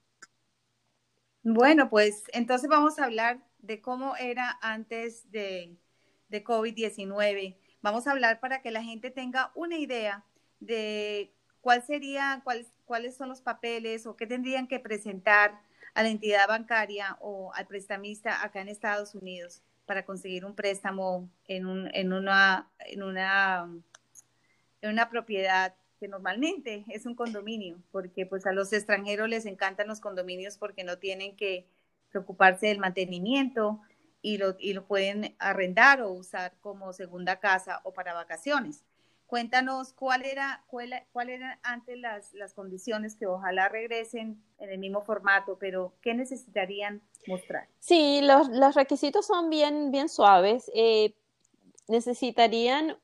Bueno, 1.42 1.90
pues 1.90 2.24
entonces 2.32 2.68
vamos 2.68 2.98
a 2.98 3.04
hablar 3.04 3.40
de 3.58 3.80
cómo 3.80 4.14
era 4.16 4.58
antes 4.62 5.30
de, 5.32 5.76
de 6.28 6.44
COVID-19 6.44 7.56
Vamos 7.82 8.06
a 8.06 8.12
hablar 8.12 8.40
para 8.40 8.60
que 8.60 8.70
la 8.70 8.82
gente 8.82 9.10
tenga 9.10 9.50
una 9.54 9.76
idea 9.76 10.24
de 10.60 11.32
cuál 11.60 11.82
sería, 11.82 12.42
cuáles 12.84 13.16
son 13.16 13.28
los 13.28 13.40
papeles 13.40 14.06
o 14.06 14.16
qué 14.16 14.26
tendrían 14.26 14.66
que 14.66 14.80
presentar 14.80 15.60
a 15.94 16.02
la 16.02 16.08
entidad 16.08 16.46
bancaria 16.48 17.16
o 17.20 17.52
al 17.54 17.66
prestamista 17.66 18.44
acá 18.44 18.60
en 18.60 18.68
Estados 18.68 19.14
Unidos 19.14 19.62
para 19.86 20.04
conseguir 20.04 20.44
un 20.44 20.54
préstamo 20.54 21.28
en, 21.48 21.66
un, 21.66 21.90
en, 21.94 22.12
una, 22.12 22.70
en, 22.80 23.02
una, 23.02 23.68
en 24.82 24.90
una 24.90 25.10
propiedad 25.10 25.74
que 25.98 26.06
normalmente 26.08 26.84
es 26.88 27.06
un 27.06 27.14
condominio, 27.14 27.78
porque 27.90 28.24
pues 28.24 28.46
a 28.46 28.52
los 28.52 28.72
extranjeros 28.72 29.28
les 29.28 29.46
encantan 29.46 29.88
los 29.88 30.00
condominios 30.00 30.56
porque 30.56 30.84
no 30.84 30.98
tienen 30.98 31.36
que 31.36 31.66
preocuparse 32.10 32.68
del 32.68 32.78
mantenimiento, 32.78 33.80
y 34.22 34.38
lo, 34.38 34.56
y 34.58 34.72
lo 34.72 34.84
pueden 34.84 35.34
arrendar 35.38 36.02
o 36.02 36.10
usar 36.10 36.52
como 36.60 36.92
segunda 36.92 37.40
casa 37.40 37.80
o 37.84 37.92
para 37.92 38.14
vacaciones. 38.14 38.84
Cuéntanos 39.26 39.92
cuál 39.92 40.24
era, 40.24 40.64
cuál, 40.66 40.92
cuál 41.12 41.30
eran 41.30 41.58
antes 41.62 41.96
las, 41.98 42.34
las 42.34 42.52
condiciones 42.52 43.14
que 43.14 43.26
ojalá 43.26 43.68
regresen 43.68 44.42
en 44.58 44.70
el 44.70 44.78
mismo 44.78 45.02
formato, 45.02 45.56
pero 45.58 45.94
¿qué 46.02 46.14
necesitarían 46.14 47.00
mostrar? 47.28 47.68
Sí, 47.78 48.20
los, 48.22 48.48
los 48.48 48.74
requisitos 48.74 49.26
son 49.26 49.48
bien, 49.48 49.92
bien 49.92 50.08
suaves. 50.08 50.68
Eh, 50.74 51.14
necesitarían 51.86 52.96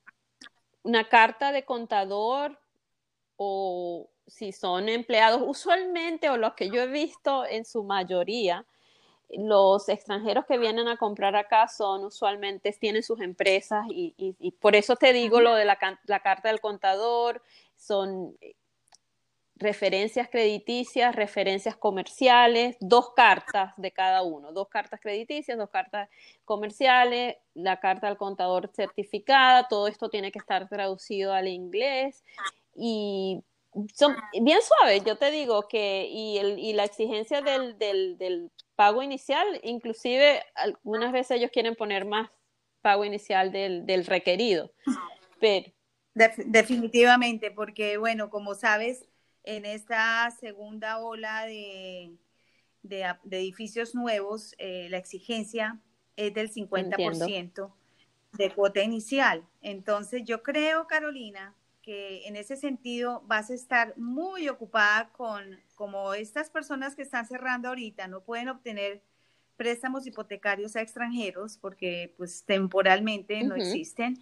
una 0.83 1.09
carta 1.09 1.53
de 1.53 1.65
contador 1.65 2.59
o 3.37 4.09
si 4.27 4.53
son 4.53 4.89
empleados, 4.89 5.43
usualmente 5.45 6.29
o 6.31 6.37
los 6.37 6.55
que 6.55 6.71
yo 6.71 6.83
he 6.83 6.87
visto 6.89 7.47
en 7.47 7.65
su 7.65 7.85
mayoría, 7.85 8.67
los 9.31 9.89
extranjeros 9.89 10.47
que 10.47 10.59
vienen 10.59 10.89
a 10.89 10.97
comprar 10.97 11.35
acá 11.37 11.69
son 11.69 12.05
usualmente, 12.05 12.73
tienen 12.73 13.03
sus 13.03 13.21
empresas 13.21 13.85
y, 13.91 14.15
y, 14.17 14.51
por 14.53 14.77
eso 14.77 14.97
te 14.97 15.13
digo 15.13 15.41
lo 15.41 15.55
de 15.55 15.65
la, 15.65 15.79
la, 16.05 16.21
carta 16.21 16.49
del 16.49 16.61
contador, 16.61 17.43
son 17.77 18.37
eh, 18.41 18.55
referencias 19.57 20.29
crediticias, 20.29 21.15
referencias 21.17 21.77
comerciales, 21.77 22.77
dos 22.81 23.11
cartas 23.15 23.73
de 23.77 23.91
cada 23.91 24.23
uno, 24.23 24.53
dos 24.53 24.69
cartas 24.69 25.01
crediticias, 25.01 25.59
dos 25.59 25.71
cartas 25.71 26.09
comerciales, 26.45 27.37
la 27.55 27.81
carta 27.81 28.07
del 28.07 28.19
contador 28.19 28.71
certificada, 28.75 29.67
todo 29.69 29.89
esto 29.89 30.09
tiene 30.09 30.31
que 30.31 30.39
estar 30.39 30.69
traducido 30.69 31.33
al 31.33 31.49
inglés 31.49 32.23
y 32.75 33.43
son 33.95 34.17
bien 34.41 34.59
suaves, 34.63 35.05
yo 35.05 35.17
te 35.17 35.31
digo 35.31 35.69
que, 35.69 36.09
y, 36.11 36.39
el, 36.39 36.59
y 36.59 36.73
la 36.73 36.85
exigencia 36.85 37.43
del, 37.43 37.79
del, 37.79 38.17
del, 38.19 38.51
pago 38.75 39.03
inicial, 39.03 39.47
inclusive 39.63 40.43
algunas 40.55 41.11
veces 41.11 41.39
ellos 41.39 41.51
quieren 41.51 41.75
poner 41.77 42.05
más 42.05 42.31
pago 42.83 43.07
inicial 43.07 43.51
del, 43.51 43.87
del 43.87 44.05
requerido. 44.05 44.71
Pero... 45.41 45.73
definitivamente, 46.15 47.51
porque 47.51 47.97
bueno, 47.97 48.29
como 48.29 48.55
sabes, 48.55 49.07
en 49.45 49.65
esta 49.65 50.31
segunda 50.39 50.99
ola 50.99 51.47
de, 51.47 52.13
de, 52.83 53.15
de 53.25 53.39
edificios 53.39 53.95
nuevos, 53.95 54.55
eh, 54.59 54.89
la 54.91 54.99
exigencia 54.99 55.81
es 56.17 56.35
del 56.35 56.53
50% 56.53 57.73
de 58.33 58.51
cuota 58.51 58.83
inicial. 58.83 59.47
Entonces, 59.63 60.23
yo 60.25 60.43
creo, 60.43 60.87
Carolina, 60.87 61.55
que 61.87 62.27
en 62.27 62.35
ese 62.35 62.57
sentido 62.57 63.23
vas 63.27 63.49
a 63.49 63.55
estar 63.55 63.97
muy 63.97 64.49
ocupada 64.49 65.09
con, 65.13 65.57
como 65.77 66.15
estas 66.15 66.51
personas 66.51 66.97
que 66.97 67.03
están 67.03 67.29
cerrando 67.29 67.69
ahorita 67.69 68.09
no 68.09 68.25
pueden 68.25 68.49
obtener 68.49 69.03
préstamos 69.57 70.05
hipotecarios 70.05 70.75
a 70.75 70.83
extranjeros 70.83 71.59
porque 71.59 72.13
pues 72.17 72.43
temporalmente 72.45 73.41
no 73.45 73.55
existen. 73.55 74.19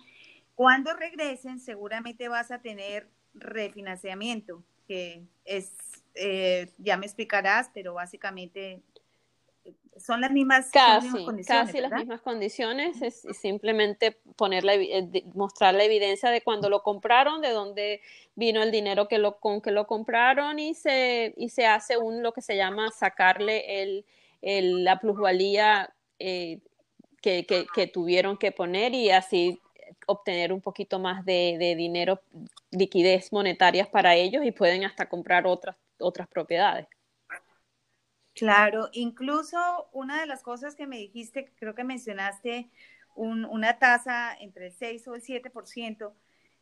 Cuando 0.54 0.92
regresen 0.92 1.58
seguramente 1.58 2.28
vas 2.28 2.50
a 2.50 2.60
tener 2.60 3.08
refinanciamiento, 3.32 4.62
que 4.86 5.24
es, 5.46 5.72
eh, 6.16 6.70
ya 6.76 6.98
me 6.98 7.06
explicarás, 7.06 7.70
pero 7.72 7.94
básicamente 7.94 8.82
son 9.96 10.20
las 10.20 10.30
mismas, 10.30 10.70
casi, 10.70 11.08
condiciones. 11.24 11.46
Casi 11.46 11.80
las 11.80 11.92
mismas 11.92 12.20
condiciones, 12.20 13.00
es, 13.02 13.26
simplemente 13.40 14.18
poner 14.36 14.64
la, 14.64 14.74
eh, 14.74 15.24
mostrar 15.34 15.74
la 15.74 15.84
evidencia 15.84 16.30
de 16.30 16.42
cuando 16.42 16.68
lo 16.68 16.82
compraron, 16.82 17.40
de 17.40 17.50
dónde 17.50 18.00
vino 18.34 18.62
el 18.62 18.70
dinero 18.70 19.08
que 19.08 19.18
lo, 19.18 19.38
con 19.38 19.60
que 19.60 19.70
lo 19.70 19.86
compraron 19.86 20.58
y 20.58 20.74
se, 20.74 21.34
y 21.36 21.48
se 21.50 21.66
hace 21.66 21.96
un 21.96 22.22
lo 22.22 22.32
que 22.32 22.42
se 22.42 22.56
llama 22.56 22.90
sacarle 22.90 23.82
el, 23.82 24.04
el 24.42 24.84
la 24.84 24.98
plusvalía 24.98 25.94
eh, 26.18 26.58
que, 27.22 27.46
que, 27.46 27.66
que, 27.72 27.86
tuvieron 27.86 28.36
que 28.36 28.52
poner 28.52 28.94
y 28.94 29.10
así 29.10 29.60
obtener 30.06 30.52
un 30.52 30.60
poquito 30.60 30.98
más 30.98 31.24
de, 31.24 31.56
de 31.58 31.76
dinero, 31.76 32.20
liquidez 32.70 33.32
monetarias 33.32 33.88
para 33.88 34.14
ellos 34.14 34.44
y 34.44 34.50
pueden 34.50 34.84
hasta 34.84 35.08
comprar 35.08 35.46
otras, 35.46 35.76
otras 35.98 36.28
propiedades. 36.28 36.86
Claro, 38.34 38.88
incluso 38.92 39.88
una 39.92 40.20
de 40.20 40.26
las 40.26 40.42
cosas 40.42 40.74
que 40.74 40.86
me 40.86 40.98
dijiste, 40.98 41.52
creo 41.56 41.74
que 41.74 41.84
mencionaste 41.84 42.68
un, 43.14 43.44
una 43.44 43.78
tasa 43.78 44.36
entre 44.40 44.66
el 44.66 44.72
6 44.72 45.06
o 45.08 45.14
el 45.14 45.22
7%, 45.22 46.12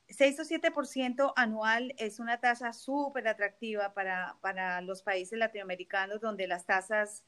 6 0.08 0.40
o 0.40 0.44
7% 0.44 1.32
anual 1.36 1.94
es 1.96 2.20
una 2.20 2.40
tasa 2.40 2.72
súper 2.72 3.26
atractiva 3.28 3.94
para, 3.94 4.36
para 4.42 4.82
los 4.82 5.02
países 5.02 5.38
latinoamericanos 5.38 6.20
donde 6.20 6.46
las 6.46 6.66
tasas 6.66 7.24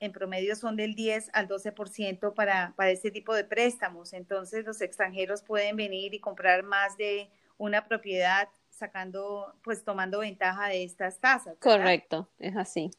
en 0.00 0.12
promedio 0.12 0.56
son 0.56 0.76
del 0.76 0.94
10 0.94 1.30
al 1.32 1.48
12% 1.48 2.34
para, 2.34 2.74
para 2.76 2.90
este 2.90 3.10
tipo 3.10 3.34
de 3.34 3.44
préstamos. 3.44 4.12
Entonces 4.12 4.64
los 4.66 4.80
extranjeros 4.80 5.42
pueden 5.42 5.76
venir 5.76 6.12
y 6.12 6.20
comprar 6.20 6.64
más 6.64 6.96
de 6.96 7.30
una 7.56 7.86
propiedad 7.86 8.48
sacando, 8.68 9.54
pues 9.62 9.84
tomando 9.84 10.18
ventaja 10.18 10.68
de 10.68 10.82
estas 10.82 11.20
tasas. 11.20 11.56
Correcto, 11.60 12.28
es 12.38 12.56
así. 12.56 12.90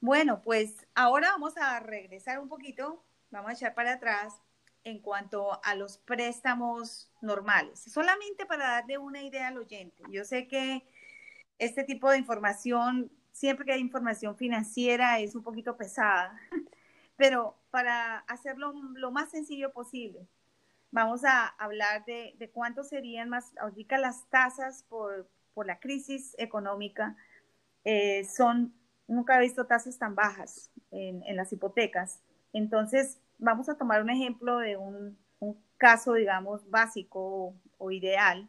Bueno, 0.00 0.40
pues 0.42 0.86
ahora 0.94 1.30
vamos 1.30 1.56
a 1.56 1.78
regresar 1.80 2.38
un 2.38 2.48
poquito, 2.48 3.04
vamos 3.30 3.50
a 3.50 3.54
echar 3.54 3.74
para 3.74 3.94
atrás 3.94 4.40
en 4.84 5.00
cuanto 5.00 5.62
a 5.62 5.74
los 5.74 5.98
préstamos 5.98 7.10
normales, 7.20 7.80
solamente 7.80 8.46
para 8.46 8.64
darle 8.70 8.98
una 8.98 9.22
idea 9.22 9.48
al 9.48 9.58
oyente. 9.58 10.02
Yo 10.10 10.24
sé 10.24 10.48
que 10.48 10.86
este 11.58 11.84
tipo 11.84 12.10
de 12.10 12.18
información, 12.18 13.12
siempre 13.32 13.66
que 13.66 13.72
hay 13.72 13.80
información 13.80 14.36
financiera, 14.36 15.18
es 15.18 15.34
un 15.34 15.42
poquito 15.42 15.76
pesada, 15.76 16.40
pero 17.16 17.58
para 17.70 18.20
hacerlo 18.20 18.72
lo 18.94 19.10
más 19.10 19.30
sencillo 19.30 19.70
posible, 19.72 20.26
vamos 20.90 21.24
a 21.24 21.46
hablar 21.46 22.06
de, 22.06 22.34
de 22.38 22.50
cuánto 22.50 22.84
serían 22.84 23.28
más, 23.28 23.52
ahorita 23.58 23.98
las 23.98 24.28
tasas 24.30 24.84
por, 24.84 25.28
por 25.52 25.66
la 25.66 25.78
crisis 25.78 26.34
económica 26.38 27.16
eh, 27.84 28.24
son, 28.24 28.74
nunca 29.06 29.36
he 29.36 29.40
visto 29.40 29.66
tasas 29.66 29.98
tan 29.98 30.14
bajas 30.14 30.70
en, 30.90 31.36
las 31.36 31.52
hipotecas. 31.52 32.20
Entonces, 32.52 33.20
vamos 33.38 33.68
a 33.68 33.76
tomar 33.76 34.02
un 34.02 34.10
ejemplo 34.10 34.58
de 34.58 34.76
un, 34.76 35.18
caso, 35.78 36.12
digamos, 36.12 36.68
básico 36.70 37.54
o, 37.78 37.90
ideal 37.90 38.48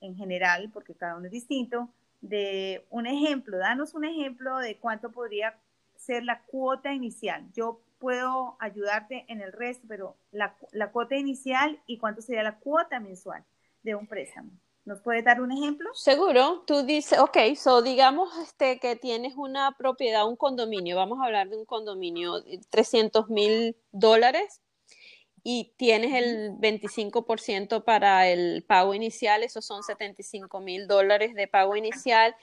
en 0.00 0.16
general, 0.16 0.70
porque 0.72 0.94
cada 0.94 1.16
uno 1.16 1.26
es 1.26 1.32
distinto, 1.32 1.88
de 2.20 2.84
un 2.90 3.06
ejemplo, 3.06 3.56
danos 3.58 3.94
un 3.94 4.04
ejemplo 4.04 4.58
de 4.58 4.76
cuánto 4.76 5.12
podría 5.12 5.56
ser 5.94 6.24
la 6.24 6.42
cuota 6.42 6.92
inicial. 6.92 7.46
Yo 7.52 7.80
puedo 8.00 8.56
ayudarte 8.58 9.26
en 9.28 9.40
el 9.40 9.52
resto, 9.52 9.86
pero 9.86 10.16
la, 10.32 10.56
la 10.72 10.90
cuota 10.90 11.16
inicial 11.16 11.80
y 11.86 11.98
cuánto 11.98 12.20
sería 12.20 12.42
la 12.42 12.58
cuota 12.58 12.98
mensual 12.98 13.44
de 13.82 13.94
un 13.94 14.06
préstamo. 14.06 14.50
¿Nos 14.84 15.00
puede 15.02 15.22
dar 15.22 15.40
un 15.40 15.52
ejemplo? 15.52 15.90
Seguro. 15.94 16.62
Tú 16.66 16.82
dices, 16.82 17.18
ok, 17.18 17.54
so 17.54 17.82
digamos 17.82 18.36
este, 18.38 18.78
que 18.78 18.96
tienes 18.96 19.34
una 19.36 19.76
propiedad, 19.76 20.26
un 20.26 20.36
condominio, 20.36 20.96
vamos 20.96 21.20
a 21.20 21.26
hablar 21.26 21.48
de 21.48 21.56
un 21.56 21.64
condominio, 21.64 22.42
300 22.70 23.28
mil 23.28 23.76
dólares 23.92 24.60
y 25.42 25.72
tienes 25.76 26.14
el 26.14 26.52
25% 26.58 27.84
para 27.84 28.28
el 28.28 28.64
pago 28.66 28.94
inicial, 28.94 29.42
esos 29.42 29.64
son 29.64 29.82
75 29.82 30.60
mil 30.60 30.86
dólares 30.86 31.34
de 31.34 31.46
pago 31.46 31.76
inicial. 31.76 32.34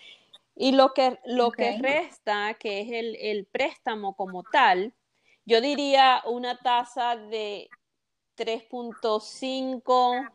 Y 0.56 0.71
lo 0.71 0.93
que, 0.93 1.19
lo 1.26 1.52
que 1.52 1.78
resta, 1.80 2.56
que 2.56 2.82
es 2.82 2.91
el, 2.91 3.15
el 3.17 3.45
préstamo 3.45 4.15
como 4.15 4.43
tal, 4.43 4.93
yo 5.45 5.62
diría 5.62 6.23
una 6.26 6.58
tasa 6.58 7.15
de 7.15 7.69
3.5 8.38 10.30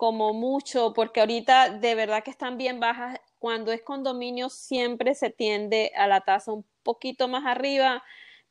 como 0.00 0.32
mucho, 0.32 0.94
porque 0.94 1.20
ahorita 1.20 1.68
de 1.68 1.94
verdad 1.94 2.24
que 2.24 2.30
están 2.30 2.56
bien 2.56 2.80
bajas. 2.80 3.20
Cuando 3.38 3.70
es 3.70 3.82
condominio 3.82 4.48
siempre 4.48 5.14
se 5.14 5.28
tiende 5.28 5.92
a 5.94 6.06
la 6.06 6.22
tasa 6.22 6.52
un 6.52 6.64
poquito 6.82 7.28
más 7.28 7.44
arriba, 7.44 8.02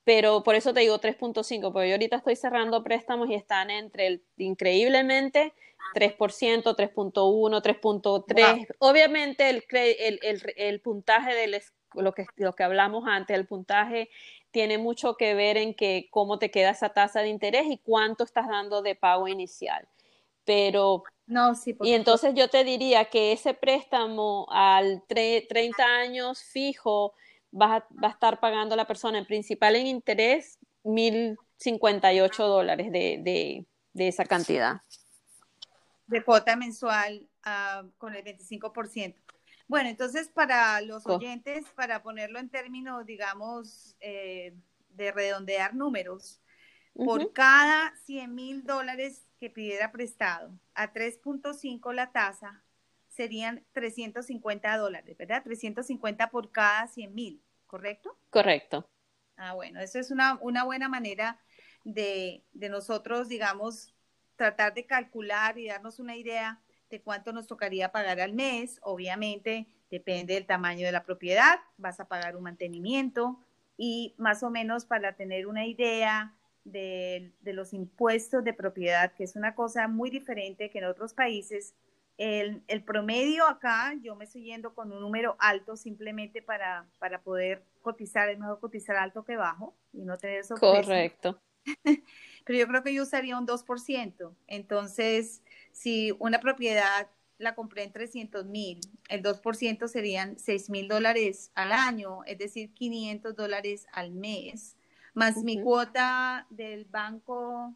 pero 0.04 0.44
por 0.44 0.54
eso 0.54 0.76
te 0.76 0.82
digo 0.82 1.02
3.5, 1.02 1.74
porque 1.74 1.90
yo 1.90 1.96
ahorita 1.96 2.18
estoy 2.18 2.36
cerrando 2.36 2.84
préstamos 2.84 3.32
y 3.32 3.34
están 3.34 3.72
entre 3.72 4.06
el 4.06 4.24
increíblemente 4.38 5.54
3%, 5.96 6.76
3.1, 6.76 7.62
3.3. 7.64 8.68
Obviamente 8.78 9.50
el, 9.50 9.66
el, 9.72 10.20
el, 10.22 10.54
el, 10.56 10.82
puntaje 10.82 11.34
de 11.34 11.64
lo 11.96 12.14
que, 12.14 12.28
lo 12.36 12.54
que 12.54 12.64
hablamos 12.64 13.06
antes, 13.08 13.36
el 13.36 13.48
puntaje 13.48 14.12
tiene 14.52 14.78
mucho 14.78 15.18
que 15.18 15.34
ver 15.34 15.58
en 15.58 15.74
que 15.74 16.10
cómo 16.12 16.38
te 16.38 16.52
queda 16.52 16.70
esa 16.70 16.90
tasa 16.90 17.22
de 17.22 17.30
interés 17.30 17.66
y 17.66 17.80
cuánto 17.80 18.24
estás 18.24 18.48
dando 18.48 18.84
de 18.84 18.94
pago 18.94 19.28
inicial. 19.28 19.88
Pero 20.46 21.04
no, 21.30 21.54
sí. 21.54 21.78
y 21.82 21.94
entonces 21.94 22.34
yo 22.34 22.50
te 22.50 22.64
diría 22.64 23.06
que 23.06 23.32
ese 23.32 23.54
préstamo 23.54 24.48
al 24.50 25.04
30 25.08 25.86
años 25.86 26.42
fijo 26.42 27.14
va 27.54 27.88
a, 28.02 28.08
estar 28.08 28.40
pagando 28.40 28.76
la 28.76 28.88
persona 28.88 29.20
en 29.20 29.28
principal 29.28 29.76
en 29.76 29.86
interés 29.86 30.58
1.058 30.84 32.36
dólares 32.48 32.92
de, 32.92 33.68
esa 33.94 34.26
cantidad. 34.26 34.82
De 36.08 36.24
cuota 36.24 36.56
mensual 36.56 37.30
uh, 37.46 37.88
con 38.00 38.16
el 38.16 38.24
25%. 38.24 39.16
Bueno, 39.68 39.88
entonces 39.88 40.30
para 40.30 40.82
los 40.82 41.06
oyentes, 41.06 41.64
para 41.76 42.02
ponerlo 42.02 42.40
en 42.40 42.50
términos, 42.50 43.06
digamos, 43.06 43.96
eh, 44.00 44.56
de 44.90 45.12
redondear 45.12 45.76
números, 45.76 46.42
por 46.96 47.32
cada 47.34 47.96
100 48.08 48.34
mil 48.34 48.64
dólares 48.64 49.29
que 49.40 49.50
pidiera 49.50 49.92
prestado 49.92 50.52
a 50.74 50.94
3.5 50.94 51.94
la 51.94 52.12
tasa, 52.12 52.64
serían 53.08 53.66
350 53.72 54.78
dólares, 54.78 55.18
¿verdad? 55.18 55.44
350 55.44 56.30
por 56.30 56.52
cada 56.52 56.88
100 56.88 57.16
mil, 57.16 57.42
¿correcto? 57.66 58.18
Correcto. 58.30 58.88
Ah, 59.38 59.54
bueno, 59.54 59.80
eso 59.80 60.00
es 60.00 60.12
una, 60.12 60.38
una 60.42 60.64
buena 60.64 60.90
manera 60.90 61.40
de, 61.84 62.44
de 62.52 62.70
nosotros, 62.70 63.30
digamos, 63.30 63.96
tratar 64.36 64.74
de 64.74 64.86
calcular 64.86 65.58
y 65.58 65.68
darnos 65.68 66.00
una 66.00 66.16
idea 66.16 66.62
de 66.90 67.02
cuánto 67.02 67.34
nos 67.34 67.48
tocaría 67.48 67.92
pagar 67.92 68.20
al 68.20 68.34
mes. 68.34 68.80
Obviamente, 68.84 69.68
depende 69.90 70.34
del 70.34 70.46
tamaño 70.46 70.86
de 70.86 70.92
la 70.92 71.04
propiedad, 71.04 71.60
vas 71.78 72.00
a 72.00 72.08
pagar 72.08 72.36
un 72.36 72.44
mantenimiento 72.44 73.40
y 73.78 74.14
más 74.18 74.44
o 74.44 74.50
menos 74.50 74.86
para 74.86 75.16
tener 75.16 75.48
una 75.48 75.66
idea 75.66 76.36
de, 76.72 77.32
los 77.44 77.74
impuestos 77.74 78.44
de 78.44 78.54
propiedad, 78.54 79.14
que 79.14 79.24
es 79.24 79.36
una 79.36 79.56
cosa 79.56 79.88
muy 79.88 80.10
diferente 80.10 80.70
que 80.70 80.80
en 80.80 80.86
otros 80.86 81.14
países. 81.14 81.74
El, 82.18 82.64
promedio 82.86 83.48
acá, 83.48 83.94
yo 84.02 84.16
me 84.16 84.26
estoy 84.26 84.44
yendo 84.44 84.74
con 84.74 84.92
un 84.92 85.00
número 85.00 85.38
alto 85.40 85.78
simplemente 85.78 86.42
para, 86.42 86.86
para 87.00 87.22
poder 87.22 87.64
cotizar, 87.82 88.30
es 88.30 88.38
mejor 88.38 88.60
cotizar 88.60 88.98
alto 88.98 89.24
que 89.24 89.38
bajo 89.38 89.74
y 89.94 90.04
no 90.04 90.18
tener 90.18 90.40
eso. 90.40 90.56
Correcto. 90.56 91.40
Pero 92.46 92.60
yo 92.60 92.68
creo 92.68 92.84
que 92.84 92.94
yo 92.94 93.04
usaría 93.04 93.38
un 93.38 93.48
2%. 93.48 94.36
Entonces, 94.48 95.42
si 95.72 96.14
una 96.20 96.40
propiedad 96.40 97.10
la 97.38 97.56
compré 97.56 97.84
en 97.84 97.94
300 97.94 98.46
mil, 98.46 98.82
el 99.08 99.24
2% 99.24 99.88
serían 99.88 100.38
6 100.38 100.70
mil 100.70 100.90
dólares 100.90 101.52
al 101.56 101.72
año, 101.72 102.26
es 102.26 102.38
decir, 102.38 102.74
500 102.74 103.34
dólares 103.34 103.88
al 103.94 104.12
mes 104.12 104.76
más 105.14 105.44
mi 105.44 105.62
cuota 105.62 106.46
del 106.50 106.86
banco, 106.86 107.74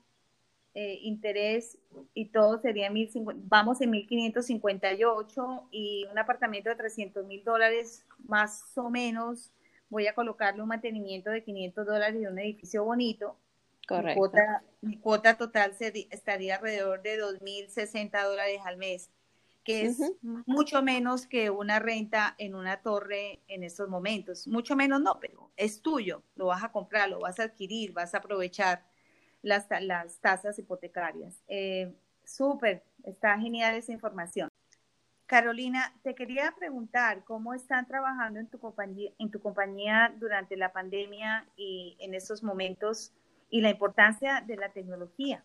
eh, 0.76 1.00
interés 1.04 1.78
y 2.16 2.30
todo 2.30 2.60
sería 2.60 2.90
mil 2.90 3.08
vamos 3.44 3.80
en 3.82 3.92
1558 3.92 5.68
y 5.70 6.06
un 6.12 6.18
apartamento 6.18 6.70
de 6.70 6.76
300 6.76 7.28
mil 7.28 7.44
dólares 7.44 8.08
más 8.26 8.76
o 8.76 8.90
menos 8.90 9.52
voy 9.94 10.08
a 10.08 10.16
colocarle 10.16 10.64
un 10.64 10.68
mantenimiento 10.68 11.30
de 11.30 11.44
500 11.44 11.86
dólares 11.86 12.20
y 12.20 12.26
un 12.26 12.40
edificio 12.40 12.84
bonito. 12.84 13.38
Correcto. 13.88 14.32
Mi 14.82 14.98
cuota, 14.98 15.38
total 15.38 15.76
estaría 15.80 16.56
alrededor 16.56 17.04
de 17.04 17.22
2.060 17.22 18.24
dólares 18.24 18.60
al 18.66 18.78
mes 18.78 19.12
que 19.64 19.86
es 19.86 20.00
mucho 20.22 20.82
menos 20.82 21.26
que 21.26 21.50
una 21.50 21.80
renta 21.80 22.36
en 22.38 22.56
una 22.56 22.82
torre 22.82 23.42
en 23.48 23.64
estos 23.64 23.90
momentos. 23.90 24.48
Mucho 24.48 24.76
menos 24.76 25.02
no, 25.02 25.20
pero 25.20 25.52
es 25.56 25.82
tuyo, 25.82 26.24
lo 26.36 26.48
vas 26.48 26.64
a 26.64 26.72
comprar, 26.72 27.10
lo 27.10 27.20
vas 27.20 27.40
a 27.40 27.44
adquirir, 27.44 27.94
vas 27.94 28.14
a 28.14 28.18
aprovechar 28.18 28.86
las, 29.42 29.68
las 29.82 30.20
tasas 30.20 30.60
hipotecarias. 30.60 31.42
Eh, 31.48 31.94
Súper, 32.24 32.84
está 33.04 33.38
genial 33.38 33.76
esa 33.76 33.92
información. 33.92 34.50
Carolina, 35.26 35.94
te 36.04 36.16
quería 36.16 36.54
preguntar 36.58 37.24
cómo 37.24 37.54
están 37.54 37.88
trabajando 37.88 38.40
en 38.40 38.48
tu 38.48 38.60
compañía, 38.60 39.12
en 39.20 39.32
tu 39.32 39.40
compañía 39.42 40.14
durante 40.20 40.56
la 40.56 40.72
pandemia 40.72 41.48
y 41.56 41.98
en 42.00 42.14
estos 42.14 42.44
momentos 42.44 43.14
y 43.50 43.62
la 43.62 43.70
importancia 43.70 44.44
de 44.46 44.58
la 44.58 44.70
tecnología. 44.70 45.44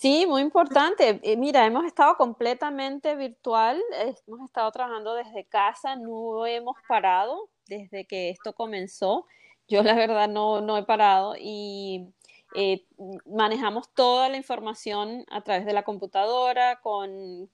Sí, 0.00 0.24
muy 0.26 0.40
importante. 0.40 1.20
Eh, 1.22 1.36
mira, 1.36 1.66
hemos 1.66 1.84
estado 1.84 2.16
completamente 2.16 3.14
virtual, 3.16 3.78
hemos 4.26 4.40
estado 4.46 4.72
trabajando 4.72 5.12
desde 5.12 5.44
casa, 5.44 5.94
no 5.94 6.46
hemos 6.46 6.74
parado 6.88 7.50
desde 7.66 8.06
que 8.06 8.30
esto 8.30 8.54
comenzó. 8.54 9.26
Yo 9.68 9.82
la 9.82 9.94
verdad 9.94 10.26
no, 10.26 10.62
no 10.62 10.78
he 10.78 10.84
parado 10.84 11.34
y 11.38 12.14
eh, 12.54 12.86
manejamos 13.26 13.92
toda 13.92 14.30
la 14.30 14.38
información 14.38 15.26
a 15.30 15.42
través 15.42 15.66
de 15.66 15.74
la 15.74 15.82
computadora 15.82 16.80
con, 16.80 17.50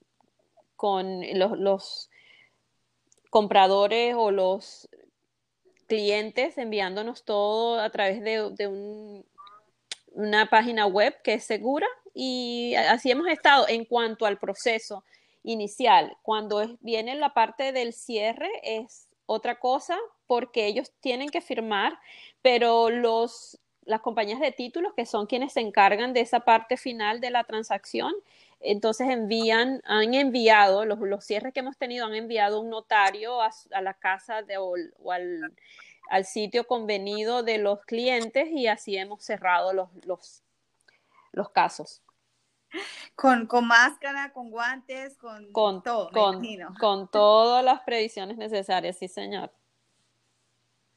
con 0.77 1.23
los, 1.37 1.59
los 1.59 2.11
compradores 3.29 4.15
o 4.17 4.31
los 4.31 4.89
clientes 5.89 6.59
enviándonos 6.59 7.25
todo 7.25 7.81
a 7.81 7.91
través 7.91 8.23
de, 8.23 8.51
de 8.53 8.69
un, 8.69 9.27
una 10.13 10.49
página 10.49 10.87
web 10.87 11.21
que 11.25 11.35
es 11.35 11.43
segura 11.43 11.89
y 12.19 12.75
así 12.77 13.11
hemos 13.11 13.29
estado 13.29 13.69
en 13.69 13.85
cuanto 13.85 14.25
al 14.25 14.39
proceso 14.39 15.05
inicial. 15.43 16.17
Cuando 16.23 16.79
viene 16.81 17.15
la 17.15 17.35
parte 17.35 17.73
del 17.73 17.93
cierre 17.93 18.49
es 18.63 19.07
otra 19.27 19.61
cosa 19.61 19.99
porque 20.27 20.65
ellos 20.65 20.91
tienen 21.01 21.29
que 21.29 21.43
firmar, 21.43 21.99
pero 22.41 22.89
los, 22.89 23.61
las 23.85 24.01
compañías 24.01 24.41
de 24.41 24.51
títulos, 24.51 24.95
que 24.95 25.05
son 25.05 25.27
quienes 25.27 25.53
se 25.53 25.61
encargan 25.61 26.15
de 26.15 26.21
esa 26.21 26.41
parte 26.41 26.79
final 26.79 27.21
de 27.21 27.29
la 27.29 27.45
transacción, 27.45 28.15
entonces 28.61 29.11
envían, 29.11 29.83
han 29.85 30.15
enviado, 30.15 30.87
los, 30.87 30.99
los 31.01 31.23
cierres 31.23 31.53
que 31.53 31.61
hemos 31.61 31.77
tenido 31.77 32.07
han 32.07 32.15
enviado 32.15 32.63
un 32.63 32.71
notario 32.71 33.43
a, 33.43 33.51
la 33.83 33.93
casa 33.93 34.41
de, 34.41 34.57
o, 34.57 34.75
al, 35.13 35.53
al, 36.09 36.25
sitio 36.25 36.67
convenido 36.67 37.43
de 37.43 37.59
los 37.59 37.85
clientes 37.85 38.49
y 38.51 38.69
así 38.69 38.97
hemos 38.97 39.23
cerrado 39.23 39.75
los, 39.75 39.91
los, 40.07 40.43
los 41.33 41.51
casos. 41.51 42.01
Con, 43.15 43.47
con, 43.47 43.67
máscara, 43.67 44.33
con 44.33 44.51
guantes, 44.51 45.17
con, 45.17 45.51
con 45.53 45.83
todo, 45.83 46.11
con, 46.11 46.43
con 46.79 47.11
todas 47.11 47.65
las 47.65 47.81
previsiones 47.83 48.37
necesarias, 48.37 48.99
sí, 48.99 49.09
señor. 49.09 49.51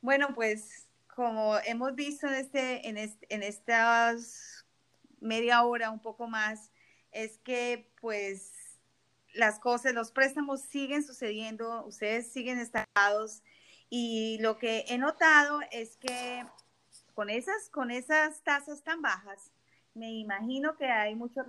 Bueno, 0.02 0.34
pues 0.34 0.88
como 1.16 1.58
hemos 1.66 1.96
visto 1.96 2.28
en, 2.28 2.34
este, 2.34 2.88
en, 2.88 2.98
este, 2.98 3.34
en 3.34 3.44
estas 3.44 4.66
media 5.22 5.64
hora, 5.64 5.92
un 5.92 6.00
poco 6.00 6.28
más, 6.28 6.72
es 7.12 7.38
que 7.40 7.92
pues 8.00 8.54
las 9.34 9.60
cosas, 9.60 9.94
los 9.94 10.12
préstamos 10.12 10.62
siguen 10.62 11.04
sucediendo, 11.04 11.86
ustedes 11.86 12.32
siguen 12.32 12.60
estados 12.60 13.44
y 13.90 14.38
lo 14.42 14.58
que 14.58 14.86
he 14.88 14.98
notado 14.98 15.60
es 15.72 15.98
que 15.98 16.46
con 17.14 17.30
esas, 17.30 17.70
con 17.70 17.92
esas 17.92 18.42
tasas 18.44 18.84
tan 18.84 19.02
bajas, 19.02 19.52
me 19.94 20.12
imagino 20.12 20.76
que 20.76 20.86
hay 20.86 21.16
mucho, 21.16 21.42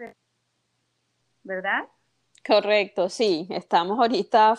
¿verdad? 1.43 1.89
Correcto, 2.47 3.09
sí, 3.09 3.47
estamos 3.51 3.99
ahorita 3.99 4.59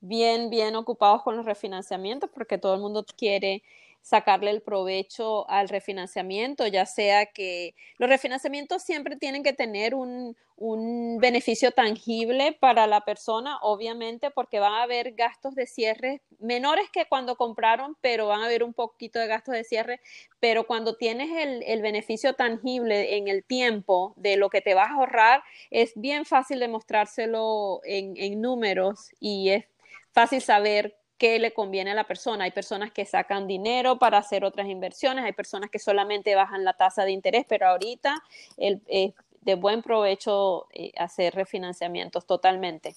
bien, 0.00 0.50
bien 0.50 0.76
ocupados 0.76 1.22
con 1.22 1.36
los 1.36 1.44
refinanciamientos 1.44 2.30
porque 2.30 2.58
todo 2.58 2.74
el 2.74 2.80
mundo 2.80 3.04
quiere 3.16 3.62
sacarle 4.08 4.50
el 4.50 4.62
provecho 4.62 5.48
al 5.50 5.68
refinanciamiento, 5.68 6.66
ya 6.66 6.86
sea 6.86 7.26
que 7.26 7.74
los 7.98 8.08
refinanciamientos 8.08 8.82
siempre 8.82 9.16
tienen 9.16 9.42
que 9.42 9.52
tener 9.52 9.94
un, 9.94 10.34
un, 10.56 11.18
beneficio 11.18 11.72
tangible 11.72 12.56
para 12.58 12.86
la 12.86 13.02
persona, 13.02 13.58
obviamente, 13.60 14.30
porque 14.30 14.60
van 14.60 14.72
a 14.72 14.84
haber 14.84 15.12
gastos 15.12 15.54
de 15.54 15.66
cierre 15.66 16.22
menores 16.38 16.88
que 16.90 17.04
cuando 17.04 17.36
compraron, 17.36 17.98
pero 18.00 18.28
van 18.28 18.40
a 18.40 18.46
haber 18.46 18.64
un 18.64 18.72
poquito 18.72 19.18
de 19.18 19.26
gastos 19.26 19.54
de 19.54 19.64
cierre, 19.64 20.00
pero 20.40 20.66
cuando 20.66 20.96
tienes 20.96 21.28
el, 21.30 21.62
el 21.64 21.82
beneficio 21.82 22.32
tangible 22.32 23.18
en 23.18 23.28
el 23.28 23.44
tiempo 23.44 24.14
de 24.16 24.38
lo 24.38 24.48
que 24.48 24.62
te 24.62 24.72
vas 24.72 24.90
a 24.90 24.94
ahorrar, 24.94 25.42
es 25.70 25.92
bien 25.96 26.24
fácil 26.24 26.60
demostrárselo 26.60 27.82
en, 27.84 28.16
en 28.16 28.40
números 28.40 29.10
y 29.20 29.50
es 29.50 29.66
fácil 30.12 30.40
saber 30.40 30.96
qué 31.18 31.38
le 31.38 31.52
conviene 31.52 31.90
a 31.90 31.94
la 31.94 32.04
persona. 32.04 32.44
Hay 32.44 32.52
personas 32.52 32.92
que 32.92 33.04
sacan 33.04 33.46
dinero 33.46 33.98
para 33.98 34.18
hacer 34.18 34.44
otras 34.44 34.68
inversiones, 34.68 35.24
hay 35.24 35.32
personas 35.32 35.70
que 35.70 35.78
solamente 35.78 36.34
bajan 36.34 36.64
la 36.64 36.74
tasa 36.74 37.04
de 37.04 37.10
interés, 37.10 37.44
pero 37.48 37.66
ahorita 37.66 38.22
el, 38.56 38.80
es 38.86 39.12
de 39.42 39.54
buen 39.54 39.82
provecho 39.82 40.68
eh, 40.72 40.92
hacer 40.96 41.34
refinanciamientos 41.34 42.26
totalmente. 42.26 42.94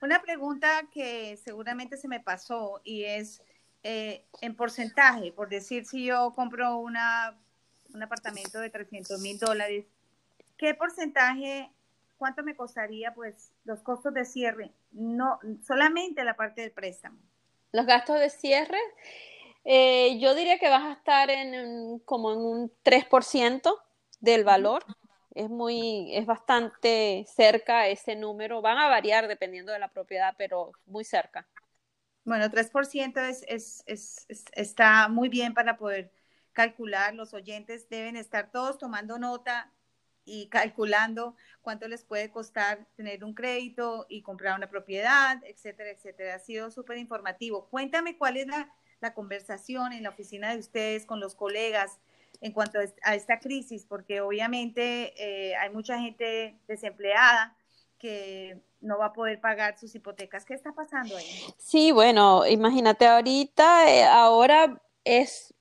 Una 0.00 0.20
pregunta 0.20 0.88
que 0.92 1.36
seguramente 1.38 1.96
se 1.96 2.08
me 2.08 2.20
pasó 2.20 2.80
y 2.84 3.04
es 3.04 3.42
eh, 3.82 4.24
en 4.40 4.54
porcentaje, 4.54 5.32
por 5.32 5.48
decir 5.48 5.86
si 5.86 6.04
yo 6.04 6.32
compro 6.34 6.76
una, 6.76 7.38
un 7.92 8.02
apartamento 8.02 8.60
de 8.60 8.70
300 8.70 9.20
mil 9.20 9.38
dólares, 9.38 9.86
¿qué 10.58 10.74
porcentaje 10.74 11.70
¿cuánto 12.24 12.42
me 12.42 12.56
costaría 12.56 13.12
pues 13.12 13.52
los 13.64 13.82
costos 13.82 14.14
de 14.14 14.24
cierre? 14.24 14.72
No, 14.92 15.38
solamente 15.62 16.24
la 16.24 16.36
parte 16.36 16.62
del 16.62 16.70
préstamo. 16.70 17.18
Los 17.70 17.84
gastos 17.84 18.18
de 18.18 18.30
cierre, 18.30 18.78
eh, 19.62 20.18
yo 20.18 20.34
diría 20.34 20.58
que 20.58 20.70
vas 20.70 20.84
a 20.84 20.92
estar 20.92 21.28
en 21.28 21.98
como 22.06 22.32
en 22.32 22.38
un 22.38 22.72
3% 22.82 23.78
del 24.20 24.42
valor. 24.42 24.86
Es 25.34 25.50
muy, 25.50 26.16
es 26.16 26.24
bastante 26.24 27.26
cerca 27.28 27.88
ese 27.88 28.16
número. 28.16 28.62
Van 28.62 28.78
a 28.78 28.88
variar 28.88 29.28
dependiendo 29.28 29.72
de 29.72 29.80
la 29.80 29.88
propiedad, 29.88 30.34
pero 30.38 30.72
muy 30.86 31.04
cerca. 31.04 31.46
Bueno, 32.24 32.48
3% 32.50 33.20
es, 33.20 33.44
es, 33.48 33.84
es, 33.84 34.26
está 34.52 35.08
muy 35.08 35.28
bien 35.28 35.52
para 35.52 35.76
poder 35.76 36.10
calcular. 36.54 37.12
Los 37.12 37.34
oyentes 37.34 37.90
deben 37.90 38.16
estar 38.16 38.50
todos 38.50 38.78
tomando 38.78 39.18
nota 39.18 39.70
y 40.24 40.48
calculando 40.48 41.36
cuánto 41.62 41.88
les 41.88 42.04
puede 42.04 42.30
costar 42.30 42.86
tener 42.96 43.24
un 43.24 43.34
crédito 43.34 44.06
y 44.08 44.22
comprar 44.22 44.56
una 44.56 44.68
propiedad, 44.68 45.42
etcétera, 45.44 45.90
etcétera. 45.90 46.34
Ha 46.36 46.38
sido 46.38 46.70
súper 46.70 46.98
informativo. 46.98 47.68
Cuéntame 47.68 48.16
cuál 48.16 48.36
es 48.36 48.46
la, 48.46 48.70
conversación 49.14 49.92
en 49.92 50.02
la 50.02 50.08
oficina 50.08 50.50
de 50.54 50.58
ustedes 50.58 51.04
con 51.04 51.20
los 51.20 51.34
colegas 51.34 51.98
en 52.40 52.52
cuanto 52.52 52.78
a 53.02 53.14
esta 53.14 53.38
crisis, 53.38 53.84
porque 53.84 54.22
obviamente 54.22 55.12
eh, 55.18 55.54
hay 55.56 55.68
mucha 55.68 55.98
gente 55.98 56.58
desempleada 56.66 57.54
que 57.98 58.62
no 58.80 58.98
va 58.98 59.06
a 59.06 59.12
poder 59.12 59.40
pagar 59.40 59.78
sus 59.78 59.94
hipotecas. 59.94 60.44
¿Qué 60.44 60.54
está 60.54 60.72
pasando 60.72 61.16
ahí? 61.16 61.44
Sí, 61.58 61.92
bueno, 61.92 62.46
imagínate 62.46 63.06
ahorita, 63.06 63.90
eh, 63.90 64.04
ahora 64.04 64.80
es 65.04 65.54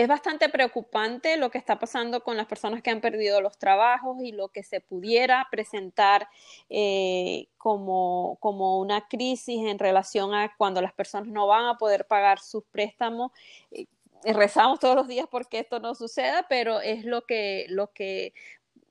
es 0.00 0.08
bastante 0.08 0.48
preocupante 0.48 1.36
lo 1.36 1.50
que 1.50 1.58
está 1.58 1.78
pasando 1.78 2.22
con 2.22 2.36
las 2.36 2.46
personas 2.46 2.82
que 2.82 2.90
han 2.90 3.00
perdido 3.00 3.40
los 3.40 3.58
trabajos 3.58 4.18
y 4.22 4.32
lo 4.32 4.48
que 4.48 4.62
se 4.62 4.80
pudiera 4.80 5.46
presentar 5.50 6.28
eh, 6.68 7.48
como, 7.58 8.36
como, 8.40 8.78
una 8.78 9.06
crisis 9.08 9.66
en 9.66 9.78
relación 9.78 10.34
a 10.34 10.54
cuando 10.56 10.80
las 10.80 10.92
personas 10.92 11.28
no 11.28 11.46
van 11.46 11.66
a 11.66 11.78
poder 11.78 12.06
pagar 12.06 12.40
sus 12.40 12.64
préstamos. 12.64 13.32
Eh, 13.70 13.86
rezamos 14.24 14.80
todos 14.80 14.96
los 14.96 15.08
días 15.08 15.26
porque 15.30 15.60
esto 15.60 15.80
no 15.80 15.94
suceda, 15.94 16.46
pero 16.48 16.80
es 16.80 17.04
lo 17.04 17.22
que, 17.26 17.66
lo 17.68 17.92
que 17.92 18.32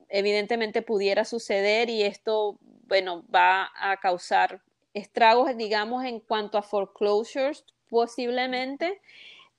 evidentemente 0.10 0.82
pudiera 0.82 1.26
suceder 1.26 1.90
y 1.90 2.04
esto, 2.04 2.58
bueno, 2.88 3.24
va 3.34 3.72
a 3.76 3.98
causar 3.98 4.62
estragos, 4.94 5.56
digamos, 5.56 6.04
en 6.06 6.20
cuanto 6.20 6.58
a 6.58 6.64
foreclosures 6.64 7.64
posiblemente, 7.90 9.02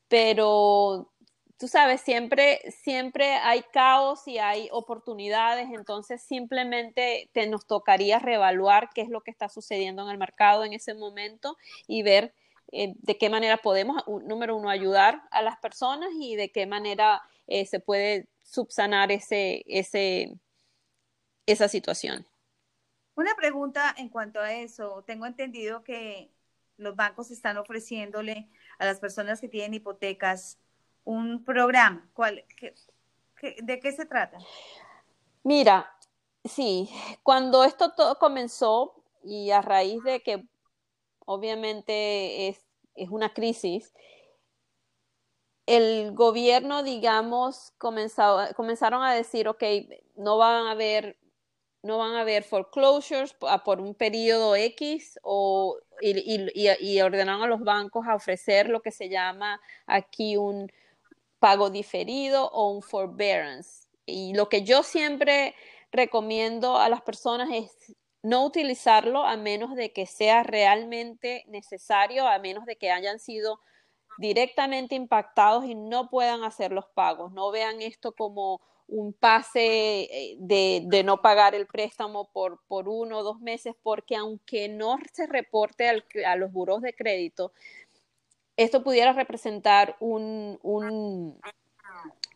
pero 0.09 1.10
tú 1.61 1.69
sabes, 1.69 2.01
siempre, 2.01 2.63
siempre 2.83 3.35
hay 3.35 3.63
caos 3.71 4.27
y 4.27 4.39
hay 4.39 4.71
oportunidades, 4.73 5.69
entonces 5.71 6.23
simplemente 6.23 7.29
te, 7.35 7.47
nos 7.49 7.67
tocaría 7.67 8.19
reevaluar 8.19 8.89
qué 8.95 9.03
es 9.03 9.11
lo 9.11 9.21
que 9.21 9.31
está 9.31 9.51
sucediendo 9.51 10.03
en 10.03 10.09
el 10.09 10.17
mercado 10.17 10.65
en 10.65 10.73
ese 10.73 10.95
momento 10.95 11.59
y 11.87 12.03
ver 12.03 12.33
eh, 12.73 12.95
de 12.97 13.19
qué 13.19 13.29
manera 13.29 13.59
podemos, 13.59 14.03
número 14.25 14.57
uno, 14.57 14.71
ayudar 14.71 15.23
a 15.31 15.43
las 15.43 15.59
personas 15.59 16.09
y 16.19 16.35
de 16.35 16.51
qué 16.51 16.67
manera 16.67 17.21
eh, 17.47 17.67
se 17.67 17.79
puede 17.79 18.27
subsanar 18.43 19.13
ese, 19.13 19.63
ese, 19.67 20.33
esa 21.45 21.69
situación. 21.69 22.27
Una 23.17 23.35
pregunta 23.35 23.95
en 23.99 24.09
cuanto 24.09 24.41
a 24.41 24.55
eso. 24.55 25.05
Tengo 25.07 25.27
entendido 25.27 25.85
que 25.85 26.31
los 26.79 26.97
bancos 26.97 27.31
están 27.31 27.59
ofreciéndole 27.59 28.49
a 28.79 28.87
las 28.87 28.99
personas 28.99 29.43
que 29.43 29.49
tienen 29.49 29.75
hipotecas 29.75 30.59
un 31.05 31.45
programa. 31.45 32.09
¿Cuál, 32.15 32.45
de 33.63 33.81
qué 33.81 33.93
se 33.93 34.07
trata? 34.07 34.39
Mira, 35.43 35.91
sí, 36.45 36.91
cuando 37.23 37.65
esto 37.65 37.93
todo 37.93 38.19
comenzó 38.19 39.03
y 39.25 39.51
a 39.51 39.63
raíz 39.63 40.03
de 40.05 40.21
que 40.23 40.45
obviamente 41.27 42.49
es, 42.49 42.61
es 42.95 43.09
una 43.11 43.33
crisis, 43.33 43.93
el 45.67 46.13
gobierno, 46.13 46.83
digamos, 46.83 47.73
comenzaron 47.79 49.05
a 49.05 49.15
decir, 49.15 49.47
ok, 49.47 49.63
no 50.17 50.37
van 50.37 50.67
a 50.67 50.73
haber 50.73 51.17
no 51.83 51.97
van 51.97 52.15
a 52.15 52.21
haber 52.21 52.43
foreclosures 52.43 53.35
por 53.65 53.81
un 53.81 53.95
periodo 53.95 54.55
X 54.55 55.19
o, 55.23 55.79
y, 56.03 56.51
y, 56.55 57.01
ordenaron 57.01 57.43
a 57.43 57.47
los 57.47 57.61
bancos 57.61 58.07
a 58.07 58.15
ofrecer 58.15 58.69
lo 58.69 58.83
que 58.83 58.91
se 58.91 59.09
llama 59.09 59.61
aquí 59.87 60.37
un 60.37 60.71
pago 61.41 61.71
diferido 61.71 62.49
o 62.51 62.71
un 62.71 62.83
forbearance. 62.83 63.89
Y 64.07 64.35
lo 64.35 64.49
que 64.49 64.63
yo 64.63 64.83
siempre 64.83 65.55
recomiendo 65.91 66.77
a 66.77 66.89
las 66.89 67.03
personas 67.03 67.49
es 67.53 67.97
no 68.23 68.45
utilizarlo 68.45 69.25
a 69.25 69.37
menos 69.37 69.75
de 69.75 69.93
que 69.93 70.07
sea 70.07 70.43
realmente 70.43 71.45
necesario, 71.49 72.29
a 72.29 72.39
menos 72.39 72.67
de 72.67 72.77
que 72.77 72.91
hayan 72.91 73.19
sido 73.19 73.61
directamente 74.19 74.95
impactados 74.95 75.65
y 75.65 75.75
no 75.75 76.11
puedan 76.11 76.45
hacer 76.45 76.73
los 76.73 76.87
pagos. 76.95 77.33
No 77.33 77.51
vean 77.51 77.81
esto 77.81 78.13
como 78.13 78.61
un 78.87 79.13
pase 79.13 80.03
eh, 80.03 80.37
de, 80.39 80.83
de 80.85 81.05
no 81.05 81.23
pagar 81.23 81.55
el 81.55 81.67
préstamo 81.67 82.31
por, 82.33 82.61
por, 82.67 82.89
uno 82.89 83.19
o 83.19 83.23
dos 83.23 83.41
meses, 83.41 83.75
porque 83.83 84.17
aunque 84.17 84.69
no 84.69 84.99
se 85.13 85.27
reporte 85.27 85.89
al, 85.89 86.05
a 86.27 86.37
los 86.37 86.53
buros 86.53 86.83
de 86.83 86.93
crédito, 86.93 87.53
esto 88.63 88.83
pudiera 88.83 89.13
representar 89.13 89.97
un, 90.01 90.59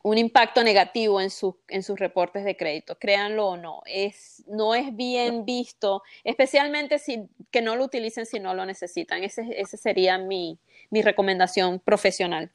un 0.05 0.19
impacto 0.19 0.63
negativo 0.63 1.21
en, 1.21 1.31
en 1.69 1.83
sus 1.83 1.99
reportes 1.99 2.45
de 2.45 2.57
crédito, 2.57 2.99
créanlo 2.99 3.49
o 3.49 3.57
no. 3.57 3.83
Es, 3.87 4.45
no 4.47 4.75
es 4.75 4.95
bien 4.95 5.45
visto, 5.45 6.03
especialmente 6.25 6.99
si 6.99 7.29
que 7.51 7.63
no 7.63 7.75
lo 7.77 7.85
utilicen 7.85 8.27
si 8.27 8.39
no 8.39 8.55
lo 8.55 8.67
necesitan. 8.67 9.25
Esa 9.25 9.43
ese 9.43 9.77
sería 9.77 10.19
mi, 10.19 10.59
mi 10.91 11.01
recomendación 11.03 11.81
profesional. 11.81 12.53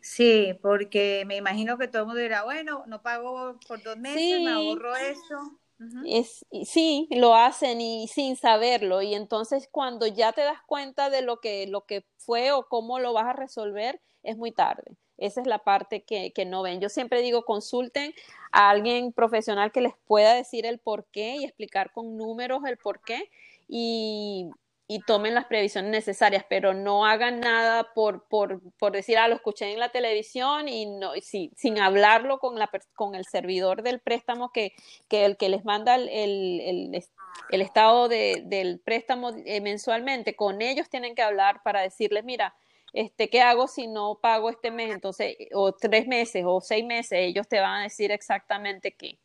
Sí, 0.00 0.58
porque 0.62 1.24
me 1.26 1.36
imagino 1.36 1.76
que 1.76 1.88
todo 1.88 2.02
el 2.02 2.06
mundo 2.06 2.22
dirá, 2.22 2.44
bueno, 2.44 2.84
no 2.86 3.02
pago 3.02 3.58
por 3.68 3.82
dos 3.82 3.98
meses, 3.98 4.40
me 4.40 4.50
ahorro 4.50 4.96
esto. 4.96 5.59
Es, 6.04 6.44
sí, 6.64 7.08
lo 7.10 7.34
hacen 7.34 7.80
y 7.80 8.06
sin 8.08 8.36
saberlo. 8.36 9.02
Y 9.02 9.14
entonces 9.14 9.68
cuando 9.70 10.06
ya 10.06 10.32
te 10.32 10.42
das 10.42 10.60
cuenta 10.66 11.08
de 11.08 11.22
lo 11.22 11.40
que, 11.40 11.66
lo 11.66 11.86
que 11.86 12.04
fue 12.18 12.52
o 12.52 12.66
cómo 12.68 12.98
lo 12.98 13.12
vas 13.12 13.26
a 13.26 13.32
resolver, 13.32 14.00
es 14.22 14.36
muy 14.36 14.52
tarde. 14.52 14.96
Esa 15.16 15.40
es 15.40 15.46
la 15.46 15.58
parte 15.58 16.02
que, 16.02 16.32
que 16.32 16.44
no 16.44 16.62
ven. 16.62 16.80
Yo 16.80 16.88
siempre 16.88 17.22
digo, 17.22 17.44
consulten 17.44 18.12
a 18.52 18.70
alguien 18.70 19.12
profesional 19.12 19.72
que 19.72 19.80
les 19.80 19.94
pueda 20.06 20.34
decir 20.34 20.66
el 20.66 20.78
por 20.78 21.06
qué 21.06 21.36
y 21.36 21.44
explicar 21.44 21.92
con 21.92 22.16
números 22.16 22.60
el 22.66 22.76
por 22.76 23.00
qué. 23.02 23.30
Y, 23.68 24.50
y 24.90 24.98
tomen 24.98 25.36
las 25.36 25.44
previsiones 25.44 25.92
necesarias, 25.92 26.44
pero 26.48 26.74
no 26.74 27.06
hagan 27.06 27.38
nada 27.38 27.94
por, 27.94 28.26
por, 28.26 28.60
por 28.76 28.90
decir, 28.90 29.18
ah, 29.18 29.28
lo 29.28 29.36
escuché 29.36 29.72
en 29.72 29.78
la 29.78 29.90
televisión 29.90 30.66
y 30.66 30.86
no, 30.86 31.12
sí, 31.22 31.52
sin 31.54 31.78
hablarlo 31.78 32.40
con, 32.40 32.58
la, 32.58 32.68
con 32.96 33.14
el 33.14 33.24
servidor 33.24 33.82
del 33.82 34.00
préstamo 34.00 34.50
que, 34.50 34.72
que 35.08 35.26
el 35.26 35.36
que 35.36 35.48
les 35.48 35.64
manda 35.64 35.94
el, 35.94 36.08
el, 36.08 37.04
el 37.50 37.62
estado 37.62 38.08
de, 38.08 38.42
del 38.46 38.80
préstamo 38.80 39.30
eh, 39.46 39.60
mensualmente, 39.60 40.34
con 40.34 40.60
ellos 40.60 40.90
tienen 40.90 41.14
que 41.14 41.22
hablar 41.22 41.62
para 41.62 41.82
decirles, 41.82 42.24
mira, 42.24 42.56
este, 42.92 43.30
¿qué 43.30 43.42
hago 43.42 43.68
si 43.68 43.86
no 43.86 44.18
pago 44.20 44.50
este 44.50 44.72
mes? 44.72 44.92
Entonces, 44.92 45.36
o 45.52 45.70
tres 45.70 46.08
meses 46.08 46.42
o 46.44 46.60
seis 46.60 46.84
meses, 46.84 47.12
ellos 47.12 47.46
te 47.46 47.60
van 47.60 47.82
a 47.82 47.82
decir 47.84 48.10
exactamente 48.10 48.90
qué. 48.90 49.20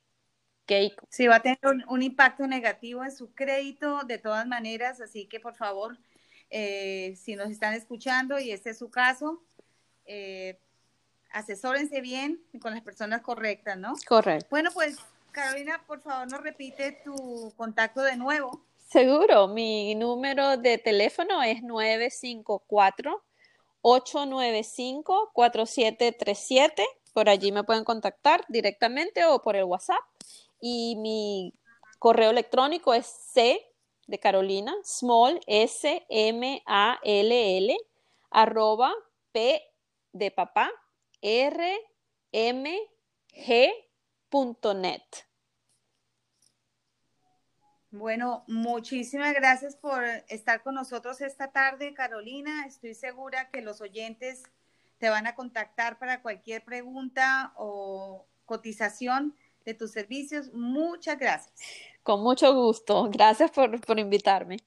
Sí, 1.10 1.28
va 1.28 1.36
a 1.38 1.42
tener 1.42 1.60
un, 1.88 2.02
impacto 2.02 2.48
negativo 2.48 3.04
en 3.04 3.12
su 3.12 3.34
crédito 3.34 4.02
de 4.06 4.18
todas 4.18 4.48
maneras, 4.48 5.00
así 5.00 5.26
que 5.26 5.40
por 5.40 5.56
favor, 5.56 5.98
eh, 6.50 7.16
si 7.18 7.36
nos 7.36 7.50
están 7.50 7.74
escuchando 7.74 8.40
y 8.40 8.52
este 8.52 8.72
es 8.72 8.80
su 8.80 8.90
caso, 8.90 9.44
eh, 10.06 10.60
asesórense 11.32 12.02
bien 12.02 12.42
con 12.62 12.74
las 12.74 12.82
personas 12.82 13.22
correctas, 13.22 13.78
¿no? 13.78 13.94
Correcto. 14.08 14.48
Bueno, 14.50 14.72
pues 14.74 14.98
Carolina, 15.32 15.82
por 15.86 16.02
favor, 16.02 16.32
nos 16.32 16.42
repite 16.42 16.94
tu 17.04 17.54
contacto 17.58 18.02
de 18.02 18.16
nuevo. 18.16 18.64
Seguro, 18.90 19.48
mi 19.48 19.94
número 19.96 20.58
de 20.58 20.78
teléfono 20.78 21.44
es 21.44 21.62
954 21.62 23.24
895 23.82 25.32
4737. 25.34 26.86
Por 27.14 27.30
allí 27.30 27.52
me 27.52 27.64
pueden 27.64 27.84
contactar 27.84 28.46
directamente 28.48 29.26
o 29.26 29.42
por 29.42 29.56
el 29.56 29.66
WhatsApp 29.66 30.00
y 30.68 30.96
mi 30.96 31.54
correo 32.00 32.32
electrónico 32.32 32.96
es 32.96 33.06
C 33.06 33.64
de 34.08 34.20
Carolina, 34.20 34.74
small, 34.84 35.40
S, 35.46 36.04
M, 36.10 36.64
A, 36.66 37.00
L, 37.04 37.58
L, 37.58 37.78
arroba, 38.32 38.92
P 39.32 39.62
de 40.12 40.32
papá, 40.32 40.72
R, 41.22 41.80
M, 42.32 42.80
G, 43.32 43.72
punto 44.28 44.74
net. 44.74 45.04
Bueno, 47.92 48.44
muchísimas 48.48 49.36
gracias 49.36 49.76
por 49.76 50.04
estar 50.30 50.64
con 50.64 50.74
nosotros 50.74 51.22
esta 51.22 51.52
tarde, 51.52 51.94
Carolina. 51.94 52.66
Estoy 52.66 52.96
segura 52.96 53.52
que 53.52 53.62
los 53.62 53.82
oyentes 53.82 54.42
te 54.98 55.10
van 55.10 55.28
a 55.28 55.36
contactar 55.36 56.00
para 56.00 56.24
cualquier 56.24 56.66
pregunta 56.66 57.54
o 57.56 58.26
cotización 58.46 59.36
de 59.66 59.74
tus 59.74 59.92
servicios. 59.92 60.54
Muchas 60.54 61.20
gracias. 61.20 61.54
Con 62.04 62.22
mucho 62.22 62.54
gusto. 62.54 63.10
Gracias 63.12 63.52
por, 63.52 63.82
por 63.82 64.00
invitarme. 64.00 64.58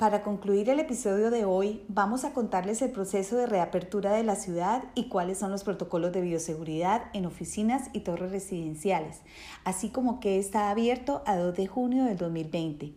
Para 0.00 0.22
concluir 0.22 0.70
el 0.70 0.80
episodio 0.80 1.30
de 1.30 1.44
hoy, 1.44 1.82
vamos 1.88 2.24
a 2.24 2.32
contarles 2.32 2.80
el 2.80 2.90
proceso 2.90 3.36
de 3.36 3.44
reapertura 3.44 4.14
de 4.14 4.24
la 4.24 4.34
ciudad 4.34 4.84
y 4.94 5.10
cuáles 5.10 5.36
son 5.36 5.50
los 5.50 5.62
protocolos 5.62 6.10
de 6.12 6.22
bioseguridad 6.22 7.02
en 7.12 7.26
oficinas 7.26 7.90
y 7.92 8.00
torres 8.00 8.32
residenciales, 8.32 9.20
así 9.62 9.90
como 9.90 10.18
que 10.18 10.38
está 10.38 10.70
abierto 10.70 11.22
a 11.26 11.36
2 11.36 11.54
de 11.54 11.66
junio 11.66 12.04
del 12.04 12.16
2020. 12.16 12.94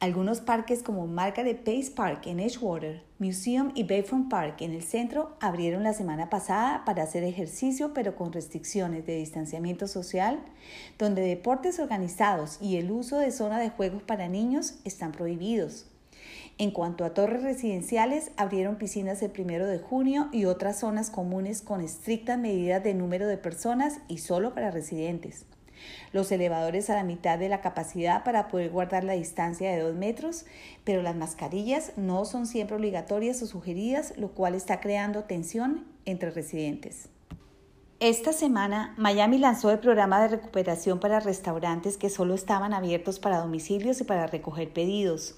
Algunos 0.00 0.40
parques 0.40 0.82
como 0.82 1.06
Margaret 1.06 1.62
Pace 1.62 1.92
Park 1.94 2.26
en 2.26 2.40
Edgewater, 2.40 3.04
Museum 3.20 3.70
y 3.76 3.84
Bayfront 3.84 4.28
Park 4.28 4.62
en 4.62 4.72
el 4.72 4.82
centro 4.82 5.36
abrieron 5.38 5.84
la 5.84 5.94
semana 5.94 6.28
pasada 6.28 6.84
para 6.84 7.04
hacer 7.04 7.22
ejercicio 7.22 7.94
pero 7.94 8.16
con 8.16 8.32
restricciones 8.32 9.06
de 9.06 9.14
distanciamiento 9.14 9.86
social, 9.86 10.40
donde 10.98 11.22
deportes 11.22 11.78
organizados 11.78 12.58
y 12.60 12.78
el 12.78 12.90
uso 12.90 13.18
de 13.18 13.30
zona 13.30 13.60
de 13.60 13.70
juegos 13.70 14.02
para 14.02 14.26
niños 14.26 14.74
están 14.84 15.12
prohibidos. 15.12 15.86
En 16.62 16.70
cuanto 16.70 17.04
a 17.04 17.12
torres 17.12 17.42
residenciales, 17.42 18.30
abrieron 18.36 18.76
piscinas 18.76 19.20
el 19.20 19.32
primero 19.32 19.66
de 19.66 19.80
junio 19.80 20.28
y 20.30 20.44
otras 20.44 20.78
zonas 20.78 21.10
comunes 21.10 21.60
con 21.60 21.80
estrictas 21.80 22.38
medidas 22.38 22.84
de 22.84 22.94
número 22.94 23.26
de 23.26 23.36
personas 23.36 23.98
y 24.06 24.18
solo 24.18 24.54
para 24.54 24.70
residentes. 24.70 25.44
Los 26.12 26.30
elevadores 26.30 26.88
a 26.88 26.94
la 26.94 27.02
mitad 27.02 27.36
de 27.36 27.48
la 27.48 27.62
capacidad 27.62 28.22
para 28.22 28.46
poder 28.46 28.70
guardar 28.70 29.02
la 29.02 29.14
distancia 29.14 29.72
de 29.72 29.80
dos 29.80 29.96
metros, 29.96 30.46
pero 30.84 31.02
las 31.02 31.16
mascarillas 31.16 31.94
no 31.96 32.24
son 32.24 32.46
siempre 32.46 32.76
obligatorias 32.76 33.42
o 33.42 33.46
sugeridas, 33.46 34.16
lo 34.16 34.28
cual 34.28 34.54
está 34.54 34.78
creando 34.78 35.24
tensión 35.24 35.84
entre 36.04 36.30
residentes. 36.30 37.08
Esta 38.02 38.32
semana, 38.32 38.94
Miami 38.96 39.38
lanzó 39.38 39.70
el 39.70 39.78
programa 39.78 40.20
de 40.20 40.26
recuperación 40.26 40.98
para 40.98 41.20
restaurantes 41.20 41.96
que 41.96 42.10
solo 42.10 42.34
estaban 42.34 42.74
abiertos 42.74 43.20
para 43.20 43.38
domicilios 43.38 44.00
y 44.00 44.02
para 44.02 44.26
recoger 44.26 44.72
pedidos. 44.72 45.36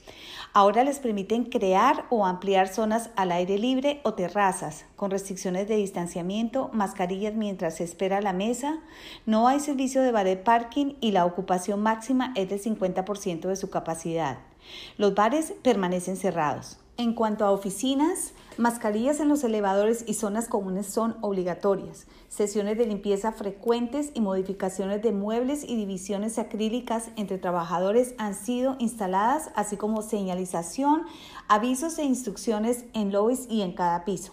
Ahora 0.54 0.82
les 0.82 0.98
permiten 0.98 1.44
crear 1.44 2.06
o 2.08 2.24
ampliar 2.24 2.68
zonas 2.68 3.10
al 3.16 3.32
aire 3.32 3.58
libre 3.58 4.00
o 4.02 4.14
terrazas, 4.14 4.86
con 4.96 5.10
restricciones 5.10 5.68
de 5.68 5.76
distanciamiento, 5.76 6.70
mascarillas 6.72 7.34
mientras 7.34 7.76
se 7.76 7.84
espera 7.84 8.22
la 8.22 8.32
mesa, 8.32 8.78
no 9.26 9.46
hay 9.46 9.60
servicio 9.60 10.00
de 10.00 10.12
ballet 10.12 10.42
parking 10.42 10.94
y 11.02 11.10
la 11.10 11.26
ocupación 11.26 11.82
máxima 11.82 12.32
es 12.34 12.48
del 12.48 12.62
50% 12.62 13.46
de 13.46 13.56
su 13.56 13.68
capacidad. 13.68 14.38
Los 14.96 15.14
bares 15.14 15.52
permanecen 15.62 16.16
cerrados. 16.16 16.78
En 16.96 17.12
cuanto 17.12 17.44
a 17.44 17.50
oficinas, 17.50 18.34
mascarillas 18.56 19.18
en 19.18 19.28
los 19.28 19.42
elevadores 19.42 20.04
y 20.06 20.14
zonas 20.14 20.46
comunes 20.46 20.86
son 20.86 21.16
obligatorias. 21.22 22.06
Sesiones 22.34 22.76
de 22.76 22.86
limpieza 22.86 23.30
frecuentes 23.30 24.10
y 24.12 24.20
modificaciones 24.20 25.00
de 25.02 25.12
muebles 25.12 25.62
y 25.62 25.76
divisiones 25.76 26.36
acrílicas 26.40 27.12
entre 27.14 27.38
trabajadores 27.38 28.16
han 28.18 28.34
sido 28.34 28.74
instaladas, 28.80 29.52
así 29.54 29.76
como 29.76 30.02
señalización, 30.02 31.04
avisos 31.46 31.96
e 32.00 32.02
instrucciones 32.02 32.86
en 32.92 33.12
lobbies 33.12 33.46
y 33.48 33.62
en 33.62 33.70
cada 33.70 34.04
piso. 34.04 34.32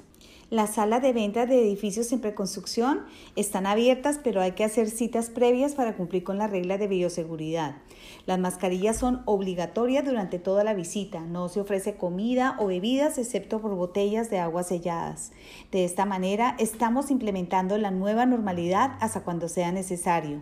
Las 0.52 0.76
salas 0.76 1.02
de 1.02 1.14
ventas 1.14 1.47
de 1.47 1.62
edificios 1.62 2.12
en 2.12 2.20
preconstrucción 2.20 3.06
están 3.38 3.66
abiertas, 3.66 4.20
pero 4.22 4.41
hay 4.41 4.52
que 4.52 4.66
hacer 4.66 4.89
citas 4.89 5.30
previas 5.30 5.76
para 5.76 5.95
cumplir 5.95 6.26
con 6.26 6.38
las 6.38 6.52
reglas 6.52 6.78
de 6.78 6.89
bioseguridad. 6.89 7.78
Las 8.26 8.38
mascarillas 8.38 8.97
son 8.97 9.22
obligatorias 9.24 10.04
durante 10.04 10.39
toda 10.39 10.66
la 10.66 10.74
visita. 10.74 11.22
No 11.22 11.47
se 11.47 11.62
ofrece 11.62 11.95
comida 11.95 12.58
o 12.60 12.68
bebidas 12.68 13.18
excepto 13.18 13.62
por 13.62 13.76
botellas 13.76 14.30
de 14.30 14.39
agua 14.39 14.64
selladas. 14.64 15.32
De 15.72 15.86
esta 15.86 16.04
manera, 16.04 16.58
estamos 16.60 17.12
implementando 17.12 17.78
la 17.78 17.91
nueva 17.91 18.26
normalidad 18.26 18.97
hasta 18.99 19.22
cuando 19.22 19.47
sea 19.47 19.72
necesario. 19.72 20.41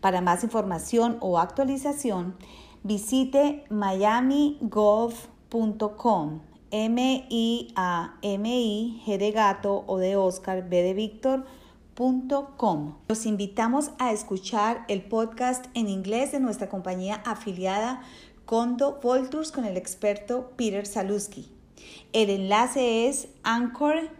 Para 0.00 0.20
más 0.20 0.44
información 0.44 1.16
o 1.18 1.40
actualización, 1.40 2.36
visite 2.84 3.64
miamigolf.com 3.68 6.49
M-I-A-M-I, 6.70 7.72
G 9.04 9.18
de 9.18 9.30
gato 9.32 9.84
o 9.86 9.98
de 9.98 10.16
Oscar, 10.16 10.68
B 10.68 10.82
de 10.82 10.94
Víctor. 10.94 11.44
Com. 12.56 12.94
Los 13.08 13.26
invitamos 13.26 13.90
a 13.98 14.10
escuchar 14.10 14.86
el 14.88 15.02
podcast 15.02 15.66
en 15.74 15.86
inglés 15.90 16.32
de 16.32 16.40
nuestra 16.40 16.70
compañía 16.70 17.22
afiliada 17.26 18.00
Condo 18.46 19.00
Volturs 19.02 19.52
con 19.52 19.66
el 19.66 19.76
experto 19.76 20.52
Peter 20.56 20.86
Saluski. 20.86 21.50
El 22.14 22.30
enlace 22.30 23.06
es 23.06 23.28
anchor.fm 23.42 24.10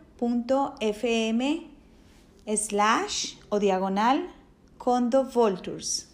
slash 2.47 3.37
o 3.49 3.59
diagonal 3.59 4.29
Condo 4.77 5.25
Volturs 5.25 6.10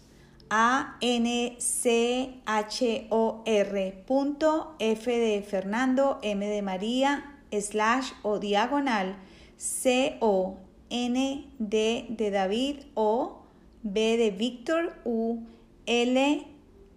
a 0.49 0.97
n 1.01 1.55
c 1.59 2.41
h 2.45 3.07
o 3.09 3.43
r 3.45 4.03
punto 4.05 4.75
f 4.79 5.11
de 5.11 5.41
Fernando 5.41 6.19
m 6.21 6.45
de 6.45 6.61
María 6.61 7.37
slash 7.51 8.13
o 8.23 8.39
diagonal 8.39 9.15
c 9.57 10.17
o 10.21 10.57
n 10.89 11.45
d 11.59 12.05
de 12.09 12.31
David 12.31 12.85
o 12.95 13.43
B 13.83 14.17
de 14.17 14.31
Víctor 14.31 14.93
U 15.05 15.43
L 15.85 16.47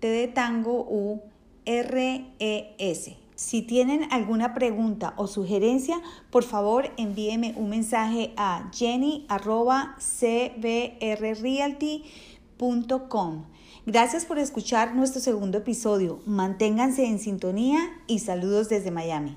T 0.00 0.08
de 0.08 0.28
Tango 0.28 0.86
U 0.88 1.20
R 1.64 2.24
E 2.38 2.74
S. 2.78 3.16
Si 3.36 3.62
tienen 3.62 4.06
alguna 4.12 4.52
pregunta 4.52 5.14
o 5.16 5.26
sugerencia, 5.26 6.00
por 6.30 6.42
favor 6.42 6.90
envíeme 6.98 7.54
un 7.56 7.70
mensaje 7.70 8.34
a 8.36 8.70
Gracias 13.86 14.26
por 14.26 14.38
escuchar 14.38 14.94
nuestro 14.94 15.20
segundo 15.20 15.58
episodio. 15.58 16.20
Manténganse 16.26 17.06
en 17.06 17.18
sintonía 17.18 17.80
y 18.06 18.18
saludos 18.18 18.68
desde 18.68 18.90
Miami. 18.90 19.36